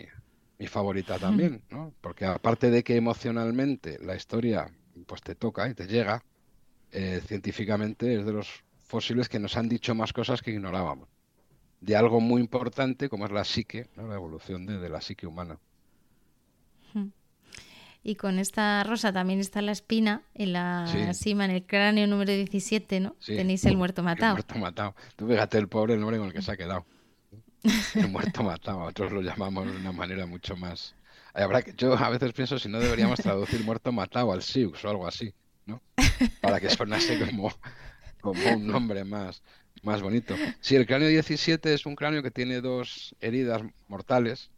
mi 0.59 0.67
favorita 0.67 1.19
también, 1.19 1.63
¿no? 1.71 1.95
Porque 2.01 2.25
aparte 2.25 2.71
de 2.71 2.83
que 2.83 2.97
emocionalmente 2.97 3.99
la 4.03 4.17
historia 4.17 4.71
pues 5.07 5.23
te 5.23 5.35
toca 5.35 5.69
y 5.69 5.75
te 5.75 5.87
llega, 5.87 6.25
eh, 6.91 7.21
científicamente 7.27 8.19
es 8.19 8.27
de 8.27 8.33
los 8.33 8.65
fósiles 8.79 9.29
que 9.29 9.39
nos 9.39 9.57
han 9.57 9.69
dicho 9.69 9.95
más 9.95 10.13
cosas 10.13 10.43
que 10.43 10.51
ignorábamos 10.53 11.09
de 11.81 11.97
algo 11.97 12.21
muy 12.21 12.41
importante 12.41 13.09
como 13.09 13.27
es 13.27 13.33
la 13.33 13.45
psique, 13.45 13.89
la 13.97 14.15
evolución 14.15 14.67
de, 14.67 14.89
la 14.89 15.01
psique 15.01 15.27
humana. 15.27 15.59
Y 18.09 18.15
con 18.15 18.39
esta 18.39 18.85
rosa 18.85 19.13
también 19.13 19.41
está 19.41 19.61
la 19.63 19.73
espina 19.73 20.23
en 20.33 20.53
la 20.53 21.13
cima, 21.13 21.45
en 21.45 21.51
el 21.51 21.67
cráneo 21.67 22.07
número 22.07 22.33
17, 22.33 23.01
¿no? 23.01 23.17
Tenéis 23.27 23.65
el 23.65 23.77
muerto 23.77 24.05
matado. 24.05 24.37
El 24.37 24.45
muerto 24.45 24.59
matado. 24.61 24.95
Tú 25.17 25.27
fíjate 25.27 25.59
el 25.59 25.67
pobre 25.67 25.97
nombre 25.97 26.17
con 26.19 26.29
el 26.29 26.33
que 26.33 26.41
se 26.41 26.53
ha 26.53 26.57
quedado. 26.57 26.87
El 27.97 28.09
muerto 28.09 28.45
matado. 28.45 28.79
Nosotros 28.79 29.11
lo 29.11 29.23
llamamos 29.23 29.67
de 29.67 29.77
una 29.77 29.91
manera 29.91 30.25
mucho 30.25 30.57
más... 30.57 30.95
Habrá 31.35 31.63
que... 31.63 31.75
Yo 31.77 31.95
a 31.95 32.09
veces 32.11 32.33
pienso 32.33 32.61
si 32.61 32.69
no 32.69 32.79
deberíamos 32.79 33.19
traducir 33.19 33.65
muerto 33.65 33.91
matado 33.91 34.33
al 34.33 34.41
Siux 34.41 34.85
o 34.85 34.89
algo 34.89 35.09
así, 35.09 35.35
¿no? 35.65 35.83
Para 36.41 36.61
que 36.61 36.71
sonase 36.71 37.19
como, 37.19 37.53
como 38.21 38.55
un 38.55 38.69
nombre 38.69 39.03
más, 39.03 39.43
más 39.83 40.01
bonito. 40.01 40.37
Sí, 40.61 40.77
el 40.77 40.87
cráneo 40.87 41.09
17 41.09 41.75
es 41.75 41.87
un 41.87 41.97
cráneo 41.97 42.23
que 42.23 42.31
tiene 42.31 42.61
dos 42.61 43.17
heridas 43.21 43.63
mortales 43.89 44.53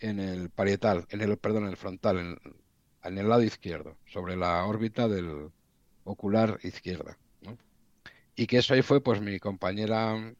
en 0.00 0.20
el 0.20 0.50
parietal, 0.50 1.06
en 1.10 1.20
el, 1.20 1.36
perdón, 1.38 1.64
en 1.64 1.70
el 1.70 1.76
frontal, 1.76 2.18
en, 3.02 3.18
el 3.18 3.28
lado 3.28 3.42
izquierdo, 3.42 3.96
sobre 4.06 4.36
la 4.36 4.64
órbita 4.64 5.08
del 5.08 5.50
ocular 6.04 6.58
izquierda. 6.62 7.18
Y 8.34 8.46
que 8.46 8.58
eso 8.58 8.74
ahí 8.74 8.82
fue 8.82 9.02
pues 9.02 9.20
mi 9.20 9.38
compañera 9.40 10.34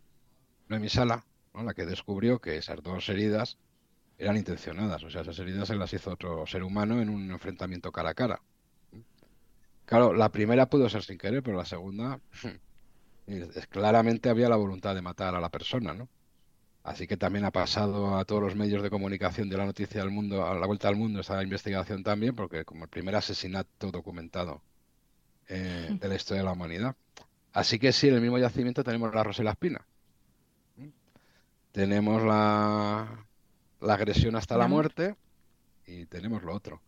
Sala, 0.88 1.24
la 1.54 1.74
que 1.74 1.86
descubrió 1.86 2.40
que 2.40 2.56
esas 2.56 2.82
dos 2.82 3.08
heridas 3.08 3.58
eran 4.18 4.36
intencionadas, 4.36 5.02
o 5.04 5.10
sea, 5.10 5.22
esas 5.22 5.38
heridas 5.38 5.68
se 5.68 5.76
las 5.76 5.92
hizo 5.92 6.12
otro 6.12 6.46
ser 6.46 6.62
humano 6.62 7.00
en 7.00 7.08
un 7.08 7.30
enfrentamiento 7.30 7.90
cara 7.92 8.10
a 8.10 8.14
cara. 8.14 8.42
Claro, 9.84 10.12
la 10.12 10.30
primera 10.30 10.68
pudo 10.68 10.88
ser 10.88 11.02
sin 11.02 11.16
querer, 11.16 11.42
pero 11.42 11.56
la 11.56 11.64
segunda 11.64 12.20
claramente 13.70 14.28
había 14.28 14.48
la 14.48 14.56
voluntad 14.56 14.94
de 14.94 15.02
matar 15.02 15.34
a 15.34 15.40
la 15.40 15.50
persona, 15.50 15.94
¿no? 15.94 16.08
Así 16.84 17.06
que 17.06 17.16
también 17.16 17.44
ha 17.44 17.50
pasado 17.50 18.16
a 18.16 18.24
todos 18.24 18.42
los 18.42 18.56
medios 18.56 18.82
de 18.82 18.90
comunicación 18.90 19.48
de 19.48 19.56
la 19.56 19.66
noticia 19.66 20.00
del 20.00 20.10
mundo, 20.10 20.46
a 20.46 20.54
la 20.54 20.66
vuelta 20.66 20.88
al 20.88 20.96
mundo, 20.96 21.20
esta 21.20 21.42
investigación 21.42 22.02
también, 22.02 22.34
porque 22.34 22.64
como 22.64 22.84
el 22.84 22.90
primer 22.90 23.14
asesinato 23.16 23.90
documentado 23.90 24.62
eh, 25.48 25.88
de 25.90 26.08
la 26.08 26.14
historia 26.14 26.42
de 26.42 26.46
la 26.46 26.52
humanidad. 26.52 26.96
Así 27.52 27.78
que 27.78 27.92
sí, 27.92 28.08
en 28.08 28.14
el 28.14 28.20
mismo 28.20 28.38
yacimiento 28.38 28.84
tenemos 28.84 29.14
la 29.14 29.24
rosa 29.24 29.42
y 29.42 29.44
la 29.44 29.50
espina. 29.52 29.84
Tenemos 31.72 32.22
la, 32.22 33.26
la 33.80 33.94
agresión 33.94 34.36
hasta 34.36 34.56
la 34.56 34.68
muerte 34.68 35.14
y 35.86 36.06
tenemos 36.06 36.42
lo 36.42 36.54
otro 36.54 36.80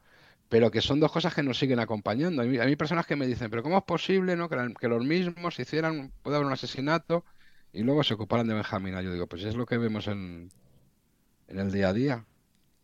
pero 0.51 0.73
que 0.73 0.83
son 0.83 0.99
dos 0.99 1.13
cosas 1.13 1.33
que 1.33 1.45
nos 1.45 1.59
siguen 1.59 1.79
acompañando. 1.79 2.43
Hay, 2.43 2.59
hay 2.59 2.77
personas 2.77 3.07
que 3.07 3.15
me 3.15 3.27
dicen, 3.27 3.49
pero 3.51 3.63
¿cómo 3.63 3.79
es 3.79 3.85
posible 3.85 4.35
no 4.35 4.49
que, 4.49 4.89
los 4.89 5.05
mismos 5.07 5.59
hicieran, 5.61 6.13
puede 6.23 6.37
haber 6.37 6.47
un 6.47 6.53
asesinato 6.53 7.25
y 7.73 7.83
luego 7.83 8.03
se 8.03 8.15
ocuparan 8.15 8.47
de 8.47 8.55
Benjamina? 8.55 9.03
Yo 9.03 9.13
digo, 9.13 9.27
pues 9.27 9.45
es 9.45 9.57
lo 9.57 9.67
que 9.67 9.79
vemos 9.79 10.07
en, 10.09 10.51
en 11.49 11.59
el 11.59 11.73
día 11.73 11.89
a 11.89 11.93
día. 11.93 12.27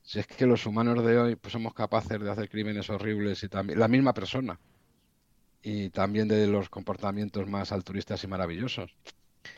Si 0.02 0.18
es 0.18 0.26
que 0.26 0.46
los 0.46 0.66
humanos 0.66 1.04
de 1.04 1.18
hoy 1.18 1.36
pues 1.36 1.52
somos 1.52 1.74
capaces 1.74 2.20
de 2.20 2.30
hacer 2.30 2.48
crímenes 2.48 2.88
horribles 2.90 3.42
y 3.42 3.48
también 3.48 3.78
la 3.78 3.88
misma 3.88 4.14
persona 4.14 4.58
y 5.62 5.90
también 5.90 6.28
de 6.28 6.46
los 6.46 6.68
comportamientos 6.68 7.48
más 7.48 7.72
altruistas 7.72 8.22
y 8.22 8.28
maravillosos. 8.28 8.94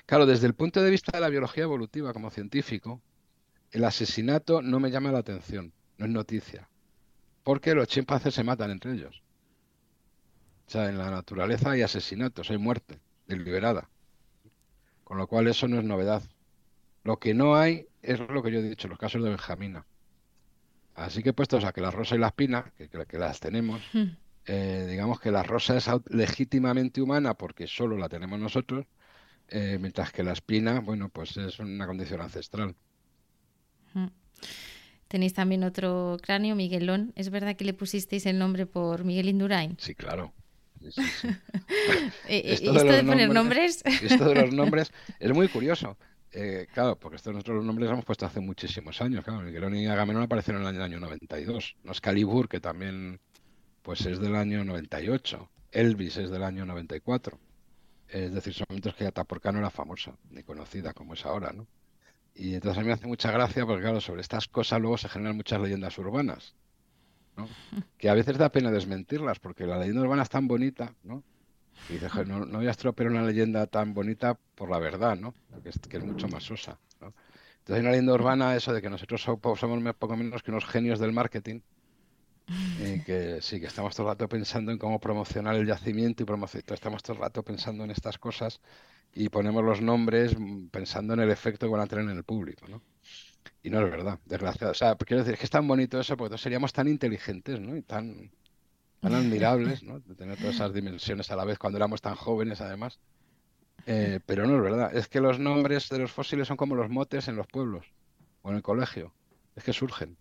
Claro, 0.07 0.27
desde 0.27 0.47
el 0.47 0.55
punto 0.55 0.83
de 0.83 0.91
vista 0.91 1.13
de 1.13 1.21
la 1.21 1.29
biología 1.29 1.65
evolutiva 1.65 2.13
como 2.13 2.31
científico, 2.31 3.03
el 3.73 3.85
asesinato 3.85 4.63
no 4.63 4.81
me 4.81 4.91
llama 4.91 5.13
la 5.13 5.19
atención, 5.19 5.73
no 5.99 6.07
es 6.07 6.13
noticia 6.13 6.69
porque 7.49 7.75
los 7.75 7.89
chimpancés 7.89 8.35
se 8.35 8.45
matan 8.45 8.71
entre 8.71 8.93
ellos. 8.93 9.23
O 10.67 10.71
sea, 10.71 10.91
en 10.91 10.99
la 10.99 11.11
naturaleza 11.11 11.71
hay 11.71 11.81
asesinatos, 11.81 12.51
hay 12.51 12.59
muerte 12.59 13.01
deliberada. 13.27 13.89
Con 15.09 15.17
lo 15.17 15.27
cual 15.27 15.47
eso 15.47 15.67
no 15.69 15.79
es 15.79 15.85
novedad. 15.85 16.23
Lo 17.03 17.19
que 17.19 17.33
no 17.33 17.57
hay 17.57 17.87
es 18.03 18.21
lo 18.21 18.43
que 18.43 18.53
yo 18.53 18.59
he 18.59 18.63
dicho, 18.63 18.89
los 18.89 18.99
casos 18.99 19.23
de 19.25 19.31
Benjamina. 19.31 19.87
Así 20.95 21.23
que 21.23 21.33
puestos 21.33 21.65
a 21.65 21.73
que 21.73 21.81
la 21.81 21.91
rosa 21.91 22.15
y 22.15 22.19
la 22.19 22.27
espina, 22.27 22.71
que, 22.77 22.91
que 22.91 23.19
las 23.19 23.41
tenemos, 23.41 23.81
hmm. 23.95 24.05
eh, 24.45 24.87
digamos 24.87 25.19
que 25.19 25.31
la 25.31 25.43
rosa 25.43 25.79
es 25.79 25.89
legítimamente 26.11 27.01
humana 27.01 27.33
porque 27.33 27.67
solo 27.67 27.97
la 27.97 28.11
tenemos 28.11 28.39
nosotros, 28.39 28.85
eh, 29.49 29.79
mientras 29.81 30.13
que 30.13 30.23
la 30.23 30.33
espina, 30.33 30.81
bueno, 30.81 31.09
pues 31.09 31.39
es 31.39 31.59
una 31.59 31.87
condición 31.87 32.21
ancestral. 32.21 32.77
Hmm. 33.95 34.09
Tenéis 35.09 35.33
también 35.33 35.65
otro 35.65 36.19
cráneo, 36.21 36.55
Miguelón. 36.55 37.15
¿Es 37.17 37.31
verdad 37.31 37.57
que 37.57 37.65
le 37.65 37.73
pusisteis 37.73 38.27
el 38.27 38.39
nombre 38.39 38.67
por 38.67 39.05
Miguel 39.05 39.31
Indurain? 39.31 39.75
Sí, 39.79 39.95
claro. 39.95 40.35
Eh, 42.29 42.43
esto, 42.45 42.73
de, 42.73 43.05
poner 43.05 43.31
nombres, 43.31 43.83
Esto 43.85 44.29
de 44.29 44.35
los 44.35 44.53
nombres 44.55 44.93
es 45.19 45.33
muy 45.33 45.49
curioso. 45.49 45.97
Eh, 46.31 46.67
claro, 46.73 46.99
porque 46.99 47.17
estos 47.17 47.33
nosotros 47.33 47.57
los 47.57 47.65
nombres 47.65 47.87
los 47.87 47.95
hemos 47.95 48.05
puesto 48.05 48.27
hace 48.27 48.41
muchísimos 48.41 49.01
años. 49.01 49.25
Claro, 49.25 49.41
Miguelón 49.41 49.75
y 49.77 49.87
Agamenón 49.87 50.23
aparecieron 50.23 50.67
en 50.67 50.77
el 50.77 50.83
año 50.83 51.01
92. 51.01 51.77
No 51.85 51.93
es 51.93 52.01
Calibur, 52.01 52.49
que 52.49 52.61
también 52.61 53.21
pues 53.83 54.05
es 54.05 54.21
del 54.21 54.37
año 54.37 54.65
98. 54.65 55.51
Elvis 55.73 56.19
es 56.19 56.31
del 56.31 56.43
año 56.43 56.67
94. 56.67 57.39
Es 58.09 58.33
decir, 58.33 58.55
son 58.55 58.67
momentos 58.69 58.95
que 58.95 59.07
Ataporca 59.07 59.53
no 59.53 59.59
era 59.59 59.71
famosa 59.71 60.17
ni 60.31 60.43
conocida 60.43 60.93
como 60.93 61.15
es 61.15 61.25
ahora, 61.25 61.53
¿no? 61.53 61.67
Y 62.35 62.55
entonces 62.55 62.79
a 62.79 62.81
mí 62.83 62.87
me 62.87 62.93
hace 62.93 63.07
mucha 63.07 63.31
gracia 63.33 63.67
porque, 63.67 63.83
claro, 63.83 64.01
sobre 64.01 64.21
estas 64.21 64.47
cosas 64.49 64.81
luego 64.81 64.97
se 64.97 65.09
generan 65.09 65.37
muchas 65.37 65.61
leyendas 65.61 65.99
urbanas, 65.99 66.55
Que 67.97 68.09
a 68.09 68.15
veces 68.15 68.39
da 68.39 68.51
pena 68.51 68.71
desmentirlas 68.71 69.39
porque 69.39 69.67
la 69.67 69.79
leyenda 69.79 70.03
urbana 70.03 70.23
es 70.23 70.29
tan 70.29 70.49
bonita, 70.49 70.95
¿no? 71.05 71.23
Y 71.89 71.95
dices, 71.95 72.13
no, 72.27 72.45
no 72.45 72.59
voy 72.59 72.67
a 72.67 72.73
estropear 72.73 73.09
una 73.09 73.23
leyenda 73.23 73.67
tan 73.67 73.95
bonita 73.95 74.39
por 74.55 74.71
la 74.71 74.79
verdad, 74.79 75.17
¿no? 75.17 75.35
Que 75.63 75.69
es, 75.69 75.79
que 75.79 75.97
es 75.99 76.05
mucho 76.05 76.29
más 76.29 76.43
sosa, 76.43 76.79
¿no? 77.01 77.15
Entonces 77.59 77.77
hay 77.77 77.81
una 77.81 77.91
leyenda 77.91 78.15
urbana 78.15 78.57
eso 78.57 78.73
de 78.73 78.83
que 78.83 78.91
nosotros 78.91 79.23
somos 79.23 79.95
poco 79.95 80.17
menos 80.17 80.43
que 80.43 80.51
unos 80.51 80.65
genios 80.65 80.99
del 80.99 81.13
marketing 81.13 81.61
que 83.05 83.39
sí, 83.43 83.61
que 83.61 83.67
estamos 83.67 83.95
todo 83.95 84.07
el 84.07 84.13
rato 84.13 84.29
pensando 84.29 84.73
en 84.73 84.79
cómo 84.79 84.99
promocionar 85.01 85.55
el 85.57 85.67
yacimiento 85.67 86.23
y 86.23 86.27
promocionar, 86.27 86.73
estamos 86.73 87.03
todo 87.03 87.17
el 87.17 87.23
rato 87.23 87.43
pensando 87.43 87.85
en 87.85 87.91
estas 87.91 88.19
cosas 88.19 88.61
y 89.13 89.29
ponemos 89.29 89.63
los 89.63 89.81
nombres 89.81 90.37
pensando 90.71 91.15
en 91.15 91.21
el 91.21 91.31
efecto 91.31 91.67
que 91.67 91.73
van 91.73 91.83
a 91.83 91.87
tener 91.87 92.05
en 92.05 92.17
el 92.17 92.25
público, 92.25 92.67
¿no? 92.69 92.83
Y 93.63 93.71
no 93.71 93.85
es 93.85 93.91
verdad, 93.91 94.19
desgraciado. 94.25 94.73
O 94.73 94.75
sea, 94.75 94.95
quiero 94.97 95.23
decir, 95.23 95.35
es 95.35 95.41
que 95.41 95.47
es 95.47 95.51
tan 95.51 95.67
bonito 95.67 95.99
eso 96.01 96.17
porque 96.17 96.39
seríamos 96.39 96.73
tan 96.73 96.89
inteligentes, 96.89 97.61
¿no? 97.61 97.77
Y 97.77 97.83
tan, 97.83 98.31
tan 99.01 99.15
admirables, 99.15 99.83
¿no? 99.83 100.01
De 100.01 100.15
tener 100.15 100.39
todas 100.39 100.55
esas 100.55 100.73
dimensiones 100.73 101.31
a 101.31 101.37
la 101.37 101.45
vez 101.45 101.59
cuando 101.59 101.79
éramos 101.79 102.01
tan 102.01 102.15
jóvenes, 102.15 102.61
además. 102.61 102.99
Eh, 103.87 104.21
pero 104.27 104.47
no 104.47 104.57
es 104.57 104.63
verdad. 104.63 104.97
Es 104.97 105.09
que 105.09 105.21
los 105.21 105.39
nombres 105.39 105.89
de 105.89 105.99
los 105.99 106.13
fósiles 106.13 106.49
son 106.49 106.57
como 106.57 106.75
los 106.75 106.91
motes 106.91 107.29
en 107.29 107.37
los 107.37 107.47
pueblos 107.47 107.87
o 108.43 108.51
en 108.51 108.57
el 108.57 108.63
colegio. 108.63 109.13
Es 109.57 109.65
que 109.65 109.73
surgen. 109.73 110.17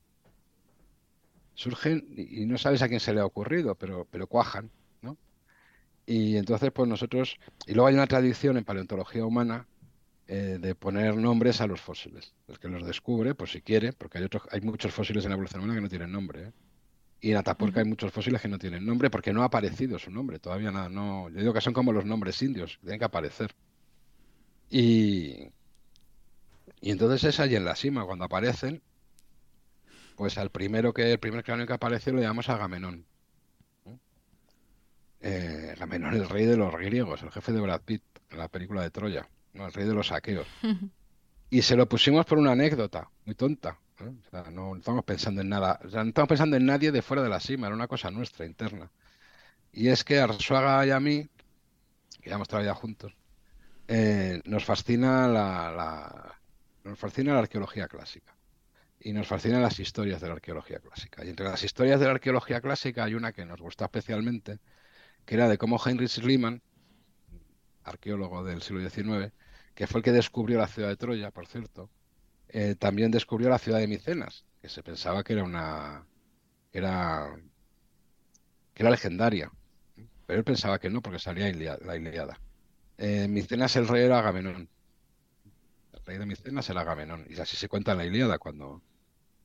Surgen 1.53 2.05
y 2.15 2.45
no 2.45 2.57
sabes 2.57 2.81
a 2.81 2.87
quién 2.87 2.99
se 2.99 3.13
le 3.13 3.19
ha 3.19 3.25
ocurrido, 3.25 3.75
pero, 3.75 4.07
pero 4.09 4.27
cuajan. 4.27 4.71
Y 6.09 6.37
entonces, 6.37 6.71
pues 6.71 6.87
nosotros, 6.87 7.37
y 7.65 7.73
luego 7.73 7.87
hay 7.87 7.93
una 7.93 8.07
tradición 8.07 8.55
en 8.55 8.63
paleontología 8.63 9.25
humana 9.25 9.67
eh, 10.27 10.57
de 10.59 10.75
poner 10.75 11.15
nombres 11.15 11.61
a 11.61 11.67
los 11.67 11.81
fósiles. 11.81 12.33
El 12.47 12.59
que 12.59 12.67
los 12.67 12.85
descubre, 12.85 13.35
pues 13.35 13.51
si 13.51 13.61
quiere, 13.61 13.93
porque 13.93 14.17
hay, 14.17 14.25
otros, 14.25 14.43
hay 14.51 14.61
muchos 14.61 14.93
fósiles 14.93 15.23
en 15.25 15.29
la 15.29 15.35
evolución 15.35 15.61
humana 15.61 15.75
que 15.75 15.81
no 15.81 15.89
tienen 15.89 16.11
nombre. 16.11 16.43
¿eh? 16.43 16.51
Y 17.21 17.31
en 17.31 17.37
Atapuerca 17.37 17.79
hay 17.79 17.85
muchos 17.85 18.11
fósiles 18.11 18.41
que 18.41 18.47
no 18.47 18.59
tienen 18.59 18.85
nombre 18.85 19.09
porque 19.09 19.33
no 19.33 19.41
ha 19.41 19.45
aparecido 19.45 19.97
su 19.99 20.11
nombre. 20.11 20.39
Todavía 20.39 20.71
nada, 20.71 20.89
no. 20.89 21.29
Yo 21.29 21.39
digo 21.39 21.53
que 21.53 21.61
son 21.61 21.73
como 21.73 21.93
los 21.93 22.05
nombres 22.05 22.41
indios, 22.41 22.77
tienen 22.81 22.99
que 22.99 23.05
aparecer. 23.05 23.55
Y, 24.69 25.49
y 26.81 26.91
entonces 26.91 27.23
es 27.23 27.39
allí 27.39 27.55
en 27.55 27.65
la 27.65 27.75
cima, 27.75 28.05
cuando 28.05 28.25
aparecen, 28.25 28.81
pues 30.15 30.37
al 30.37 30.51
primero 30.51 30.93
que, 30.93 31.11
el 31.13 31.19
primer 31.19 31.43
cráneo 31.43 31.67
que 31.67 31.73
aparece 31.73 32.11
lo 32.11 32.19
llamamos 32.19 32.49
Agamenón 32.49 33.05
eh, 35.21 35.75
menor 35.87 36.13
el 36.13 36.29
rey 36.29 36.45
de 36.45 36.57
los 36.57 36.73
griegos, 36.73 37.23
el 37.23 37.31
jefe 37.31 37.51
de 37.51 37.61
Brad 37.61 37.81
Pitt 37.81 38.03
en 38.29 38.37
la 38.37 38.47
película 38.47 38.81
de 38.81 38.91
Troya, 38.91 39.27
¿no? 39.57 39.65
el 39.65 39.73
rey 39.73 39.87
de 39.87 39.93
los 39.93 40.07
saqueos. 40.07 40.47
y 41.49 41.61
se 41.61 41.75
lo 41.75 41.87
pusimos 41.87 42.25
por 42.25 42.37
una 42.37 42.51
anécdota, 42.51 43.09
muy 43.25 43.35
tonta. 43.35 43.79
¿no? 44.51 44.75
estamos 44.75 45.03
pensando 45.03 45.41
en 45.41 45.49
nada, 45.49 45.79
no 45.83 46.01
estamos 46.03 46.29
pensando 46.29 46.55
en 46.55 46.65
nadie 46.65 46.91
de 46.91 47.01
fuera 47.01 47.23
de 47.23 47.29
la 47.29 47.39
cima, 47.39 47.67
era 47.67 47.75
una 47.75 47.87
cosa 47.87 48.11
nuestra, 48.11 48.45
interna. 48.45 48.91
Y 49.71 49.89
es 49.89 50.03
que 50.03 50.19
a 50.19 50.25
Arsuaga 50.25 50.85
y 50.85 50.91
a 50.91 50.99
mí, 50.99 51.27
que 52.21 52.29
ya 52.29 52.35
hemos 52.35 52.47
trabajado 52.47 52.75
juntos, 52.75 53.13
eh, 53.87 54.41
nos 54.45 54.65
fascina 54.65 55.27
la, 55.27 56.39
nos 56.83 56.99
fascina 56.99 57.33
la 57.33 57.39
arqueología 57.39 57.87
clásica 57.87 58.35
y 58.99 59.13
nos 59.13 59.27
fascinan 59.27 59.61
las 59.61 59.79
historias 59.79 60.19
de 60.21 60.27
la 60.27 60.33
arqueología 60.33 60.79
clásica. 60.79 61.23
Y 61.23 61.29
entre 61.29 61.45
las 61.45 61.63
historias 61.63 61.99
de 61.99 62.07
la 62.07 62.13
arqueología 62.13 62.61
clásica 62.61 63.03
hay 63.03 63.13
una 63.13 63.31
que 63.31 63.45
nos 63.45 63.61
gusta 63.61 63.85
especialmente, 63.85 64.59
que 65.25 65.35
era 65.35 65.47
de 65.47 65.57
cómo 65.57 65.79
Heinrich 65.83 66.09
Schliemann, 66.09 66.61
arqueólogo 67.83 68.43
del 68.43 68.61
siglo 68.61 68.87
XIX, 68.87 69.31
que 69.77 69.85
fue 69.85 69.99
el 69.99 70.03
que 70.03 70.11
descubrió 70.11 70.57
la 70.57 70.65
ciudad 70.67 70.89
de 70.89 70.97
Troya, 70.97 71.29
por 71.29 71.45
cierto, 71.45 71.91
eh, 72.49 72.73
también 72.73 73.11
descubrió 73.11 73.47
la 73.47 73.59
ciudad 73.59 73.77
de 73.77 73.87
Micenas, 73.87 74.43
que 74.59 74.69
se 74.69 74.81
pensaba 74.81 75.23
que 75.23 75.33
era 75.33 75.43
una 75.43 76.03
era 76.73 77.39
que 78.73 78.81
era 78.81 78.89
legendaria, 78.89 79.51
pero 80.25 80.39
él 80.39 80.43
pensaba 80.43 80.79
que 80.79 80.89
no, 80.89 81.03
porque 81.03 81.19
salía 81.19 81.45
la 81.85 81.95
Iliada. 81.95 82.39
Eh, 82.97 83.27
Micenas 83.27 83.75
el 83.75 83.87
rey 83.87 84.05
era 84.05 84.17
Agamenón. 84.17 84.67
El 85.93 86.05
rey 86.05 86.17
de 86.17 86.25
Micenas 86.25 86.67
era 86.71 86.81
Agamenón. 86.81 87.27
Y 87.29 87.39
así 87.39 87.55
se 87.55 87.69
cuenta 87.69 87.91
en 87.91 87.99
la 87.99 88.05
Iliada, 88.05 88.39
cuando, 88.39 88.81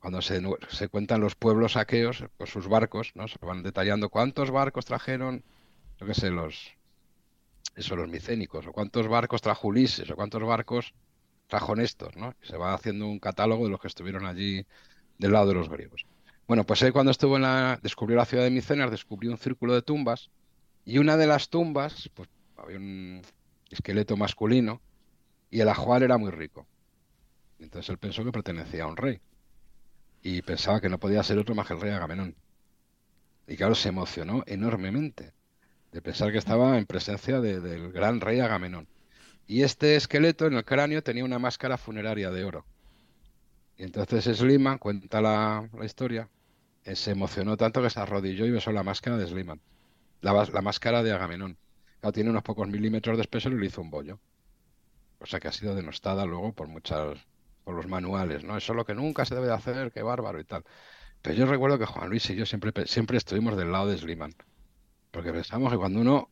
cuando 0.01 0.23
se, 0.23 0.41
cuentan 0.89 1.21
los 1.21 1.35
pueblos 1.35 1.77
aqueos 1.77 2.25
con 2.39 2.47
sus 2.47 2.69
barcos, 2.69 3.13
¿no? 3.17 3.29
Se 3.29 3.37
van 3.43 3.63
detallando 3.63 4.09
cuántos 4.09 4.51
barcos 4.51 4.87
trajeron, 4.87 5.45
yo 6.01 6.07
qué 6.07 6.15
sé, 6.15 6.31
los 6.31 6.75
eso, 7.75 7.97
los 7.97 8.09
micénicos, 8.09 8.67
o 8.67 8.73
cuántos 8.73 9.09
barcos 9.09 9.41
trajo 9.41 9.69
Ulises, 9.69 10.11
o 10.11 10.17
cuántos 10.17 10.43
barcos 10.43 10.95
trajo 11.47 11.75
Néstor, 11.75 12.17
¿no? 12.17 12.35
se 12.43 12.57
va 12.57 12.75
haciendo 12.75 13.07
un 13.07 13.19
catálogo 13.19 13.65
de 13.65 13.71
los 13.71 13.81
que 13.81 13.89
estuvieron 13.89 14.27
allí 14.27 14.67
del 15.19 15.33
lado 15.33 15.49
de 15.49 15.55
los 15.55 15.69
griegos. 15.69 16.07
Bueno, 16.47 16.65
pues 16.65 16.83
él 16.83 16.93
cuando 16.93 17.11
estuvo 17.11 17.37
en 17.37 17.43
la, 17.43 17.79
descubrió 17.83 18.17
la 18.17 18.25
ciudad 18.25 18.45
de 18.45 18.51
Micenas, 18.51 18.91
descubrió 18.91 19.31
un 19.31 19.39
círculo 19.39 19.75
de 19.75 19.83
tumbas, 19.83 20.31
y 20.85 20.99
una 20.99 21.17
de 21.17 21.27
las 21.27 21.49
tumbas, 21.49 22.11
pues 22.15 22.29
había 22.57 22.79
un 22.79 23.23
esqueleto 23.71 24.17
masculino, 24.17 24.81
y 25.51 25.61
el 25.61 25.69
ajuar 25.69 26.03
era 26.03 26.19
muy 26.19 26.31
rico. 26.31 26.67
Entonces 27.59 27.91
él 27.91 27.99
pensó 27.99 28.25
que 28.25 28.33
pertenecía 28.33 28.85
a 28.85 28.87
un 28.89 28.97
rey. 28.97 29.21
Y 30.23 30.43
pensaba 30.43 30.81
que 30.81 30.89
no 30.89 30.99
podía 30.99 31.23
ser 31.23 31.39
otro 31.39 31.55
más 31.55 31.67
que 31.67 31.75
el 31.75 31.81
rey 31.81 31.93
Agamenón. 31.93 32.35
Y 33.47 33.57
claro, 33.57 33.75
se 33.75 33.89
emocionó 33.89 34.43
enormemente 34.47 35.33
de 35.93 36.01
pensar 36.01 36.33
que 36.33 36.39
estaba 36.39 36.79
en 36.79 36.87
presencia 36.87 37.41
del 37.41 37.93
gran 37.93 38.21
rey 38.21 38.41
Agamenón. 38.41 38.89
Y 39.47 39.63
este 39.63 39.97
esqueleto 39.97 40.47
en 40.47 40.55
el 40.55 40.65
cráneo 40.65 41.03
tenía 41.03 41.25
una 41.25 41.39
máscara 41.39 41.77
funeraria 41.77 42.31
de 42.31 42.45
oro. 42.45 42.65
Y 43.77 43.85
entonces 43.85 44.25
Sliman 44.25 44.79
cuenta 44.79 45.21
la, 45.21 45.69
historia, 45.83 46.29
eh, 46.85 46.97
se 46.97 47.11
emocionó 47.11 47.57
tanto 47.57 47.83
que 47.83 47.91
se 47.91 48.01
arrodilló 48.01 48.47
y 48.47 48.51
besó 48.51 48.73
la 48.73 48.83
máscara 48.83 49.19
de 49.19 49.27
Sliman, 49.27 49.61
la, 50.23 50.63
máscara 50.63 51.03
de 51.03 51.13
Agamenón. 51.13 51.59
Claro, 52.01 52.13
tiene 52.13 52.31
unos 52.31 52.43
pocos 52.43 52.69
milímetros 52.69 53.19
de 53.19 53.23
espesor 53.23 53.53
y 53.53 53.59
le 53.59 53.67
hizo 53.67 53.83
un 53.83 53.91
bollo. 53.91 54.19
O 55.19 55.27
sea 55.27 55.41
que 55.41 55.49
ha 55.49 55.53
sido 55.53 55.75
denostada 55.75 56.25
luego 56.25 56.53
por 56.53 56.69
muchas, 56.69 57.19
por 57.65 57.75
los 57.75 57.87
manuales, 57.87 58.45
¿no? 58.45 58.57
Eso 58.57 58.73
es 58.73 58.77
lo 58.77 58.85
que 58.85 58.95
nunca 58.95 59.25
se 59.25 59.35
debe 59.35 59.49
de 59.49 59.55
hacer, 59.55 59.93
qué 59.93 60.03
bárbaro 60.03 60.41
y 60.41 60.45
tal. 60.45 60.65
Pero 61.21 61.37
yo 61.37 61.47
recuerdo 61.47 61.79
que 61.79 61.87
Juan 61.87 62.09
Luis 62.09 62.29
y 62.31 62.35
yo 62.35 62.47
siempre, 62.47 62.73
siempre 62.87 63.19
estuvimos 63.19 63.57
del 63.57 63.71
lado 63.71 63.89
de 63.89 63.99
Sliman. 63.99 64.35
Porque 65.13 65.33
pensamos 65.33 65.71
que 65.71 65.79
cuando 65.79 66.01
uno 66.01 66.29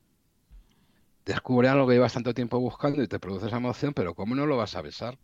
descubre 1.24 1.68
algo 1.68 1.87
que 1.87 1.95
llevas 1.95 2.14
tanto 2.14 2.35
tiempo 2.35 2.59
buscando 2.59 3.03
y 3.03 3.07
te 3.07 3.20
produce 3.20 3.47
esa 3.47 3.59
emoción, 3.59 3.95
pero 3.95 4.14
¿cómo 4.14 4.35
no 4.35 4.47
lo 4.47 4.57
vas 4.57 4.74
a 4.74 4.83
besar? 4.83 5.16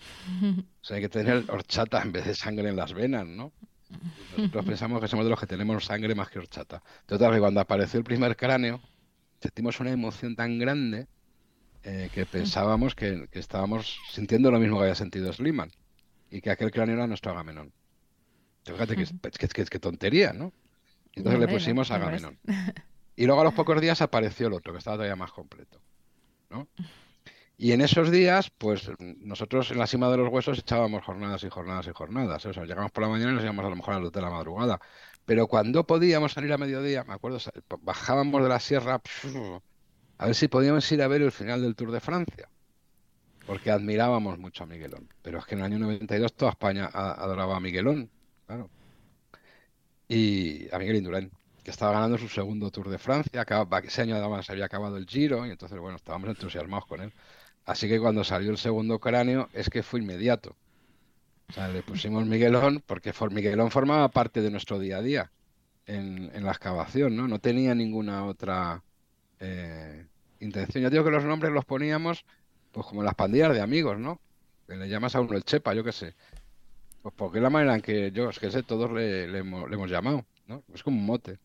O 0.82 0.84
sea, 0.84 0.96
hay 0.96 1.02
que 1.02 1.08
tener 1.10 1.44
horchata 1.50 2.00
en 2.00 2.12
vez 2.12 2.24
de 2.24 2.34
sangre 2.34 2.70
en 2.70 2.76
las 2.76 2.94
venas, 2.94 3.26
¿no? 3.26 3.52
nosotros 4.36 4.64
pensamos 4.64 5.00
que 5.00 5.08
somos 5.08 5.26
de 5.26 5.30
los 5.30 5.40
que 5.40 5.46
tenemos 5.46 5.84
sangre 5.84 6.14
más 6.14 6.30
que 6.30 6.38
horchata. 6.38 6.82
Total, 7.06 7.34
que 7.34 7.40
cuando 7.40 7.60
apareció 7.60 7.98
el 7.98 8.04
primer 8.04 8.36
cráneo, 8.36 8.80
sentimos 9.40 9.80
una 9.80 9.90
emoción 9.90 10.36
tan 10.36 10.58
grande 10.58 11.06
eh, 11.82 12.08
que 12.14 12.24
pensábamos 12.24 12.94
que, 12.94 13.28
estábamos 13.32 13.98
sintiendo 14.10 14.50
lo 14.50 14.60
mismo 14.60 14.76
que 14.76 14.84
había 14.84 14.94
sentido 14.94 15.32
Sliman 15.32 15.70
y 16.30 16.40
que 16.40 16.50
aquel 16.50 16.70
cráneo 16.70 16.94
era 16.94 17.06
nuestro 17.06 17.32
Agamenón. 17.32 17.72
Fíjate 18.64 18.96
que, 18.96 19.64
que 19.64 19.78
tontería, 19.78 20.32
¿no? 20.32 20.52
Entonces 21.14 21.40
le 21.40 21.48
pusimos 21.48 21.90
a 21.90 21.96
Agamenón. 21.96 22.38
Y 23.16 23.26
luego 23.26 23.42
a 23.42 23.44
los 23.44 23.52
pocos 23.52 23.78
días 23.82 24.00
apareció 24.00 24.46
el 24.46 24.54
otro, 24.54 24.72
que 24.72 24.78
estaba 24.78 24.96
todavía 24.96 25.14
más 25.14 25.30
completo. 25.30 25.78
¿no? 26.48 26.68
Y 27.58 27.72
en 27.72 27.82
esos 27.82 28.10
días, 28.10 28.50
pues 28.56 28.90
nosotros 28.98 29.70
en 29.70 29.78
la 29.78 29.86
cima 29.86 30.08
de 30.08 30.16
los 30.16 30.30
huesos 30.30 30.58
echábamos 30.58 31.04
jornadas 31.04 31.44
y 31.44 31.50
jornadas 31.50 31.86
y 31.86 31.90
jornadas. 31.90 32.46
O 32.46 32.54
sea, 32.54 32.64
llegamos 32.64 32.90
por 32.92 33.02
la 33.02 33.10
mañana 33.10 33.32
y 33.32 33.34
nos 33.34 33.44
íbamos 33.44 33.66
a 33.66 33.68
lo 33.68 33.76
mejor 33.76 33.92
a 33.92 34.00
las 34.00 34.10
de 34.10 34.22
la 34.22 34.30
madrugada. 34.30 34.80
Pero 35.26 35.48
cuando 35.48 35.86
podíamos 35.86 36.32
salir 36.32 36.50
a 36.50 36.56
mediodía, 36.56 37.04
me 37.04 37.12
acuerdo, 37.12 37.38
bajábamos 37.82 38.42
de 38.42 38.48
la 38.48 38.58
sierra 38.58 39.02
a 40.16 40.24
ver 40.24 40.34
si 40.34 40.48
podíamos 40.48 40.90
ir 40.90 41.02
a 41.02 41.08
ver 41.08 41.20
el 41.20 41.32
final 41.32 41.60
del 41.60 41.76
Tour 41.76 41.92
de 41.92 42.00
Francia. 42.00 42.48
Porque 43.46 43.70
admirábamos 43.70 44.38
mucho 44.38 44.64
a 44.64 44.66
Miguelón. 44.66 45.10
Pero 45.20 45.40
es 45.40 45.44
que 45.44 45.56
en 45.56 45.58
el 45.58 45.66
año 45.66 45.78
92 45.80 46.32
toda 46.32 46.52
España 46.52 46.86
adoraba 46.86 47.56
a 47.56 47.60
Miguelón. 47.60 48.08
Claro 48.46 48.70
y 50.10 50.66
a 50.72 50.78
Miguel 50.80 50.96
Indurain, 50.96 51.30
que 51.62 51.70
estaba 51.70 51.92
ganando 51.92 52.18
su 52.18 52.28
segundo 52.28 52.72
Tour 52.72 52.88
de 52.88 52.98
Francia, 52.98 53.46
ese 53.84 54.02
año 54.02 54.16
además 54.16 54.50
había 54.50 54.64
acabado 54.64 54.96
el 54.96 55.06
Giro 55.06 55.46
y 55.46 55.50
entonces, 55.50 55.78
bueno, 55.78 55.96
estábamos 55.96 56.30
entusiasmados 56.30 56.84
con 56.86 57.00
él. 57.00 57.12
Así 57.64 57.88
que 57.88 58.00
cuando 58.00 58.24
salió 58.24 58.50
el 58.50 58.58
segundo 58.58 58.98
cráneo 58.98 59.48
es 59.52 59.70
que 59.70 59.84
fue 59.84 60.00
inmediato. 60.00 60.56
O 61.48 61.52
sea, 61.52 61.68
le 61.68 61.84
pusimos 61.84 62.26
Miguelón 62.26 62.82
porque 62.84 63.12
Miguelón 63.30 63.70
formaba 63.70 64.08
parte 64.08 64.42
de 64.42 64.50
nuestro 64.50 64.80
día 64.80 64.96
a 64.96 65.02
día 65.02 65.30
en, 65.86 66.44
la 66.44 66.50
excavación, 66.50 67.14
¿no? 67.14 67.28
No 67.28 67.38
tenía 67.38 67.76
ninguna 67.76 68.24
otra 68.24 68.82
eh, 69.38 70.06
intención. 70.40 70.82
Yo 70.82 70.90
digo 70.90 71.04
que 71.04 71.12
los 71.12 71.24
nombres 71.24 71.52
los 71.52 71.64
poníamos 71.64 72.24
pues 72.72 72.84
como 72.84 73.04
las 73.04 73.14
pandillas 73.14 73.54
de 73.54 73.60
amigos, 73.60 73.96
¿no? 73.96 74.20
Le 74.66 74.88
llamas 74.88 75.14
a 75.14 75.20
uno 75.20 75.36
el 75.36 75.44
Chepa, 75.44 75.72
yo 75.72 75.84
qué 75.84 75.92
sé. 75.92 76.16
Pues 77.02 77.14
porque 77.16 77.38
es 77.38 77.42
la 77.42 77.50
manera 77.50 77.74
en 77.74 77.80
que 77.80 78.10
yo, 78.12 78.28
es 78.28 78.38
que 78.38 78.50
sé, 78.50 78.62
todos 78.62 78.90
le, 78.92 79.24
hemos, 79.38 79.90
llamado, 79.90 80.26
¿no? 80.46 80.62
Es 80.74 80.82
como 80.82 80.98
un 80.98 81.06
mote. 81.06 81.38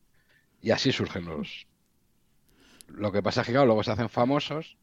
Y 0.61 0.71
así 0.71 0.91
surgen 0.91 1.25
los... 1.25 1.67
Lo 2.87 3.11
que 3.11 3.23
pasa 3.23 3.41
es 3.41 3.47
que, 3.47 3.53
claro, 3.53 3.67
luego 3.67 3.83
se 3.83 3.91
hacen 3.91 4.09
famosos 4.09 4.77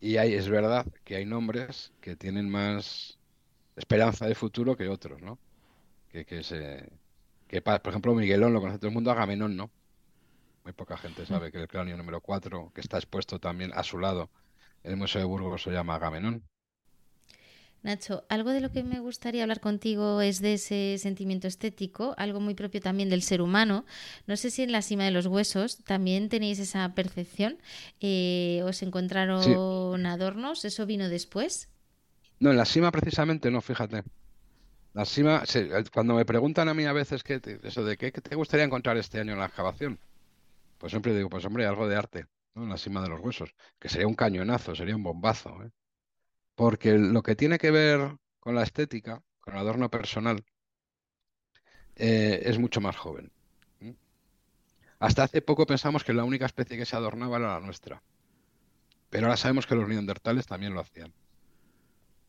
y 0.00 0.18
hay, 0.18 0.34
es 0.34 0.48
verdad 0.48 0.86
que 1.04 1.16
hay 1.16 1.24
nombres 1.24 1.92
que 2.00 2.16
tienen 2.16 2.50
más 2.50 3.18
esperanza 3.76 4.26
de 4.26 4.34
futuro 4.34 4.76
que 4.76 4.88
otros, 4.88 5.22
¿no? 5.22 5.38
Que, 6.10 6.24
que 6.24 6.42
se... 6.42 6.90
Que, 7.48 7.62
por 7.62 7.88
ejemplo, 7.88 8.14
Miguelón 8.14 8.52
lo 8.52 8.60
conoce 8.60 8.78
todo 8.78 8.88
el 8.88 8.94
mundo, 8.94 9.10
Agamenón, 9.12 9.56
¿no? 9.56 9.70
Muy 10.64 10.72
poca 10.72 10.96
gente 10.96 11.22
mm. 11.22 11.26
sabe 11.26 11.52
que 11.52 11.58
el 11.58 11.68
cráneo 11.68 11.96
número 11.96 12.20
4, 12.20 12.72
que 12.74 12.80
está 12.80 12.96
expuesto 12.96 13.38
también 13.38 13.70
a 13.72 13.84
su 13.84 13.98
lado 13.98 14.30
en 14.82 14.92
el 14.92 14.96
Museo 14.96 15.20
de 15.20 15.26
Burgos, 15.26 15.62
se 15.62 15.70
llama 15.70 15.94
Agamenón. 15.94 16.42
Nacho, 17.86 18.24
algo 18.28 18.50
de 18.50 18.60
lo 18.60 18.72
que 18.72 18.82
me 18.82 18.98
gustaría 18.98 19.44
hablar 19.44 19.60
contigo 19.60 20.20
es 20.20 20.40
de 20.40 20.54
ese 20.54 20.96
sentimiento 20.98 21.46
estético, 21.46 22.16
algo 22.18 22.40
muy 22.40 22.54
propio 22.54 22.80
también 22.80 23.08
del 23.10 23.22
ser 23.22 23.40
humano. 23.40 23.84
No 24.26 24.36
sé 24.36 24.50
si 24.50 24.64
en 24.64 24.72
la 24.72 24.82
cima 24.82 25.04
de 25.04 25.12
los 25.12 25.26
huesos 25.26 25.84
también 25.84 26.28
tenéis 26.28 26.58
esa 26.58 26.92
percepción. 26.96 27.58
Eh, 28.00 28.60
¿Os 28.64 28.82
encontraron 28.82 30.04
adornos? 30.04 30.64
¿Eso 30.64 30.84
vino 30.84 31.08
después? 31.08 31.68
No, 32.40 32.50
en 32.50 32.56
la 32.56 32.64
cima 32.64 32.90
precisamente 32.90 33.52
no, 33.52 33.60
fíjate. 33.60 34.02
La 34.92 35.04
cima, 35.04 35.44
cuando 35.94 36.14
me 36.14 36.24
preguntan 36.24 36.68
a 36.68 36.74
mí 36.74 36.86
a 36.86 36.92
veces 36.92 37.22
que 37.22 37.40
eso 37.62 37.84
de 37.84 37.96
qué, 37.96 38.10
te 38.10 38.34
gustaría 38.34 38.64
encontrar 38.64 38.96
este 38.96 39.20
año 39.20 39.34
en 39.34 39.38
la 39.38 39.46
excavación, 39.46 40.00
pues 40.78 40.90
siempre 40.90 41.14
digo, 41.14 41.28
pues 41.28 41.44
hombre, 41.44 41.66
algo 41.66 41.86
de 41.86 41.94
arte, 41.94 42.26
¿no? 42.56 42.64
En 42.64 42.70
la 42.70 42.78
cima 42.78 43.00
de 43.00 43.10
los 43.10 43.20
huesos, 43.20 43.54
que 43.78 43.88
sería 43.88 44.08
un 44.08 44.14
cañonazo, 44.16 44.74
sería 44.74 44.96
un 44.96 45.04
bombazo, 45.04 45.62
¿eh? 45.62 45.70
Porque 46.56 46.98
lo 46.98 47.22
que 47.22 47.36
tiene 47.36 47.58
que 47.58 47.70
ver 47.70 48.16
con 48.40 48.54
la 48.54 48.64
estética, 48.64 49.22
con 49.40 49.54
el 49.54 49.60
adorno 49.60 49.90
personal, 49.90 50.44
eh, 51.94 52.42
es 52.44 52.58
mucho 52.58 52.80
más 52.80 52.96
joven. 52.96 53.30
Hasta 54.98 55.24
hace 55.24 55.42
poco 55.42 55.66
pensamos 55.66 56.04
que 56.04 56.14
la 56.14 56.24
única 56.24 56.46
especie 56.46 56.78
que 56.78 56.86
se 56.86 56.96
adornaba 56.96 57.36
era 57.36 57.54
la 57.54 57.60
nuestra. 57.60 58.02
Pero 59.10 59.26
ahora 59.26 59.36
sabemos 59.36 59.66
que 59.66 59.74
los 59.74 59.86
neandertales 59.86 60.46
también 60.46 60.72
lo 60.72 60.80
hacían. 60.80 61.12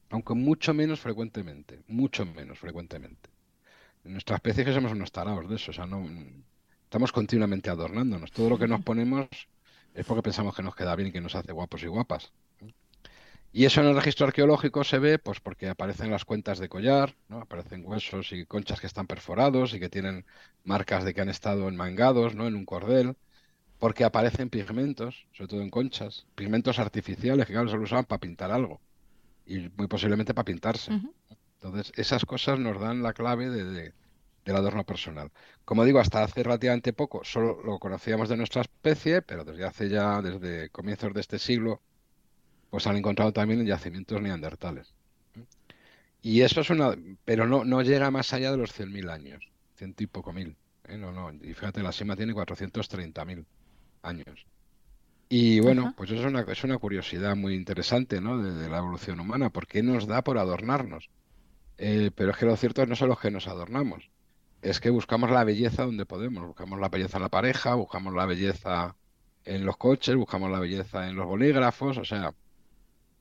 Aunque 0.09 0.33
mucho 0.33 0.73
menos 0.73 0.99
frecuentemente, 0.99 1.81
mucho 1.87 2.25
menos 2.25 2.59
frecuentemente. 2.59 3.29
En 4.03 4.11
nuestra 4.11 4.35
especie 4.35 4.65
que 4.65 4.73
somos 4.73 4.91
unos 4.91 5.11
tarados 5.11 5.49
de 5.49 5.55
eso, 5.55 5.71
o 5.71 5.73
sea, 5.73 5.85
no 5.85 6.05
estamos 6.83 7.11
continuamente 7.13 7.69
adornándonos. 7.69 8.31
Todo 8.31 8.49
lo 8.49 8.59
que 8.59 8.67
nos 8.67 8.81
ponemos 8.83 9.27
es 9.93 10.05
porque 10.05 10.23
pensamos 10.23 10.55
que 10.55 10.63
nos 10.63 10.75
queda 10.75 10.95
bien 10.95 11.09
y 11.09 11.11
que 11.11 11.21
nos 11.21 11.35
hace 11.35 11.53
guapos 11.53 11.83
y 11.83 11.87
guapas. 11.87 12.31
Y 13.51 13.65
eso 13.65 13.81
en 13.81 13.87
el 13.87 13.95
registro 13.95 14.27
arqueológico 14.27 14.83
se 14.83 14.99
ve 14.99 15.19
pues 15.19 15.39
porque 15.39 15.69
aparecen 15.69 16.11
las 16.11 16.25
cuentas 16.25 16.59
de 16.59 16.69
collar, 16.69 17.15
¿no? 17.27 17.39
aparecen 17.39 17.83
huesos 17.85 18.31
y 18.31 18.45
conchas 18.45 18.79
que 18.79 18.87
están 18.87 19.07
perforados 19.07 19.73
y 19.73 19.79
que 19.79 19.89
tienen 19.89 20.25
marcas 20.63 21.03
de 21.03 21.13
que 21.13 21.21
han 21.21 21.29
estado 21.29 21.67
enmangados 21.67 22.35
¿no? 22.35 22.47
en 22.47 22.55
un 22.55 22.65
cordel, 22.65 23.15
porque 23.79 24.03
aparecen 24.03 24.49
pigmentos, 24.49 25.27
sobre 25.31 25.47
todo 25.47 25.61
en 25.61 25.69
conchas, 25.69 26.27
pigmentos 26.35 26.79
artificiales 26.79 27.47
que 27.47 27.53
claro, 27.53 27.69
se 27.69 27.77
usaban 27.77 28.05
para 28.05 28.19
pintar 28.19 28.51
algo 28.51 28.81
y 29.45 29.69
muy 29.77 29.87
posiblemente 29.87 30.33
para 30.33 30.45
pintarse. 30.45 30.91
Entonces, 31.61 31.91
esas 31.95 32.25
cosas 32.25 32.59
nos 32.59 32.79
dan 32.79 33.01
la 33.01 33.13
clave 33.13 33.49
de, 33.49 33.93
del 34.45 34.55
adorno 34.55 34.85
personal. 34.85 35.31
Como 35.65 35.85
digo, 35.85 35.99
hasta 35.99 36.23
hace 36.23 36.43
relativamente 36.43 36.93
poco 36.93 37.23
solo 37.23 37.61
lo 37.63 37.79
conocíamos 37.79 38.29
de 38.29 38.37
nuestra 38.37 38.61
especie, 38.61 39.21
pero 39.21 39.43
desde 39.43 39.65
hace 39.65 39.89
ya, 39.89 40.21
desde 40.21 40.69
comienzos 40.69 41.13
de 41.13 41.21
este 41.21 41.39
siglo, 41.39 41.81
pues 42.69 42.87
han 42.87 42.97
encontrado 42.97 43.31
también 43.33 43.61
en 43.61 43.67
yacimientos 43.67 44.21
neandertales. 44.21 44.93
Y 46.21 46.41
eso 46.41 46.61
es 46.61 46.69
una, 46.69 46.95
pero 47.25 47.47
no, 47.47 47.63
no 47.63 47.81
llega 47.81 48.11
más 48.11 48.33
allá 48.33 48.51
de 48.51 48.57
los 48.57 48.77
100.000 48.77 49.09
años, 49.09 49.47
ciento 49.75 50.03
y 50.03 50.07
poco 50.07 50.33
mil. 50.33 50.57
¿eh? 50.85 50.97
No, 50.97 51.11
no, 51.11 51.31
y 51.31 51.53
fíjate, 51.53 51.81
la 51.83 51.91
Sima 51.91 52.15
tiene 52.15 52.33
430.000 52.33 53.45
años. 54.01 54.45
Y 55.29 55.59
bueno, 55.59 55.93
pues 55.97 56.09
eso 56.11 56.21
es 56.21 56.27
una, 56.27 56.41
es 56.41 56.63
una 56.63 56.77
curiosidad 56.77 57.35
muy 57.35 57.53
interesante, 57.53 58.21
¿no? 58.21 58.41
De, 58.41 58.69
la 58.69 58.77
evolución 58.77 59.19
humana, 59.19 59.49
porque 59.49 59.83
nos 59.83 60.07
da 60.07 60.23
por 60.23 60.37
adornarnos. 60.37 61.09
Eh, 61.77 62.11
pero 62.15 62.31
es 62.31 62.37
que 62.37 62.45
lo 62.45 62.55
cierto 62.55 62.85
no 62.85 62.95
solo 62.95 63.17
que 63.17 63.29
nos 63.29 63.47
adornamos, 63.47 64.09
es 64.61 64.79
que 64.79 64.89
buscamos 64.89 65.29
la 65.29 65.43
belleza 65.43 65.83
donde 65.83 66.05
podemos. 66.05 66.47
Buscamos 66.47 66.79
la 66.79 66.89
belleza 66.89 67.17
en 67.17 67.23
la 67.23 67.29
pareja, 67.29 67.75
buscamos 67.75 68.13
la 68.13 68.25
belleza 68.25 68.95
en 69.43 69.65
los 69.65 69.77
coches, 69.77 70.15
buscamos 70.15 70.49
la 70.49 70.59
belleza 70.59 71.07
en 71.09 71.15
los 71.15 71.25
bolígrafos, 71.25 71.97
o 71.97 72.05
sea, 72.05 72.33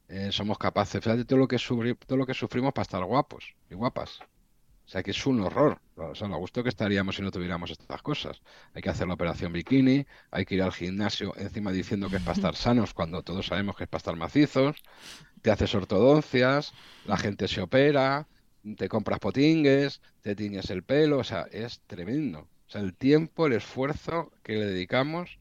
eh, 0.09 0.31
somos 0.33 0.59
capaces. 0.59 1.03
Fíjate 1.03 1.25
todo 1.25 1.39
lo 1.39 1.49
que 1.49 1.59
todo 2.07 2.17
lo 2.17 2.27
que 2.27 2.35
sufrimos 2.35 2.73
para 2.73 2.83
estar 2.83 3.05
guapos 3.05 3.55
y 3.71 3.75
guapas. 3.75 4.21
O 4.87 4.89
sea 4.89 5.03
que 5.03 5.11
es 5.11 5.27
un 5.27 5.41
horror. 5.41 5.81
O 5.97 6.15
sea, 6.15 6.29
lo 6.29 6.39
gusto 6.39 6.63
que 6.63 6.69
estaríamos 6.69 7.17
si 7.17 7.23
no 7.23 7.31
tuviéramos 7.33 7.71
estas 7.71 8.03
cosas. 8.03 8.41
Hay 8.73 8.83
que 8.83 8.91
hacer 8.91 9.09
la 9.09 9.15
operación 9.15 9.53
bikini, 9.53 10.07
hay 10.31 10.45
que 10.45 10.55
ir 10.55 10.63
al 10.63 10.73
gimnasio 10.73 11.35
encima 11.37 11.73
diciendo 11.73 12.09
que 12.09 12.17
es 12.17 12.23
para 12.23 12.35
estar 12.35 12.55
sanos 12.55 12.95
cuando 12.95 13.23
todos 13.23 13.47
sabemos 13.47 13.77
que 13.77 13.85
es 13.85 13.91
para 13.91 13.99
estar 13.99 14.17
macizos. 14.17 14.77
Te 15.43 15.51
haces 15.51 15.75
ortodoncias, 15.75 16.73
la 17.05 17.17
gente 17.17 17.49
se 17.49 17.61
opera, 17.63 18.29
te 18.77 18.89
compras 18.89 19.19
potingues, 19.19 20.01
te 20.23 20.35
tiñes 20.37 20.71
el 20.71 20.83
pelo, 20.83 21.19
o 21.19 21.25
sea, 21.25 21.47
es 21.51 21.81
tremendo. 21.87 22.41
O 22.41 22.71
sea, 22.71 22.81
el 22.81 22.95
tiempo, 22.95 23.47
el 23.47 23.55
esfuerzo 23.55 24.33
que 24.43 24.55
le 24.55 24.67
dedicamos 24.67 25.39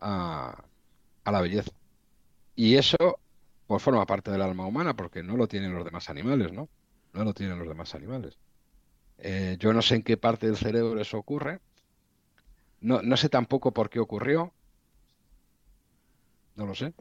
a, 0.00 0.64
la 1.24 1.40
belleza. 1.40 1.72
Y 2.56 2.76
eso, 2.76 3.18
pues 3.68 3.82
forma 3.82 4.04
parte 4.06 4.32
del 4.32 4.42
alma 4.42 4.66
humana, 4.66 4.96
porque 4.96 5.22
no 5.22 5.36
lo 5.36 5.46
tienen 5.46 5.72
los 5.72 5.84
demás 5.84 6.10
animales, 6.10 6.52
¿no? 6.52 6.68
No 7.12 7.22
lo 7.24 7.32
tienen 7.32 7.58
los 7.58 7.68
demás 7.68 7.94
animales. 7.94 8.36
Eh, 9.18 9.56
yo 9.60 9.72
no 9.72 9.82
sé 9.82 9.94
en 9.96 10.02
qué 10.02 10.16
parte 10.16 10.46
del 10.46 10.56
cerebro 10.56 11.00
eso 11.00 11.18
ocurre. 11.18 11.60
No, 12.80 13.02
no 13.02 13.16
sé 13.16 13.28
tampoco 13.28 13.72
por 13.72 13.90
qué 13.90 14.00
ocurrió. 14.00 14.52
No 16.56 16.66
lo 16.66 16.74
sé. 16.74 16.92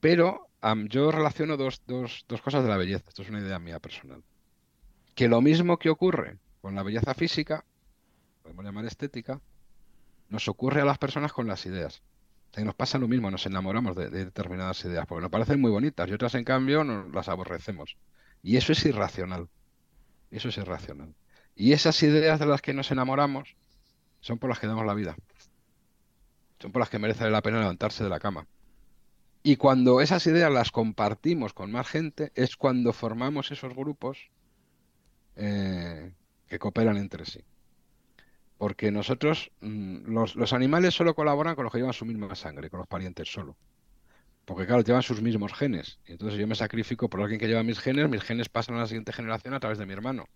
Pero 0.00 0.48
yo 0.88 1.12
relaciono 1.12 1.58
dos, 1.58 1.82
dos, 1.86 2.24
dos 2.28 2.40
cosas 2.40 2.62
de 2.62 2.70
la 2.70 2.78
belleza. 2.78 3.04
Esto 3.08 3.22
es 3.22 3.28
una 3.28 3.40
idea 3.40 3.58
mía 3.58 3.78
personal 3.78 4.22
que 5.16 5.28
lo 5.28 5.40
mismo 5.40 5.78
que 5.78 5.88
ocurre 5.90 6.38
con 6.60 6.76
la 6.76 6.82
belleza 6.82 7.14
física, 7.14 7.64
podemos 8.42 8.64
llamar 8.64 8.84
estética, 8.84 9.40
nos 10.28 10.46
ocurre 10.46 10.82
a 10.82 10.84
las 10.84 10.98
personas 10.98 11.32
con 11.32 11.48
las 11.48 11.64
ideas. 11.64 12.02
Nos 12.56 12.74
pasa 12.74 12.98
lo 12.98 13.06
mismo, 13.06 13.30
nos 13.30 13.44
enamoramos 13.46 13.94
de, 13.96 14.08
determinadas 14.08 14.82
ideas, 14.84 15.06
porque 15.06 15.22
nos 15.22 15.30
parecen 15.30 15.60
muy 15.60 15.70
bonitas 15.70 16.08
y 16.08 16.12
otras, 16.12 16.34
en 16.34 16.44
cambio, 16.44 16.84
nos 16.84 17.12
las 17.12 17.28
aborrecemos. 17.28 17.96
Y 18.42 18.56
eso 18.56 18.72
es 18.72 18.84
irracional. 18.86 19.48
Eso 20.30 20.48
es 20.48 20.56
irracional. 20.56 21.14
Y 21.54 21.72
esas 21.72 22.02
ideas 22.02 22.38
de 22.38 22.46
las 22.46 22.62
que 22.62 22.72
nos 22.72 22.90
enamoramos 22.90 23.56
son 24.20 24.38
por 24.38 24.48
las 24.48 24.58
que 24.58 24.66
damos 24.66 24.86
la 24.86 24.94
vida. 24.94 25.16
Son 26.58 26.72
por 26.72 26.80
las 26.80 26.88
que 26.88 26.98
merece 26.98 27.28
la 27.30 27.42
pena 27.42 27.60
levantarse 27.60 28.04
de 28.04 28.10
la 28.10 28.20
cama. 28.20 28.46
Y 29.42 29.56
cuando 29.56 30.00
esas 30.00 30.26
ideas 30.26 30.50
las 30.50 30.72
compartimos 30.72 31.52
con 31.52 31.70
más 31.70 31.86
gente, 31.86 32.32
es 32.34 32.56
cuando 32.56 32.92
formamos 32.92 33.50
esos 33.52 33.74
grupos 33.74 34.30
eh, 35.36 36.12
que 36.48 36.58
cooperan 36.58 36.96
entre 36.96 37.26
sí. 37.26 37.44
Porque 38.58 38.90
nosotros, 38.90 39.50
mm, 39.60 40.12
los, 40.12 40.52
animales 40.52 40.94
solo 40.94 41.14
colaboran 41.14 41.54
con 41.54 41.64
los 41.64 41.72
que 41.72 41.78
llevan 41.78 41.92
su 41.92 42.06
misma 42.06 42.34
sangre, 42.34 42.70
con 42.70 42.78
los 42.78 42.88
parientes 42.88 43.30
solo. 43.30 43.56
Porque 44.44 44.66
claro, 44.66 44.82
llevan 44.82 45.02
sus 45.02 45.20
mismos 45.20 45.52
genes. 45.52 45.98
Y 46.06 46.12
entonces 46.12 46.38
yo 46.38 46.46
me 46.46 46.54
sacrifico 46.54 47.08
por 47.08 47.20
alguien 47.20 47.38
que 47.38 47.48
lleva 47.48 47.62
mis 47.62 47.78
genes, 47.80 48.08
mis 48.08 48.22
genes 48.22 48.48
pasan 48.48 48.76
a 48.76 48.80
la 48.80 48.86
siguiente 48.86 49.12
generación 49.12 49.54
a 49.54 49.60
través 49.60 49.78
de 49.78 49.86
mi 49.86 49.92
hermano. 49.92 50.26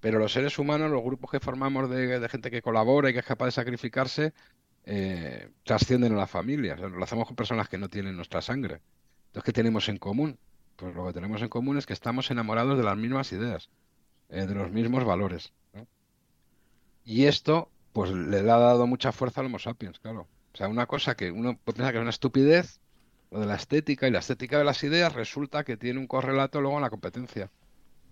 Pero 0.00 0.18
los 0.18 0.32
seres 0.32 0.58
humanos, 0.58 0.90
los 0.90 1.02
grupos 1.02 1.30
que 1.30 1.38
formamos 1.38 1.88
de, 1.88 2.28
gente 2.28 2.50
que 2.50 2.62
colabora 2.62 3.10
y 3.10 3.12
que 3.12 3.20
es 3.20 3.26
capaz 3.26 3.46
de 3.46 3.52
sacrificarse, 3.52 4.32
eh, 4.84 5.50
trascienden 5.62 6.14
a 6.14 6.16
la 6.16 6.26
familia. 6.26 6.74
lo 6.74 7.04
hacemos 7.04 7.26
con 7.26 7.36
personas 7.36 7.68
que 7.68 7.78
no 7.78 7.88
tienen 7.88 8.16
nuestra 8.16 8.42
sangre. 8.42 8.80
Entonces, 9.26 9.44
¿qué 9.44 9.52
tenemos 9.52 9.88
en 9.88 9.98
común? 9.98 10.38
Pues 10.74 10.94
lo 10.94 11.06
que 11.06 11.12
tenemos 11.12 11.40
en 11.42 11.48
común 11.48 11.78
es 11.78 11.86
que 11.86 11.92
estamos 11.92 12.30
enamorados 12.32 12.76
de 12.76 12.84
las 12.84 12.96
mismas 12.96 13.30
ideas. 13.32 13.70
Eh, 14.28 14.46
de 14.46 14.54
los 14.54 14.72
mismos 14.72 15.04
valores. 15.04 15.52
Y 17.04 17.26
esto, 17.26 17.68
pues 17.92 18.10
le 18.10 18.38
ha 18.38 18.42
dado 18.42 18.86
mucha 18.86 19.12
fuerza 19.12 19.40
al 19.40 19.46
Homo 19.46 19.58
sapiens, 19.58 19.98
claro. 19.98 20.28
O 20.52 20.56
sea, 20.56 20.68
una 20.68 20.86
cosa 20.86 21.16
que 21.16 21.30
uno 21.30 21.58
pensar 21.58 21.92
que 21.92 21.98
es 21.98 22.02
una 22.02 22.10
estupidez, 22.10 22.80
lo 23.30 23.40
de 23.40 23.46
la 23.46 23.56
estética 23.56 24.06
y 24.06 24.10
la 24.10 24.18
estética 24.18 24.58
de 24.58 24.64
las 24.64 24.82
ideas 24.84 25.14
resulta 25.14 25.64
que 25.64 25.76
tiene 25.76 25.98
un 25.98 26.06
correlato 26.06 26.60
luego 26.60 26.76
en 26.76 26.82
la 26.82 26.90
competencia, 26.90 27.50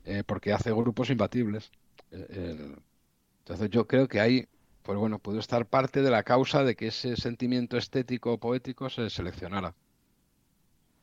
eh, 0.05 0.25
porque 0.27 0.53
hace 0.53 0.73
grupos 0.73 1.11
imbatibles. 1.11 1.71
Eh, 2.11 2.75
entonces 3.41 3.71
yo 3.71 3.87
creo 3.87 4.09
que 4.09 4.21
ahí, 4.21 4.49
pues 4.83 4.99
bueno, 4.99 5.19
puede 5.19 5.39
estar 5.39 5.67
parte 5.67 6.03
de 6.03 6.11
la 6.11 6.23
causa 6.23 6.65
de 6.65 6.75
que 6.75 6.89
ese 6.89 7.17
sentimiento 7.17 7.77
estético 7.77 8.33
o 8.33 8.39
poético 8.39 8.89
se 8.89 9.11
seleccionara. 9.11 9.75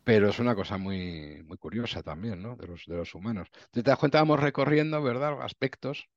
Pero 0.03 0.29
es 0.29 0.39
una 0.39 0.55
cosa 0.55 0.77
muy, 0.77 1.43
muy 1.43 1.57
curiosa 1.57 2.01
también, 2.01 2.41
¿no? 2.41 2.55
De 2.55 2.65
los, 2.67 2.85
de 2.87 2.95
los 2.95 3.13
humanos. 3.13 3.49
te 3.71 3.83
das 3.83 3.99
cuenta, 3.99 4.19
vamos 4.19 4.39
recorriendo, 4.39 5.03
¿verdad? 5.03 5.41
Aspectos 5.41 6.07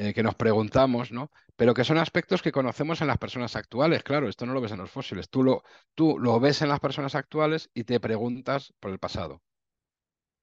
eh, 0.00 0.14
que 0.14 0.22
nos 0.22 0.34
preguntamos, 0.34 1.12
¿no? 1.12 1.30
Pero 1.56 1.74
que 1.74 1.84
son 1.84 1.98
aspectos 1.98 2.40
que 2.40 2.52
conocemos 2.52 3.02
en 3.02 3.08
las 3.08 3.18
personas 3.18 3.54
actuales. 3.54 4.02
Claro, 4.02 4.30
esto 4.30 4.46
no 4.46 4.54
lo 4.54 4.62
ves 4.62 4.72
en 4.72 4.78
los 4.78 4.90
fósiles. 4.90 5.28
Tú 5.28 5.42
lo, 5.42 5.62
tú 5.94 6.18
lo 6.18 6.40
ves 6.40 6.62
en 6.62 6.70
las 6.70 6.80
personas 6.80 7.14
actuales 7.14 7.68
y 7.74 7.84
te 7.84 8.00
preguntas 8.00 8.72
por 8.80 8.92
el 8.92 8.98
pasado. 8.98 9.42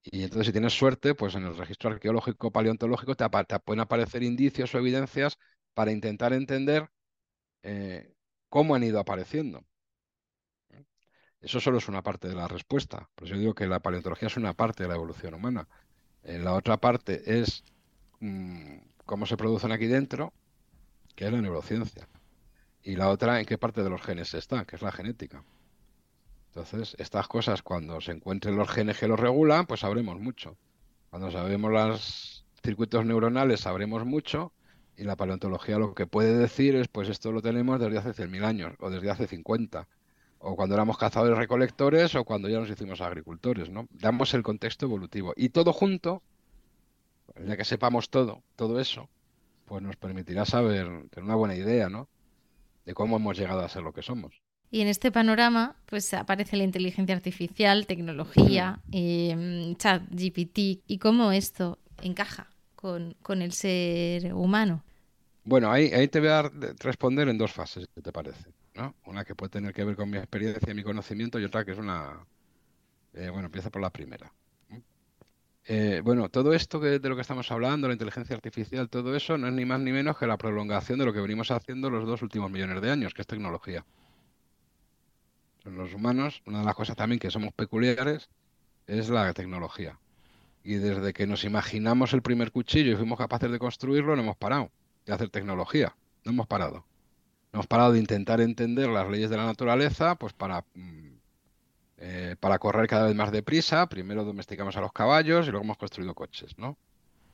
Y 0.03 0.23
entonces, 0.23 0.45
si 0.45 0.51
tienes 0.51 0.73
suerte, 0.73 1.15
pues 1.15 1.33
en 1.33 1.43
el 1.45 1.57
registro 1.57 1.89
arqueológico 1.89 2.51
paleontológico 2.51 3.15
te, 3.15 3.27
pueden 3.59 3.79
aparecer 3.79 4.21
indicios 4.21 4.75
o 4.75 4.77
evidencias 4.77 5.39
para 5.73 5.91
intentar 5.91 6.33
entender 6.33 6.91
eh, 7.63 8.13
cómo 8.49 8.75
han 8.75 8.83
ido 8.83 8.99
apareciendo. 8.99 9.65
Eso 11.41 11.59
solo 11.59 11.79
es 11.79 11.87
una 11.87 12.03
parte 12.03 12.27
de 12.27 12.35
la 12.35 12.47
respuesta. 12.47 13.09
Por 13.15 13.25
eso 13.27 13.33
yo 13.35 13.41
digo 13.41 13.55
que 13.55 13.65
la 13.65 13.79
paleontología 13.79 14.27
es 14.27 14.37
una 14.37 14.53
parte 14.53 14.83
de 14.83 14.89
la 14.89 14.95
evolución 14.95 15.33
humana. 15.33 15.67
Eh, 16.21 16.37
la 16.37 16.53
otra 16.53 16.77
parte 16.77 17.39
es 17.41 17.63
mm, 18.19 18.77
cómo 19.07 19.25
se 19.25 19.37
producen 19.37 19.71
aquí 19.71 19.87
dentro, 19.87 20.31
que 21.15 21.25
es 21.25 21.31
la 21.31 21.41
neurociencia. 21.41 22.07
Y 22.83 22.95
la 22.95 23.09
otra, 23.09 23.39
en 23.39 23.47
qué 23.47 23.57
parte 23.57 23.81
de 23.81 23.89
los 23.89 24.03
genes 24.03 24.35
está, 24.35 24.65
que 24.65 24.75
es 24.75 24.83
la 24.83 24.91
genética. 24.91 25.43
Entonces, 26.49 26.95
estas 26.99 27.27
cosas, 27.27 27.63
cuando 27.63 27.99
se 28.01 28.11
encuentren 28.11 28.55
los 28.55 28.69
genes 28.69 28.99
que 28.99 29.07
los 29.07 29.19
regulan, 29.19 29.65
pues 29.65 29.79
sabremos 29.79 30.19
mucho. 30.19 30.55
Cuando 31.09 31.31
sabemos 31.31 31.71
los 31.71 32.45
circuitos 32.63 33.03
neuronales, 33.05 33.61
sabremos 33.61 34.05
mucho. 34.05 34.53
Y 34.95 35.03
la 35.03 35.15
paleontología 35.15 35.79
lo 35.79 35.95
que 35.95 36.05
puede 36.05 36.37
decir 36.37 36.75
es, 36.75 36.87
pues 36.87 37.09
esto 37.09 37.31
lo 37.31 37.41
tenemos 37.41 37.79
desde 37.79 37.97
hace 37.97 38.13
100.000 38.13 38.43
años 38.43 38.73
o 38.79 38.89
desde 38.89 39.09
hace 39.09 39.27
50 39.27 39.87
o 40.39 40.55
cuando 40.55 40.75
éramos 40.75 40.97
cazadores 40.97 41.37
recolectores 41.37 42.15
o 42.15 42.23
cuando 42.23 42.47
ya 42.49 42.59
nos 42.59 42.69
hicimos 42.69 43.01
agricultores, 43.01 43.69
¿no? 43.69 43.87
Damos 43.91 44.33
el 44.33 44.43
contexto 44.43 44.85
evolutivo 44.85 45.33
y 45.35 45.49
todo 45.49 45.73
junto, 45.73 46.21
ya 47.45 47.57
que 47.57 47.65
sepamos 47.65 48.09
todo, 48.09 48.43
todo 48.55 48.79
eso, 48.79 49.09
pues 49.65 49.81
nos 49.81 49.95
permitirá 49.95 50.45
saber, 50.45 50.87
tener 51.09 51.25
una 51.25 51.35
buena 51.35 51.55
idea, 51.55 51.89
¿no? 51.89 52.07
De 52.85 52.93
cómo 52.93 53.17
hemos 53.17 53.37
llegado 53.37 53.61
a 53.61 53.69
ser 53.69 53.83
lo 53.83 53.93
que 53.93 54.01
somos. 54.01 54.41
Y 54.69 54.81
en 54.81 54.87
este 54.87 55.11
panorama, 55.11 55.75
pues 55.85 56.13
aparece 56.13 56.57
la 56.57 56.63
inteligencia 56.63 57.15
artificial, 57.15 57.85
tecnología, 57.85 58.79
eh, 58.91 59.75
chat 59.77 60.03
GPT, 60.09 60.83
y 60.87 60.97
cómo 60.99 61.31
esto 61.31 61.79
encaja 62.01 62.47
con, 62.75 63.15
con 63.21 63.41
el 63.41 63.53
ser 63.53 64.33
humano. 64.33 64.83
Bueno, 65.45 65.71
ahí, 65.71 65.93
ahí 65.93 66.09
te 66.09 66.19
voy 66.19 66.29
a 66.29 66.51
responder 66.79 67.29
en 67.29 67.37
dos 67.37 67.53
fases, 67.53 67.87
¿qué 67.95 68.01
te 68.01 68.11
parece? 68.11 68.51
Una 69.05 69.25
que 69.25 69.33
puede 69.33 69.49
tener 69.49 69.73
que 69.73 69.83
ver 69.83 69.95
con 69.95 70.09
mi 70.09 70.17
experiencia 70.17 70.71
y 70.71 70.75
mi 70.75 70.83
conocimiento 70.83 71.39
y 71.39 71.45
otra 71.45 71.65
que 71.65 71.71
es 71.71 71.77
una... 71.77 72.25
Eh, 73.13 73.29
bueno, 73.29 73.45
empieza 73.45 73.71
por 73.71 73.81
la 73.81 73.89
primera. 73.89 74.31
Eh, 75.69 76.01
bueno, 76.03 76.29
todo 76.29 76.53
esto 76.53 76.79
de 76.79 76.99
lo 76.99 77.15
que 77.15 77.21
estamos 77.21 77.51
hablando, 77.51 77.87
la 77.87 77.93
inteligencia 77.93 78.35
artificial, 78.35 78.89
todo 78.89 79.15
eso, 79.15 79.37
no 79.37 79.47
es 79.47 79.53
ni 79.53 79.65
más 79.65 79.81
ni 79.81 79.91
menos 79.91 80.17
que 80.17 80.25
la 80.25 80.37
prolongación 80.37 80.97
de 80.97 81.05
lo 81.05 81.11
que 81.11 81.19
venimos 81.19 81.51
haciendo 81.51 81.89
los 81.89 82.07
dos 82.07 82.21
últimos 82.21 82.49
millones 82.49 82.81
de 82.81 82.89
años, 82.89 83.13
que 83.13 83.21
es 83.21 83.27
tecnología. 83.27 83.85
Los 85.65 85.93
humanos, 85.93 86.41
una 86.45 86.59
de 86.59 86.65
las 86.65 86.75
cosas 86.75 86.95
también 86.95 87.19
que 87.19 87.29
somos 87.29 87.51
peculiares 87.53 88.29
es 88.87 89.09
la 89.09 89.33
tecnología. 89.33 89.99
Y 90.63 90.75
desde 90.75 91.11
que 91.11 91.27
nos 91.27 91.43
imaginamos 91.43 92.13
el 92.13 92.21
primer 92.21 92.51
cuchillo 92.53 92.93
y 92.93 92.95
fuimos 92.95 93.17
capaces 93.17 93.51
de 93.51 93.59
construirlo, 93.59 94.15
no 94.15 94.21
hemos 94.21 94.37
parado 94.37 94.71
de 95.05 95.13
hacer 95.13 95.29
tecnología. 95.29 95.93
No 96.23 96.31
hemos 96.31 96.47
parado 96.47 96.85
hemos 97.57 97.67
parado 97.67 97.93
de 97.93 97.99
intentar 97.99 98.41
entender 98.41 98.87
las 98.89 99.09
leyes 99.09 99.29
de 99.29 99.37
la 99.37 99.45
naturaleza, 99.45 100.15
pues 100.15 100.33
para, 100.33 100.63
mm, 100.75 101.16
eh, 101.97 102.35
para 102.39 102.59
correr 102.59 102.87
cada 102.87 103.07
vez 103.07 103.15
más 103.15 103.31
deprisa. 103.31 103.87
Primero 103.87 104.23
domesticamos 104.23 104.77
a 104.77 104.81
los 104.81 104.93
caballos 104.93 105.47
y 105.47 105.51
luego 105.51 105.63
hemos 105.63 105.77
construido 105.77 106.13
coches, 106.13 106.57
¿no? 106.57 106.77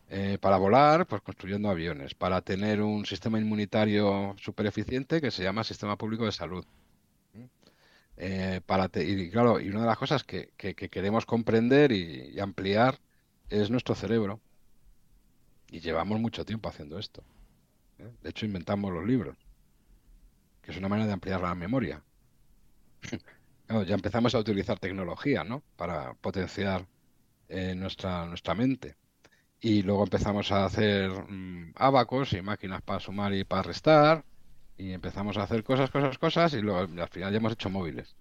Eh, 0.09 0.37
para 0.39 0.57
volar, 0.57 1.07
pues 1.07 1.21
construyendo 1.21 1.69
aviones. 1.69 2.13
Para 2.15 2.41
tener 2.41 2.81
un 2.81 3.05
sistema 3.05 3.39
inmunitario 3.39 4.35
súper 4.37 4.67
eficiente 4.67 5.21
que 5.21 5.31
se 5.31 5.43
llama 5.43 5.63
Sistema 5.63 5.97
Público 5.97 6.25
de 6.25 6.31
Salud. 6.31 6.65
Eh, 8.17 8.61
para 8.67 8.91
y 8.93 9.31
claro, 9.31 9.59
y 9.59 9.69
una 9.69 9.81
de 9.81 9.87
las 9.87 9.97
cosas 9.97 10.23
que, 10.23 10.51
queremos 10.55 11.25
comprender 11.25 11.91
y, 11.91 12.39
ampliar 12.39 12.99
es 13.49 13.69
nuestro 13.69 13.95
cerebro. 13.95 14.39
Y 15.71 15.79
llevamos 15.79 16.19
mucho 16.19 16.45
tiempo 16.45 16.69
haciendo 16.69 16.99
esto. 16.99 17.23
¿eh? 17.97 18.11
De 18.21 18.29
hecho, 18.29 18.45
inventamos 18.45 18.93
los 18.93 19.05
libros, 19.05 19.35
que 20.61 20.71
es 20.71 20.77
una 20.77 20.89
manera 20.89 21.07
de 21.07 21.13
ampliar 21.13 21.41
la 21.41 21.55
memoria. 21.55 22.03
Ya 23.81 23.95
empezamos 23.95 24.35
a 24.35 24.39
utilizar 24.39 24.79
tecnología, 24.79 25.43
¿no? 25.43 25.63
Para 25.75 26.13
potenciar 26.13 26.87
eh, 27.49 27.73
nuestra, 27.75 28.25
nuestra 28.25 28.53
mente. 28.53 28.95
Y 29.61 29.81
luego 29.81 30.03
empezamos 30.03 30.51
a 30.51 30.65
hacer 30.65 31.09
mm, 31.09 31.73
abacos 31.75 32.33
y 32.33 32.41
máquinas 32.41 32.81
para 32.81 32.99
sumar 32.99 33.33
y 33.33 33.43
para 33.43 33.63
restar. 33.63 34.25
Y 34.77 34.91
empezamos 34.91 35.37
a 35.37 35.43
hacer 35.43 35.63
cosas, 35.63 35.89
cosas, 35.89 36.17
cosas. 36.17 36.53
Y 36.53 36.61
luego 36.61 36.79
al 36.79 37.09
final 37.09 37.31
ya 37.31 37.37
hemos 37.37 37.53
hecho 37.53 37.69
móviles. 37.69 38.15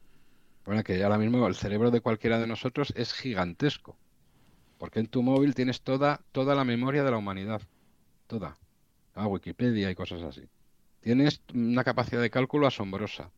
Bueno, 0.64 0.84
que 0.84 1.02
ahora 1.02 1.18
mismo 1.18 1.46
el 1.46 1.56
cerebro 1.56 1.90
de 1.90 2.00
cualquiera 2.00 2.38
de 2.38 2.46
nosotros 2.46 2.92
es 2.96 3.12
gigantesco. 3.12 3.98
Porque 4.78 5.00
en 5.00 5.08
tu 5.08 5.22
móvil 5.22 5.54
tienes 5.54 5.82
toda, 5.82 6.20
toda 6.32 6.54
la 6.54 6.64
memoria 6.64 7.04
de 7.04 7.10
la 7.10 7.18
humanidad. 7.18 7.62
Toda. 8.26 8.56
Ah, 9.14 9.26
Wikipedia 9.26 9.90
y 9.90 9.94
cosas 9.94 10.22
así. 10.22 10.48
Tienes 11.00 11.42
una 11.52 11.84
capacidad 11.84 12.22
de 12.22 12.30
cálculo 12.30 12.66
asombrosa. 12.66 13.32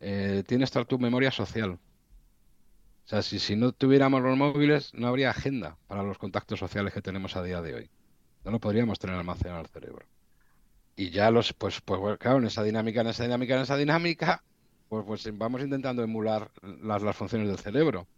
Eh, 0.00 0.44
tienes 0.46 0.70
toda 0.70 0.84
tu 0.84 0.98
memoria 0.98 1.30
social. 1.30 1.80
O 3.04 3.08
sea, 3.08 3.22
si, 3.22 3.38
si 3.38 3.56
no 3.56 3.72
tuviéramos 3.72 4.22
los 4.22 4.36
móviles, 4.36 4.92
no 4.94 5.08
habría 5.08 5.30
agenda 5.30 5.78
para 5.86 6.02
los 6.02 6.18
contactos 6.18 6.58
sociales 6.58 6.92
que 6.92 7.02
tenemos 7.02 7.36
a 7.36 7.42
día 7.42 7.62
de 7.62 7.74
hoy. 7.74 7.90
No 8.44 8.50
lo 8.52 8.60
podríamos 8.60 8.98
tener 8.98 9.16
almacenado 9.16 9.60
en 9.60 9.66
el 9.66 9.70
cerebro. 9.70 10.06
Y 10.96 11.10
ya 11.10 11.30
los, 11.30 11.52
pues, 11.54 11.80
pues 11.82 12.18
claro, 12.18 12.38
en 12.38 12.46
esa 12.46 12.62
dinámica, 12.64 13.02
en 13.02 13.08
esa 13.08 13.24
dinámica, 13.24 13.56
en 13.56 13.62
esa 13.62 13.76
dinámica, 13.76 14.44
pues, 14.88 15.04
pues 15.06 15.38
vamos 15.38 15.62
intentando 15.62 16.02
emular 16.02 16.50
las, 16.62 17.02
las 17.02 17.16
funciones 17.16 17.48
del 17.48 17.58
cerebro. 17.58 18.08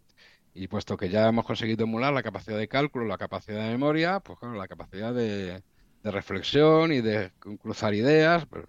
Y 0.53 0.67
puesto 0.67 0.97
que 0.97 1.09
ya 1.09 1.29
hemos 1.29 1.45
conseguido 1.45 1.85
emular 1.85 2.13
la 2.13 2.23
capacidad 2.23 2.57
de 2.57 2.67
cálculo, 2.67 3.05
la 3.05 3.17
capacidad 3.17 3.63
de 3.63 3.71
memoria, 3.71 4.19
pues 4.21 4.39
claro, 4.39 4.55
la 4.55 4.67
capacidad 4.67 5.13
de, 5.13 5.63
de 6.03 6.11
reflexión 6.11 6.91
y 6.93 7.01
de 7.01 7.31
cruzar 7.61 7.93
ideas, 7.93 8.45
pues 8.47 8.65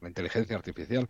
la 0.00 0.08
inteligencia 0.08 0.56
artificial. 0.56 1.08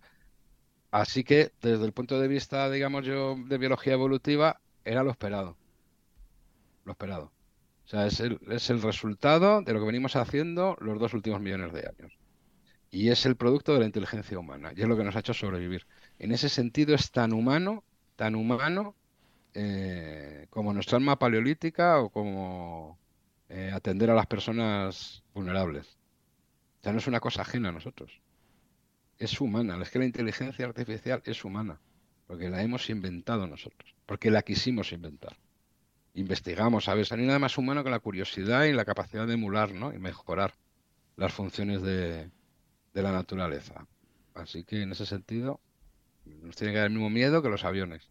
Así 0.93 1.25
que 1.25 1.53
desde 1.63 1.87
el 1.87 1.93
punto 1.93 2.21
de 2.21 2.29
vista, 2.29 2.71
digamos 2.71 3.05
yo, 3.07 3.37
de 3.47 3.59
biología 3.59 3.95
evolutiva, 3.95 4.61
era 4.85 5.03
lo 5.03 5.11
esperado. 5.11 5.59
Lo 6.85 6.93
esperado. 6.93 7.33
O 7.85 7.89
sea, 7.89 8.07
es 8.07 8.21
el, 8.21 8.41
es 8.51 8.71
el 8.71 8.83
resultado 8.83 9.63
de 9.63 9.73
lo 9.73 9.81
que 9.81 9.87
venimos 9.87 10.17
haciendo 10.17 10.77
los 10.81 10.99
dos 11.01 11.15
últimos 11.15 11.41
millones 11.41 11.73
de 11.73 11.89
años. 11.89 12.19
Y 12.91 13.11
es 13.11 13.27
el 13.27 13.37
producto 13.37 13.75
de 13.75 13.81
la 13.81 13.87
inteligencia 13.87 14.39
humana. 14.39 14.73
Y 14.77 14.83
es 14.83 14.89
lo 14.89 14.97
que 14.97 15.05
nos 15.05 15.17
ha 15.17 15.21
hecho 15.21 15.35
sobrevivir. 15.35 15.87
En 16.19 16.33
ese 16.33 16.49
sentido 16.49 16.95
es 16.95 17.11
tan 17.13 17.33
humano, 17.33 17.85
tan 18.17 18.35
humano, 18.37 18.97
eh, 19.55 20.47
como 20.51 20.75
nuestra 20.75 20.99
alma 20.99 21.19
paleolítica 21.19 22.01
o 22.01 22.11
como 22.11 23.01
eh, 23.49 23.71
atender 23.75 24.11
a 24.11 24.15
las 24.15 24.27
personas 24.27 25.25
vulnerables. 25.35 25.99
Ya 26.83 26.93
no 26.93 26.99
es 27.01 27.09
una 27.09 27.21
cosa 27.21 27.43
ajena 27.43 27.71
a 27.71 27.73
nosotros. 27.73 28.22
Es 29.23 29.41
humana. 29.41 29.79
Es 29.81 29.91
que 29.91 30.01
la 30.01 30.05
inteligencia 30.05 30.67
artificial 30.67 31.23
es 31.25 31.45
humana. 31.45 31.79
Porque 32.27 32.51
la 32.51 32.61
hemos 32.61 32.91
inventado 32.91 33.47
nosotros. 33.47 33.95
Porque 34.05 34.33
la 34.33 34.43
quisimos 34.43 34.93
inventar. 34.93 35.37
Investigamos, 36.15 36.87
¿sabes? 36.87 37.13
No 37.13 37.19
hay 37.19 37.27
nada 37.27 37.39
más 37.39 37.57
humano 37.57 37.85
que 37.85 37.91
la 37.91 38.01
curiosidad 38.01 38.65
y 38.65 38.73
la 38.73 38.85
capacidad 38.85 39.25
de 39.29 39.35
emular, 39.35 39.75
¿no? 39.75 39.95
Y 39.95 39.99
mejorar 40.01 40.55
las 41.15 41.33
funciones 41.33 41.83
de, 41.83 42.33
de 42.95 43.03
la 43.03 43.13
naturaleza. 43.13 43.87
Así 44.35 44.65
que 44.65 44.83
en 44.83 44.91
ese 44.91 45.07
sentido, 45.07 45.61
nos 46.25 46.57
tiene 46.57 46.73
que 46.73 46.79
dar 46.79 46.89
el 46.89 46.93
mismo 46.93 47.09
miedo 47.09 47.43
que 47.43 47.49
los 47.49 47.65
aviones. 47.65 48.11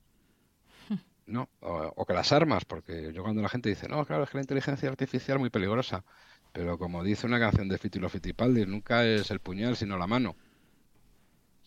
¿no? 1.25 1.49
O, 1.59 2.05
que 2.05 2.13
las 2.13 2.31
armas, 2.31 2.63
porque 2.63 3.11
yo 3.13 3.21
cuando 3.21 3.41
la 3.41 3.49
gente 3.49 3.67
dice, 3.67 3.89
no, 3.89 4.05
claro, 4.05 4.23
es 4.23 4.29
que 4.29 4.37
la 4.37 4.43
inteligencia 4.43 4.87
artificial 4.87 5.35
es 5.37 5.41
muy 5.41 5.49
peligrosa, 5.49 6.05
pero 6.53 6.77
como 6.77 7.03
dice 7.03 7.27
una 7.27 7.39
canción 7.39 7.67
de 7.67 7.77
Fitilo 7.77 8.07
Fittipaldi, 8.07 8.65
nunca 8.65 9.05
es 9.05 9.29
el 9.29 9.41
puñal, 9.41 9.75
sino 9.75 9.97
la 9.97 10.07
mano. 10.07 10.37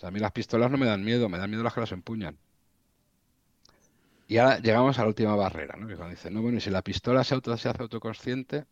A 0.05 0.11
mí 0.11 0.21
las 0.21 0.33
pistolas 0.33 0.71
no 0.71 0.79
me 0.79 0.87
dan 0.87 1.05
miedo, 1.05 1.29
me 1.29 1.39
dan 1.39 1.51
miedo 1.51 1.63
las 1.63 1.75
que 1.75 1.81
las 1.81 1.93
empuñan. 1.93 2.39
Y 4.27 4.39
ahora 4.39 4.59
llegamos 4.59 4.99
a 4.99 5.03
la 5.03 5.09
última 5.09 5.35
barrera, 5.37 5.77
¿no? 5.77 5.87
Que 5.87 5.97
cuando 5.97 6.15
dice, 6.15 6.31
no, 6.31 6.43
bueno, 6.43 6.59
y 6.59 6.61
si 6.61 6.71
la 6.71 6.83
pistola 6.83 7.25
se, 7.25 7.35
auto, 7.35 7.57
se 7.57 7.69
hace 7.69 7.83
autoconsciente, 7.83 8.65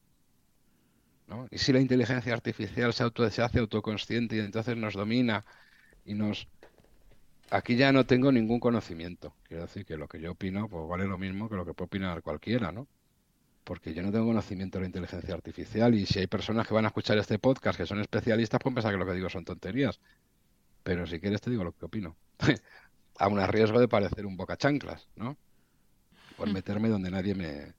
¿no? 1.28 1.46
Y 1.50 1.58
si 1.58 1.72
la 1.72 1.80
inteligencia 1.80 2.32
artificial 2.32 2.92
se, 2.92 3.02
auto, 3.02 3.28
se 3.30 3.42
hace 3.42 3.58
autoconsciente 3.58 4.36
y 4.36 4.40
entonces 4.40 4.76
nos 4.76 4.94
domina 4.94 5.44
y 6.04 6.14
nos 6.14 6.48
aquí 7.50 7.76
ya 7.76 7.92
no 7.92 8.06
tengo 8.06 8.32
ningún 8.32 8.60
conocimiento. 8.60 9.34
Quiero 9.44 9.64
decir 9.64 9.84
que 9.84 9.96
lo 9.96 10.08
que 10.08 10.20
yo 10.20 10.32
opino 10.32 10.68
pues 10.68 10.88
vale 10.88 11.06
lo 11.06 11.18
mismo 11.18 11.48
que 11.48 11.56
lo 11.56 11.64
que 11.66 11.74
puede 11.74 11.86
opinar 11.86 12.22
cualquiera, 12.22 12.72
¿no? 12.72 12.88
Porque 13.64 13.94
yo 13.94 14.02
no 14.02 14.10
tengo 14.10 14.26
conocimiento 14.26 14.78
de 14.78 14.82
la 14.82 14.86
inteligencia 14.86 15.34
artificial 15.34 15.94
y 15.94 16.06
si 16.06 16.18
hay 16.20 16.26
personas 16.26 16.66
que 16.66 16.74
van 16.74 16.84
a 16.86 16.88
escuchar 16.88 17.18
este 17.18 17.38
podcast 17.38 17.78
que 17.78 17.86
son 17.86 18.00
especialistas, 18.00 18.60
pueden 18.60 18.74
pensar 18.74 18.92
que 18.92 18.98
lo 18.98 19.06
que 19.06 19.12
digo 19.12 19.28
son 19.28 19.44
tonterías. 19.44 20.00
Pero 20.82 21.06
si 21.06 21.20
quieres 21.20 21.40
te 21.40 21.50
digo 21.50 21.64
lo 21.64 21.72
que 21.72 21.84
opino. 21.84 22.16
Aún 23.18 23.38
a 23.38 23.46
riesgo 23.46 23.78
de 23.78 23.88
parecer 23.88 24.26
un 24.26 24.36
boca 24.36 24.56
chanclas, 24.56 25.08
¿no? 25.16 25.36
Por 26.36 26.48
hmm. 26.48 26.52
meterme 26.52 26.88
donde 26.88 27.10
nadie 27.10 27.34
me, 27.34 27.74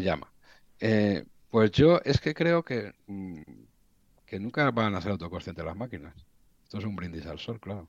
llama. 0.00 0.32
Eh, 0.80 1.24
pues 1.50 1.70
yo 1.70 2.00
es 2.04 2.20
que 2.20 2.34
creo 2.34 2.62
que, 2.62 2.94
mm, 3.06 3.42
que 4.26 4.40
nunca 4.40 4.70
van 4.70 4.94
a 4.94 5.00
ser 5.00 5.12
autoconscientes 5.12 5.64
las 5.64 5.76
máquinas. 5.76 6.14
Esto 6.64 6.78
es 6.78 6.84
un 6.84 6.96
brindis 6.96 7.26
al 7.26 7.38
sol, 7.38 7.60
claro. 7.60 7.88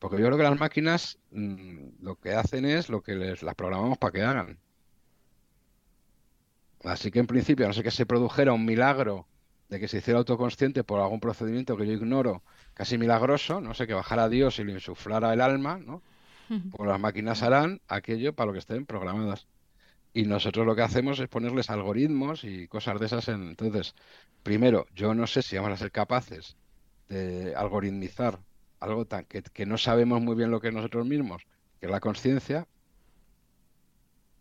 Porque 0.00 0.16
yo 0.18 0.26
creo 0.26 0.36
que 0.36 0.44
las 0.44 0.58
máquinas 0.58 1.18
mm, 1.30 2.02
lo 2.02 2.16
que 2.16 2.34
hacen 2.34 2.64
es 2.64 2.88
lo 2.88 3.02
que 3.02 3.14
les 3.14 3.42
las 3.42 3.54
programamos 3.54 3.98
para 3.98 4.12
que 4.12 4.22
hagan. 4.22 4.58
Así 6.84 7.10
que 7.10 7.18
en 7.18 7.26
principio, 7.26 7.66
no 7.66 7.72
sé 7.74 7.82
que 7.82 7.90
se 7.90 8.06
produjera 8.06 8.52
un 8.52 8.64
milagro 8.64 9.26
de 9.68 9.78
que 9.78 9.88
se 9.88 9.98
hiciera 9.98 10.18
autoconsciente 10.18 10.82
por 10.84 11.00
algún 11.00 11.20
procedimiento 11.20 11.76
que 11.76 11.86
yo 11.86 11.92
ignoro, 11.92 12.42
casi 12.80 12.96
milagroso, 12.96 13.60
no 13.60 13.74
sé, 13.74 13.86
que 13.86 13.92
bajara 13.92 14.30
Dios 14.30 14.58
y 14.58 14.64
le 14.64 14.72
insuflara 14.72 15.34
el 15.34 15.42
alma, 15.42 15.76
¿no? 15.76 16.00
Pues 16.48 16.88
las 16.88 16.98
máquinas 16.98 17.42
harán 17.42 17.82
aquello 17.88 18.34
para 18.34 18.46
lo 18.46 18.52
que 18.54 18.60
estén 18.60 18.86
programadas. 18.86 19.46
Y 20.14 20.22
nosotros 20.22 20.64
lo 20.64 20.74
que 20.74 20.80
hacemos 20.80 21.18
es 21.20 21.28
ponerles 21.28 21.68
algoritmos 21.68 22.42
y 22.42 22.68
cosas 22.68 22.98
de 22.98 23.04
esas. 23.04 23.28
En... 23.28 23.50
Entonces, 23.50 23.94
primero, 24.42 24.86
yo 24.94 25.12
no 25.12 25.26
sé 25.26 25.42
si 25.42 25.56
vamos 25.56 25.72
a 25.72 25.76
ser 25.76 25.92
capaces 25.92 26.56
de 27.10 27.54
algoritmizar 27.54 28.38
algo 28.80 29.04
tan 29.04 29.26
que, 29.26 29.66
no 29.66 29.76
sabemos 29.76 30.22
muy 30.22 30.34
bien 30.34 30.50
lo 30.50 30.58
que 30.58 30.68
es 30.68 30.74
nosotros 30.74 31.04
mismos, 31.06 31.42
que 31.80 31.84
es 31.84 31.92
la 31.92 32.00
conciencia, 32.00 32.66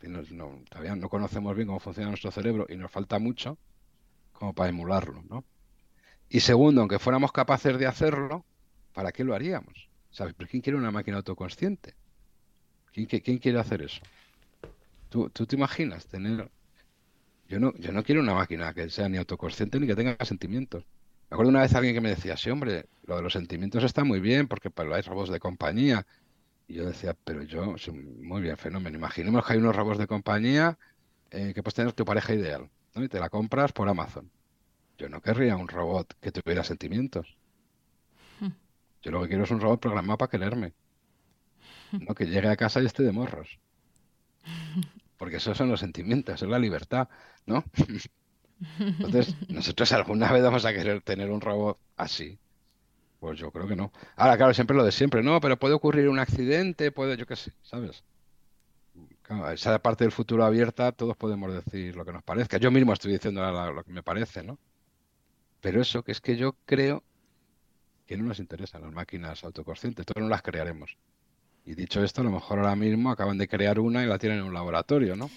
no, 0.01 0.61
todavía 0.69 0.95
no 0.95 1.09
conocemos 1.09 1.53
bien 1.57 1.67
cómo 1.67 1.81
funciona 1.81 2.07
nuestro 2.07 2.31
cerebro 2.31 2.67
y 2.69 2.77
nos 2.77 2.89
falta 2.89 3.19
mucho 3.19 3.57
como 4.31 4.53
para 4.53 4.69
emularlo, 4.69 5.23
¿no? 5.29 5.43
Y 6.29 6.41
segundo, 6.41 6.81
aunque 6.81 6.99
fuéramos 6.99 7.31
capaces 7.31 7.77
de 7.77 7.87
hacerlo, 7.87 8.45
¿para 8.93 9.11
qué 9.11 9.23
lo 9.23 9.33
haríamos? 9.33 9.89
¿Sabes? 10.11 10.35
¿Pero 10.37 10.49
quién 10.49 10.61
quiere 10.61 10.77
una 10.77 10.91
máquina 10.91 11.17
autoconsciente? 11.17 11.95
¿Quién, 12.93 13.07
quién 13.07 13.37
quiere 13.39 13.59
hacer 13.59 13.81
eso? 13.81 14.01
¿Tú, 15.09 15.29
¿Tú, 15.31 15.45
te 15.45 15.55
imaginas 15.55 16.05
tener... 16.07 16.49
Yo 17.47 17.59
no, 17.59 17.73
yo 17.77 17.91
no 17.91 18.03
quiero 18.03 18.21
una 18.21 18.35
máquina 18.35 18.73
que 18.73 18.91
sea 18.91 19.09
ni 19.09 19.17
autoconsciente 19.17 19.79
ni 19.79 19.87
que 19.87 19.95
tenga 19.95 20.15
sentimientos. 20.23 20.85
Me 21.29 21.35
acuerdo 21.35 21.49
una 21.49 21.61
vez 21.61 21.73
alguien 21.73 21.95
que 21.95 22.01
me 22.01 22.09
decía, 22.09 22.37
sí, 22.37 22.51
hombre, 22.51 22.85
lo 23.03 23.15
de 23.15 23.23
los 23.23 23.33
sentimientos 23.33 23.83
está 23.83 24.03
muy 24.03 24.19
bien 24.19 24.47
porque 24.47 24.69
pues, 24.69 24.87
hay 24.91 25.01
robos 25.01 25.29
de 25.29 25.39
compañía. 25.39 26.05
Y 26.67 26.75
yo 26.75 26.85
decía, 26.85 27.15
pero 27.23 27.41
yo, 27.41 27.75
muy 28.21 28.41
bien, 28.43 28.55
fenómeno. 28.57 28.97
Imaginemos 28.97 29.45
que 29.45 29.53
hay 29.53 29.59
unos 29.59 29.75
robos 29.75 29.97
de 29.97 30.05
compañía 30.05 30.77
eh, 31.31 31.53
que 31.55 31.63
puedes 31.63 31.73
tener 31.73 31.93
tu 31.93 32.05
pareja 32.05 32.35
ideal, 32.35 32.69
¿no? 32.93 33.03
Y 33.03 33.09
te 33.09 33.19
la 33.19 33.29
compras 33.29 33.71
por 33.71 33.89
Amazon. 33.89 34.31
Yo 34.99 35.07
no 35.07 35.21
querría 35.21 35.55
un 35.55 35.69
robot 35.69 36.13
que 36.19 36.31
tuviera 36.31 36.61
sentimientos. 36.63 37.37
Hmm. 38.41 38.49
Yo 39.01 39.11
lo 39.11 39.21
que 39.21 39.29
quiero 39.29 39.45
es 39.45 39.51
un 39.51 39.61
robot 39.61 39.79
programado 39.79 40.17
para 40.17 40.29
quererme. 40.29 40.73
No 41.93 42.13
que 42.13 42.25
llegue 42.25 42.49
a 42.49 42.57
casa 42.57 42.81
y 42.81 42.85
esté 42.85 43.03
de 43.03 43.13
morros. 43.13 43.59
Porque 45.17 45.37
esos 45.37 45.57
son 45.57 45.69
los 45.69 45.79
sentimientos, 45.79 46.41
es 46.41 46.47
la 46.47 46.59
libertad, 46.59 47.07
¿no? 47.45 47.63
Entonces, 48.79 49.35
¿nosotros 49.47 49.89
alguna 49.93 50.31
vez 50.33 50.43
vamos 50.43 50.65
a 50.65 50.73
querer 50.73 51.01
tener 51.01 51.31
un 51.31 51.39
robot 51.39 51.79
así? 51.95 52.37
Pues 53.21 53.39
yo 53.39 53.51
creo 53.51 53.67
que 53.67 53.77
no. 53.77 53.93
Ahora, 54.17 54.35
claro, 54.35 54.53
siempre 54.53 54.75
lo 54.75 54.83
de 54.83 54.91
siempre, 54.91 55.23
no, 55.23 55.39
pero 55.39 55.57
puede 55.57 55.75
ocurrir 55.75 56.09
un 56.09 56.19
accidente, 56.19 56.91
puede, 56.91 57.15
yo 57.15 57.25
qué 57.25 57.37
sé, 57.37 57.53
¿sabes? 57.63 58.03
esa 59.53 59.79
parte 59.79 60.03
del 60.03 60.11
futuro 60.11 60.43
abierta, 60.43 60.91
todos 60.91 61.15
podemos 61.15 61.53
decir 61.53 61.95
lo 61.95 62.03
que 62.03 62.11
nos 62.11 62.23
parezca. 62.23 62.57
Yo 62.57 62.71
mismo 62.71 62.91
estoy 62.93 63.13
diciendo 63.13 63.41
lo 63.71 63.83
que 63.83 63.91
me 63.93 64.03
parece, 64.03 64.43
¿no? 64.43 64.57
Pero 65.61 65.81
eso, 65.81 66.03
que 66.03 66.11
es 66.11 66.21
que 66.21 66.37
yo 66.37 66.55
creo 66.65 67.03
que 68.07 68.17
no 68.17 68.23
nos 68.23 68.39
interesan 68.39 68.81
las 68.81 68.91
máquinas 68.91 69.43
autoconscientes, 69.43 70.05
todos 70.05 70.23
no 70.23 70.29
las 70.29 70.41
crearemos. 70.41 70.97
Y 71.65 71.75
dicho 71.75 72.03
esto, 72.03 72.21
a 72.21 72.23
lo 72.23 72.31
mejor 72.31 72.59
ahora 72.59 72.75
mismo 72.75 73.11
acaban 73.11 73.37
de 73.37 73.47
crear 73.47 73.79
una 73.79 74.03
y 74.03 74.07
la 74.07 74.17
tienen 74.17 74.39
en 74.39 74.45
un 74.45 74.53
laboratorio, 74.53 75.15
¿no? 75.15 75.29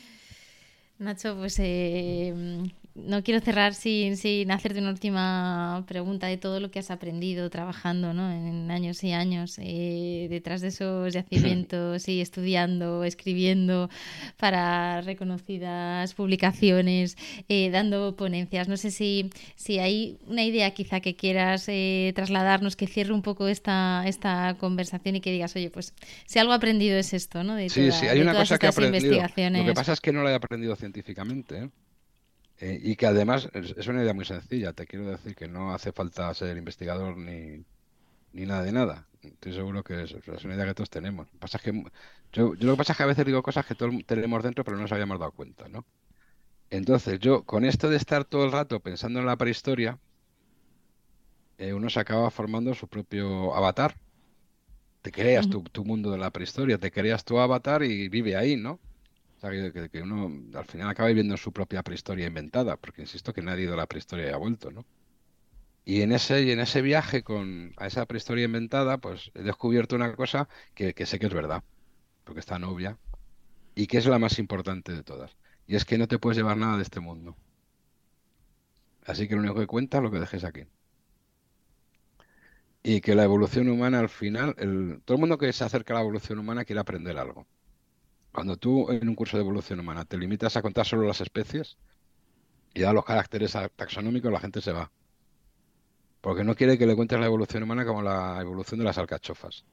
Nacho, 0.99 1.37
pues 1.37 1.59
eh, 1.59 2.63
no 2.95 3.23
quiero 3.23 3.41
cerrar 3.41 3.75
sin, 3.75 4.17
sin 4.17 4.51
hacerte 4.51 4.79
una 4.79 4.91
última 4.91 5.85
pregunta 5.89 6.27
de 6.27 6.37
todo 6.37 6.61
lo 6.61 6.71
que 6.71 6.79
has 6.79 6.91
aprendido 6.91 7.49
trabajando 7.49 8.13
¿no? 8.13 8.31
en 8.31 8.71
años 8.71 9.03
y 9.03 9.13
años 9.13 9.59
eh, 9.59 10.27
detrás 10.29 10.61
de 10.61 10.69
esos 10.69 11.13
yacimientos 11.15 12.07
y 12.09 12.21
estudiando, 12.21 13.05
escribiendo 13.05 13.89
para 14.37 15.01
reconocidas 15.01 16.13
publicaciones, 16.15 17.17
eh, 17.49 17.71
dando 17.71 18.15
ponencias. 18.15 18.69
No 18.69 18.77
sé 18.77 18.91
si, 18.91 19.31
si 19.57 19.79
hay 19.79 20.19
una 20.27 20.45
idea 20.45 20.73
quizá 20.73 21.01
que 21.01 21.17
quieras 21.17 21.65
eh, 21.69 22.13
trasladarnos, 22.15 22.77
que 22.77 22.87
cierre 22.87 23.15
un 23.15 23.23
poco 23.23 23.49
esta, 23.49 24.05
esta 24.07 24.57
conversación 24.59 25.17
y 25.17 25.21
que 25.21 25.33
digas, 25.33 25.57
oye, 25.57 25.71
pues 25.71 25.95
si 26.27 26.39
algo 26.39 26.53
aprendido 26.53 26.99
es 26.99 27.15
esto, 27.15 27.43
¿no? 27.43 27.55
De 27.55 27.71
sí, 27.71 27.91
sí, 27.91 28.07
hay 28.07 28.21
una 28.21 28.35
cosa 28.35 28.59
que 28.59 28.67
he 28.67 28.69
aprendido. 28.69 29.23
Lo 29.23 29.65
que 29.65 29.73
pasa 29.75 29.95
es 29.95 30.01
que 30.01 30.13
no 30.13 30.23
lo 30.23 30.29
he 30.29 30.35
aprendido 30.35 30.77
científicamente. 30.77 31.71
¿Eh? 32.63 32.81
Y 32.83 32.97
que 32.97 33.07
además 33.07 33.49
es, 33.53 33.87
una 33.89 34.03
idea 34.03 34.15
muy 34.15 34.25
sencilla. 34.25 34.73
Te 34.73 34.87
quiero 34.87 35.07
decir 35.07 35.35
que 35.35 35.49
no 35.49 35.75
hace 35.75 35.93
falta 35.93 36.33
ser 36.35 36.57
investigador 36.57 37.17
ni, 37.17 37.65
ni 38.33 38.47
nada 38.47 38.63
de 38.63 38.73
nada. 38.73 39.09
Estoy 39.21 39.53
seguro 39.53 39.83
que 39.85 40.05
es, 40.05 40.45
una 40.45 40.55
idea 40.55 40.67
que 40.67 40.75
todos 40.75 40.91
tenemos. 40.91 41.29
Pasa 41.39 41.59
que 41.59 41.85
yo, 42.33 42.55
lo 42.55 42.73
que 42.73 42.77
pasa 42.79 42.93
es 42.93 42.97
que 42.97 43.03
a 43.03 43.07
veces 43.07 43.27
digo 43.27 43.43
cosas 43.43 43.67
que 43.67 43.75
todos 43.75 43.95
tenemos 44.07 44.43
dentro, 44.43 44.65
pero 44.65 44.77
no 44.77 44.85
nos 44.85 44.93
habíamos 44.93 45.19
dado 45.19 45.33
cuenta, 45.33 45.69
¿no? 45.69 45.85
Entonces, 46.71 47.21
yo, 47.21 47.45
con 47.45 47.65
esto 47.65 47.91
de 47.91 47.97
estar 47.97 48.25
todo 48.25 48.45
el 48.45 48.53
rato 48.53 48.81
pensando 48.81 49.21
en 49.21 49.27
la 49.27 49.37
prehistoria, 49.37 49.99
eh, 51.59 51.75
uno 51.75 51.91
se 51.91 52.01
acaba 52.01 52.31
formando 52.31 52.75
su 52.75 52.89
propio 52.89 53.55
avatar. 53.55 53.97
Te 55.03 55.13
creas 55.13 55.51
tu, 55.51 55.63
tu, 55.65 55.85
mundo 55.85 56.13
de 56.13 56.19
la 56.19 56.31
prehistoria, 56.31 56.79
te 56.79 56.93
creas 56.93 57.25
tu 57.25 57.39
avatar 57.39 57.83
y 57.83 58.09
vive 58.09 58.37
ahí, 58.37 58.57
¿no? 58.57 58.79
Que, 59.51 60.03
uno 60.03 60.31
al 60.57 60.65
final 60.67 60.89
acaba 60.89 61.09
viviendo 61.09 61.37
su 61.37 61.53
propia 61.53 61.83
prehistoria 61.83 62.27
inventada, 62.27 62.77
porque 62.77 63.03
insisto 63.03 63.33
que 63.33 63.43
nadie 63.43 63.63
ha 63.63 63.65
ido 63.65 63.75
a 63.75 63.77
la 63.79 63.87
prehistoria 63.87 64.29
y 64.29 64.31
ha 64.31 64.37
vuelto, 64.37 64.71
¿no? 64.71 64.85
Y 65.85 66.03
en 66.03 66.13
ese, 66.13 66.43
y 66.43 66.53
en 66.53 66.61
ese 66.61 66.81
viaje 66.81 67.25
con 67.25 67.73
a 67.77 67.89
esa 67.89 68.07
prehistoria 68.07 68.45
inventada, 68.45 68.99
pues 68.99 69.33
he 69.35 69.43
descubierto 69.43 69.97
una 69.97 70.15
cosa 70.15 70.49
que, 70.75 70.95
sé 71.07 71.19
que 71.19 71.27
es 71.27 71.35
verdad, 71.35 71.65
porque 72.25 72.41
está 72.41 72.59
novia, 72.59 72.99
y 73.75 73.87
que 73.89 73.99
es 73.99 74.07
la 74.07 74.19
más 74.19 74.39
importante 74.39 74.93
de 74.93 75.03
todas. 75.03 75.37
Y 75.67 75.77
es 75.77 75.85
que 75.85 75.99
no 75.99 76.09
te 76.09 76.19
puedes 76.19 76.37
llevar 76.39 76.57
nada 76.57 76.77
de 76.77 76.83
este 76.85 77.01
mundo. 77.01 77.37
Así 79.05 79.29
que 79.29 79.35
lo 79.35 79.41
único 79.41 79.57
que 79.57 79.67
cuenta 79.67 79.99
es 79.99 80.05
lo 80.05 80.11
que 80.11 80.21
dejes 80.21 80.45
aquí. 80.45 80.65
Y 82.85 83.01
que 83.01 83.15
la 83.15 83.25
evolución 83.25 83.69
humana 83.69 83.99
al 84.01 84.09
final, 84.09 84.55
el, 84.59 85.01
todo 85.05 85.17
el 85.17 85.21
mundo 85.21 85.39
que 85.39 85.53
se 85.53 85.65
acerca 85.65 85.95
a 85.95 85.97
la 85.97 86.03
evolución 86.03 86.39
humana 86.39 86.65
quiere 86.65 86.81
aprender 86.81 87.17
algo. 87.19 87.47
Cuando 88.33 88.57
tú 88.57 88.91
en 88.91 89.09
un 89.09 89.15
curso 89.15 89.37
de 89.37 89.43
evolución 89.43 89.79
humana 89.81 90.05
te 90.05 90.17
limitas 90.17 90.57
a 90.57 90.63
contar 90.63 90.87
solo 90.87 91.07
las 91.07 91.21
especies 91.21 91.77
y 92.75 92.81
da 92.81 92.93
los 92.93 93.05
caracteres 93.05 93.57
taxonómicos, 93.77 94.33
la 94.33 94.41
gente 94.41 94.63
se 94.63 94.73
va. 94.73 94.91
Porque 96.23 96.45
no 96.45 96.55
quiere 96.55 96.79
que 96.79 96.87
le 96.87 96.97
cuentes 96.97 97.21
la 97.21 97.27
evolución 97.27 97.63
humana 97.63 97.85
como 97.85 98.01
la 98.03 98.41
evolución 98.41 98.79
de 98.79 98.85
las 98.85 98.97
alcachofas. 98.97 99.65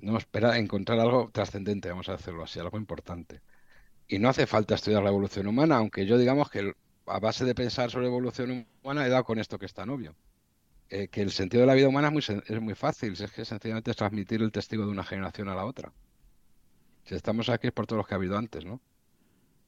No 0.00 0.16
espera 0.16 0.56
encontrar 0.58 1.00
algo 1.00 1.30
trascendente, 1.30 1.90
vamos 1.90 2.08
a 2.08 2.12
decirlo 2.12 2.44
así, 2.44 2.58
algo 2.58 2.78
importante. 2.78 3.42
Y 4.08 4.18
no 4.18 4.30
hace 4.30 4.46
falta 4.46 4.74
estudiar 4.74 5.02
la 5.02 5.10
evolución 5.10 5.46
humana, 5.46 5.76
aunque 5.76 6.06
yo 6.06 6.16
digamos 6.16 6.50
que 6.50 6.72
a 7.06 7.18
base 7.18 7.44
de 7.44 7.54
pensar 7.54 7.90
sobre 7.90 8.06
evolución 8.06 8.66
humana 8.82 9.06
he 9.06 9.10
dado 9.10 9.24
con 9.24 9.38
esto 9.38 9.58
que 9.58 9.66
es 9.66 9.74
tan 9.74 9.90
obvio. 9.90 10.14
Eh, 10.88 11.08
que 11.08 11.22
el 11.22 11.32
sentido 11.32 11.62
de 11.62 11.66
la 11.66 11.74
vida 11.74 11.88
humana 11.88 12.08
es 12.08 12.12
muy, 12.12 12.42
es 12.46 12.60
muy 12.60 12.74
fácil, 12.74 13.12
es 13.12 13.32
que 13.32 13.44
sencillamente 13.44 13.90
es 13.90 13.96
transmitir 13.96 14.42
el 14.42 14.52
testigo 14.52 14.84
de 14.84 14.92
una 14.92 15.04
generación 15.04 15.48
a 15.48 15.54
la 15.54 15.64
otra. 15.64 15.92
Si 17.04 17.14
estamos 17.14 17.48
aquí 17.48 17.68
es 17.68 17.72
por 17.72 17.86
todos 17.86 17.98
los 17.98 18.06
que 18.06 18.14
ha 18.14 18.16
habido 18.16 18.36
antes, 18.36 18.64
¿no? 18.64 18.80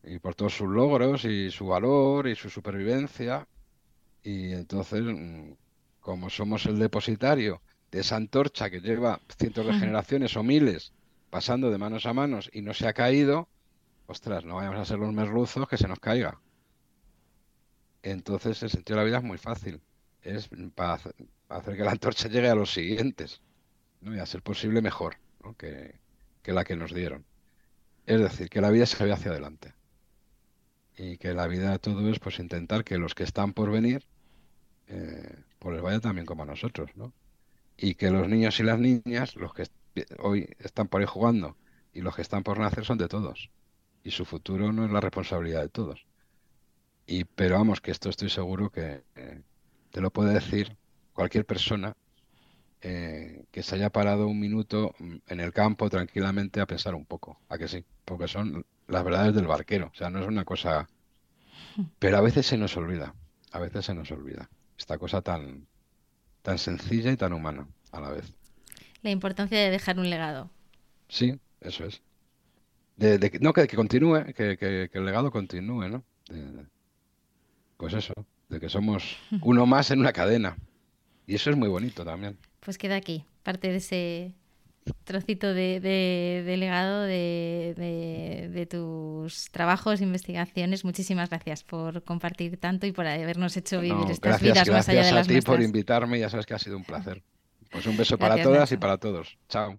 Y 0.02 0.18
por 0.18 0.34
todos 0.34 0.56
sus 0.56 0.68
logros 0.68 1.24
y 1.24 1.50
su 1.50 1.66
valor 1.66 2.28
y 2.28 2.36
su 2.36 2.50
supervivencia. 2.50 3.48
Y 4.22 4.52
entonces, 4.52 5.02
mm, 5.02 5.52
como 6.00 6.30
somos 6.30 6.66
el 6.66 6.78
depositario 6.78 7.62
de 7.90 8.00
esa 8.00 8.16
antorcha 8.16 8.70
que 8.70 8.80
lleva 8.80 9.20
cientos 9.38 9.66
de 9.66 9.74
generaciones 9.74 10.36
o 10.36 10.42
miles 10.42 10.92
pasando 11.30 11.70
de 11.70 11.78
manos 11.78 12.06
a 12.06 12.12
manos 12.12 12.48
y 12.52 12.62
no 12.62 12.74
se 12.74 12.86
ha 12.86 12.92
caído, 12.92 13.48
ostras, 14.06 14.44
no 14.44 14.56
vayamos 14.56 14.78
a 14.78 14.84
ser 14.84 14.98
los 14.98 15.12
merluzos 15.12 15.68
que 15.68 15.76
se 15.76 15.88
nos 15.88 15.98
caiga. 15.98 16.40
Entonces 18.02 18.62
el 18.62 18.70
sentido 18.70 18.96
de 18.96 19.02
la 19.02 19.06
vida 19.06 19.18
es 19.18 19.24
muy 19.24 19.38
fácil. 19.38 19.80
Es 20.22 20.48
para 20.74 21.00
hacer 21.48 21.76
que 21.76 21.82
la 21.82 21.90
antorcha 21.90 22.28
llegue 22.28 22.48
a 22.48 22.54
los 22.54 22.72
siguientes. 22.72 23.40
¿no? 24.00 24.14
Y 24.14 24.18
a 24.18 24.26
ser 24.26 24.42
posible 24.42 24.82
mejor. 24.82 25.16
¿no? 25.42 25.56
Que, 25.56 25.98
que 26.44 26.52
la 26.52 26.62
que 26.62 26.76
nos 26.76 26.94
dieron. 26.94 27.24
Es 28.06 28.20
decir, 28.20 28.48
que 28.50 28.60
la 28.60 28.70
vida 28.70 28.86
se 28.86 29.02
ve 29.02 29.12
hacia 29.12 29.32
adelante. 29.32 29.74
Y 30.96 31.16
que 31.16 31.34
la 31.34 31.48
vida 31.48 31.76
todo 31.78 32.08
es 32.08 32.20
pues 32.20 32.38
intentar 32.38 32.84
que 32.84 32.98
los 32.98 33.16
que 33.16 33.24
están 33.24 33.52
por 33.54 33.72
venir 33.72 34.06
eh, 34.86 35.42
pues 35.58 35.74
les 35.74 35.82
vaya 35.82 36.00
también 36.00 36.26
como 36.26 36.42
a 36.42 36.46
nosotros, 36.46 36.90
¿no? 36.94 37.12
Y 37.76 37.94
que 37.94 38.10
los 38.10 38.28
niños 38.28 38.60
y 38.60 38.62
las 38.62 38.78
niñas, 38.78 39.34
los 39.36 39.54
que 39.54 39.64
hoy 40.18 40.48
están 40.58 40.88
por 40.88 41.00
ahí 41.00 41.06
jugando 41.06 41.56
y 41.92 42.02
los 42.02 42.14
que 42.14 42.22
están 42.22 42.42
por 42.42 42.58
nacer 42.58 42.84
son 42.84 42.98
de 42.98 43.08
todos. 43.08 43.50
Y 44.04 44.10
su 44.10 44.26
futuro 44.26 44.72
no 44.72 44.84
es 44.84 44.92
la 44.92 45.00
responsabilidad 45.00 45.62
de 45.62 45.70
todos. 45.70 46.06
Y 47.06 47.24
pero 47.24 47.56
vamos, 47.56 47.80
que 47.80 47.90
esto 47.90 48.10
estoy 48.10 48.28
seguro 48.28 48.70
que 48.70 49.02
eh, 49.16 49.42
te 49.90 50.00
lo 50.02 50.10
puede 50.10 50.34
decir 50.34 50.76
cualquier 51.14 51.46
persona 51.46 51.96
eh, 52.86 53.46
que 53.50 53.62
se 53.62 53.76
haya 53.76 53.88
parado 53.88 54.26
un 54.26 54.38
minuto 54.38 54.94
mm, 54.98 55.14
en 55.28 55.40
el 55.40 55.54
campo 55.54 55.88
tranquilamente 55.88 56.60
a 56.60 56.66
pensar 56.66 56.94
un 56.94 57.06
poco, 57.06 57.40
a 57.48 57.56
que 57.56 57.66
sí, 57.66 57.82
porque 58.04 58.28
son 58.28 58.66
las 58.88 59.02
verdades 59.02 59.34
del 59.34 59.46
barquero, 59.46 59.90
o 59.90 59.96
sea, 59.96 60.10
no 60.10 60.20
es 60.20 60.28
una 60.28 60.44
cosa... 60.44 60.86
Pero 61.98 62.18
a 62.18 62.20
veces 62.20 62.44
se 62.44 62.58
nos 62.58 62.76
olvida, 62.76 63.14
a 63.52 63.58
veces 63.58 63.86
se 63.86 63.94
nos 63.94 64.10
olvida 64.10 64.50
esta 64.76 64.98
cosa 64.98 65.22
tan, 65.22 65.66
tan 66.42 66.58
sencilla 66.58 67.10
y 67.10 67.16
tan 67.16 67.32
humana 67.32 67.66
a 67.90 68.02
la 68.02 68.10
vez. 68.10 68.34
La 69.00 69.10
importancia 69.10 69.58
de 69.58 69.70
dejar 69.70 69.98
un 69.98 70.10
legado. 70.10 70.50
Sí, 71.08 71.40
eso 71.62 71.86
es. 71.86 72.02
De, 72.96 73.38
no, 73.40 73.54
que, 73.54 73.66
continúe, 73.66 74.34
que, 74.34 74.90
el 74.92 75.04
legado 75.06 75.30
continúe, 75.30 75.88
¿no? 75.88 76.04
pues 77.78 77.94
eso, 77.94 78.12
de 78.50 78.60
que 78.60 78.68
somos 78.68 79.16
uno 79.40 79.64
más 79.64 79.90
en 79.90 80.00
una 80.00 80.12
cadena. 80.12 80.58
Y 81.26 81.36
eso 81.36 81.48
es 81.48 81.56
muy 81.56 81.70
bonito 81.70 82.04
también 82.04 82.36
pues 82.64 82.78
queda 82.78 82.96
aquí, 82.96 83.24
parte 83.42 83.68
de 83.68 83.76
ese 83.76 84.34
trocito 85.04 85.54
de, 85.54 86.44
legado 86.58 87.02
de, 87.02 88.66
tus 88.70 89.50
trabajos, 89.50 90.00
investigaciones. 90.00 90.84
Muchísimas 90.84 91.30
gracias 91.30 91.64
por 91.64 92.02
compartir 92.02 92.58
tanto 92.58 92.86
y 92.86 92.92
por 92.92 93.06
habernos 93.06 93.56
hecho 93.56 93.80
vivir 93.80 94.10
estas 94.10 94.40
vidas 94.40 94.68
más 94.68 94.88
allá 94.88 95.04
de 95.04 95.12
las 95.12 95.26
Gracias 95.26 95.36
a 95.36 95.40
ti 95.40 95.46
por 95.46 95.62
invitarme, 95.62 96.18
ya 96.18 96.28
sabes 96.28 96.46
que 96.46 96.54
ha 96.54 96.58
sido 96.58 96.76
un 96.76 96.84
placer. 96.84 97.22
Pues 97.70 97.86
un 97.86 97.96
beso 97.96 98.18
para 98.18 98.42
todas 98.42 98.70
y 98.72 98.76
para 98.76 98.98
todos. 98.98 99.38
Chao. 99.48 99.78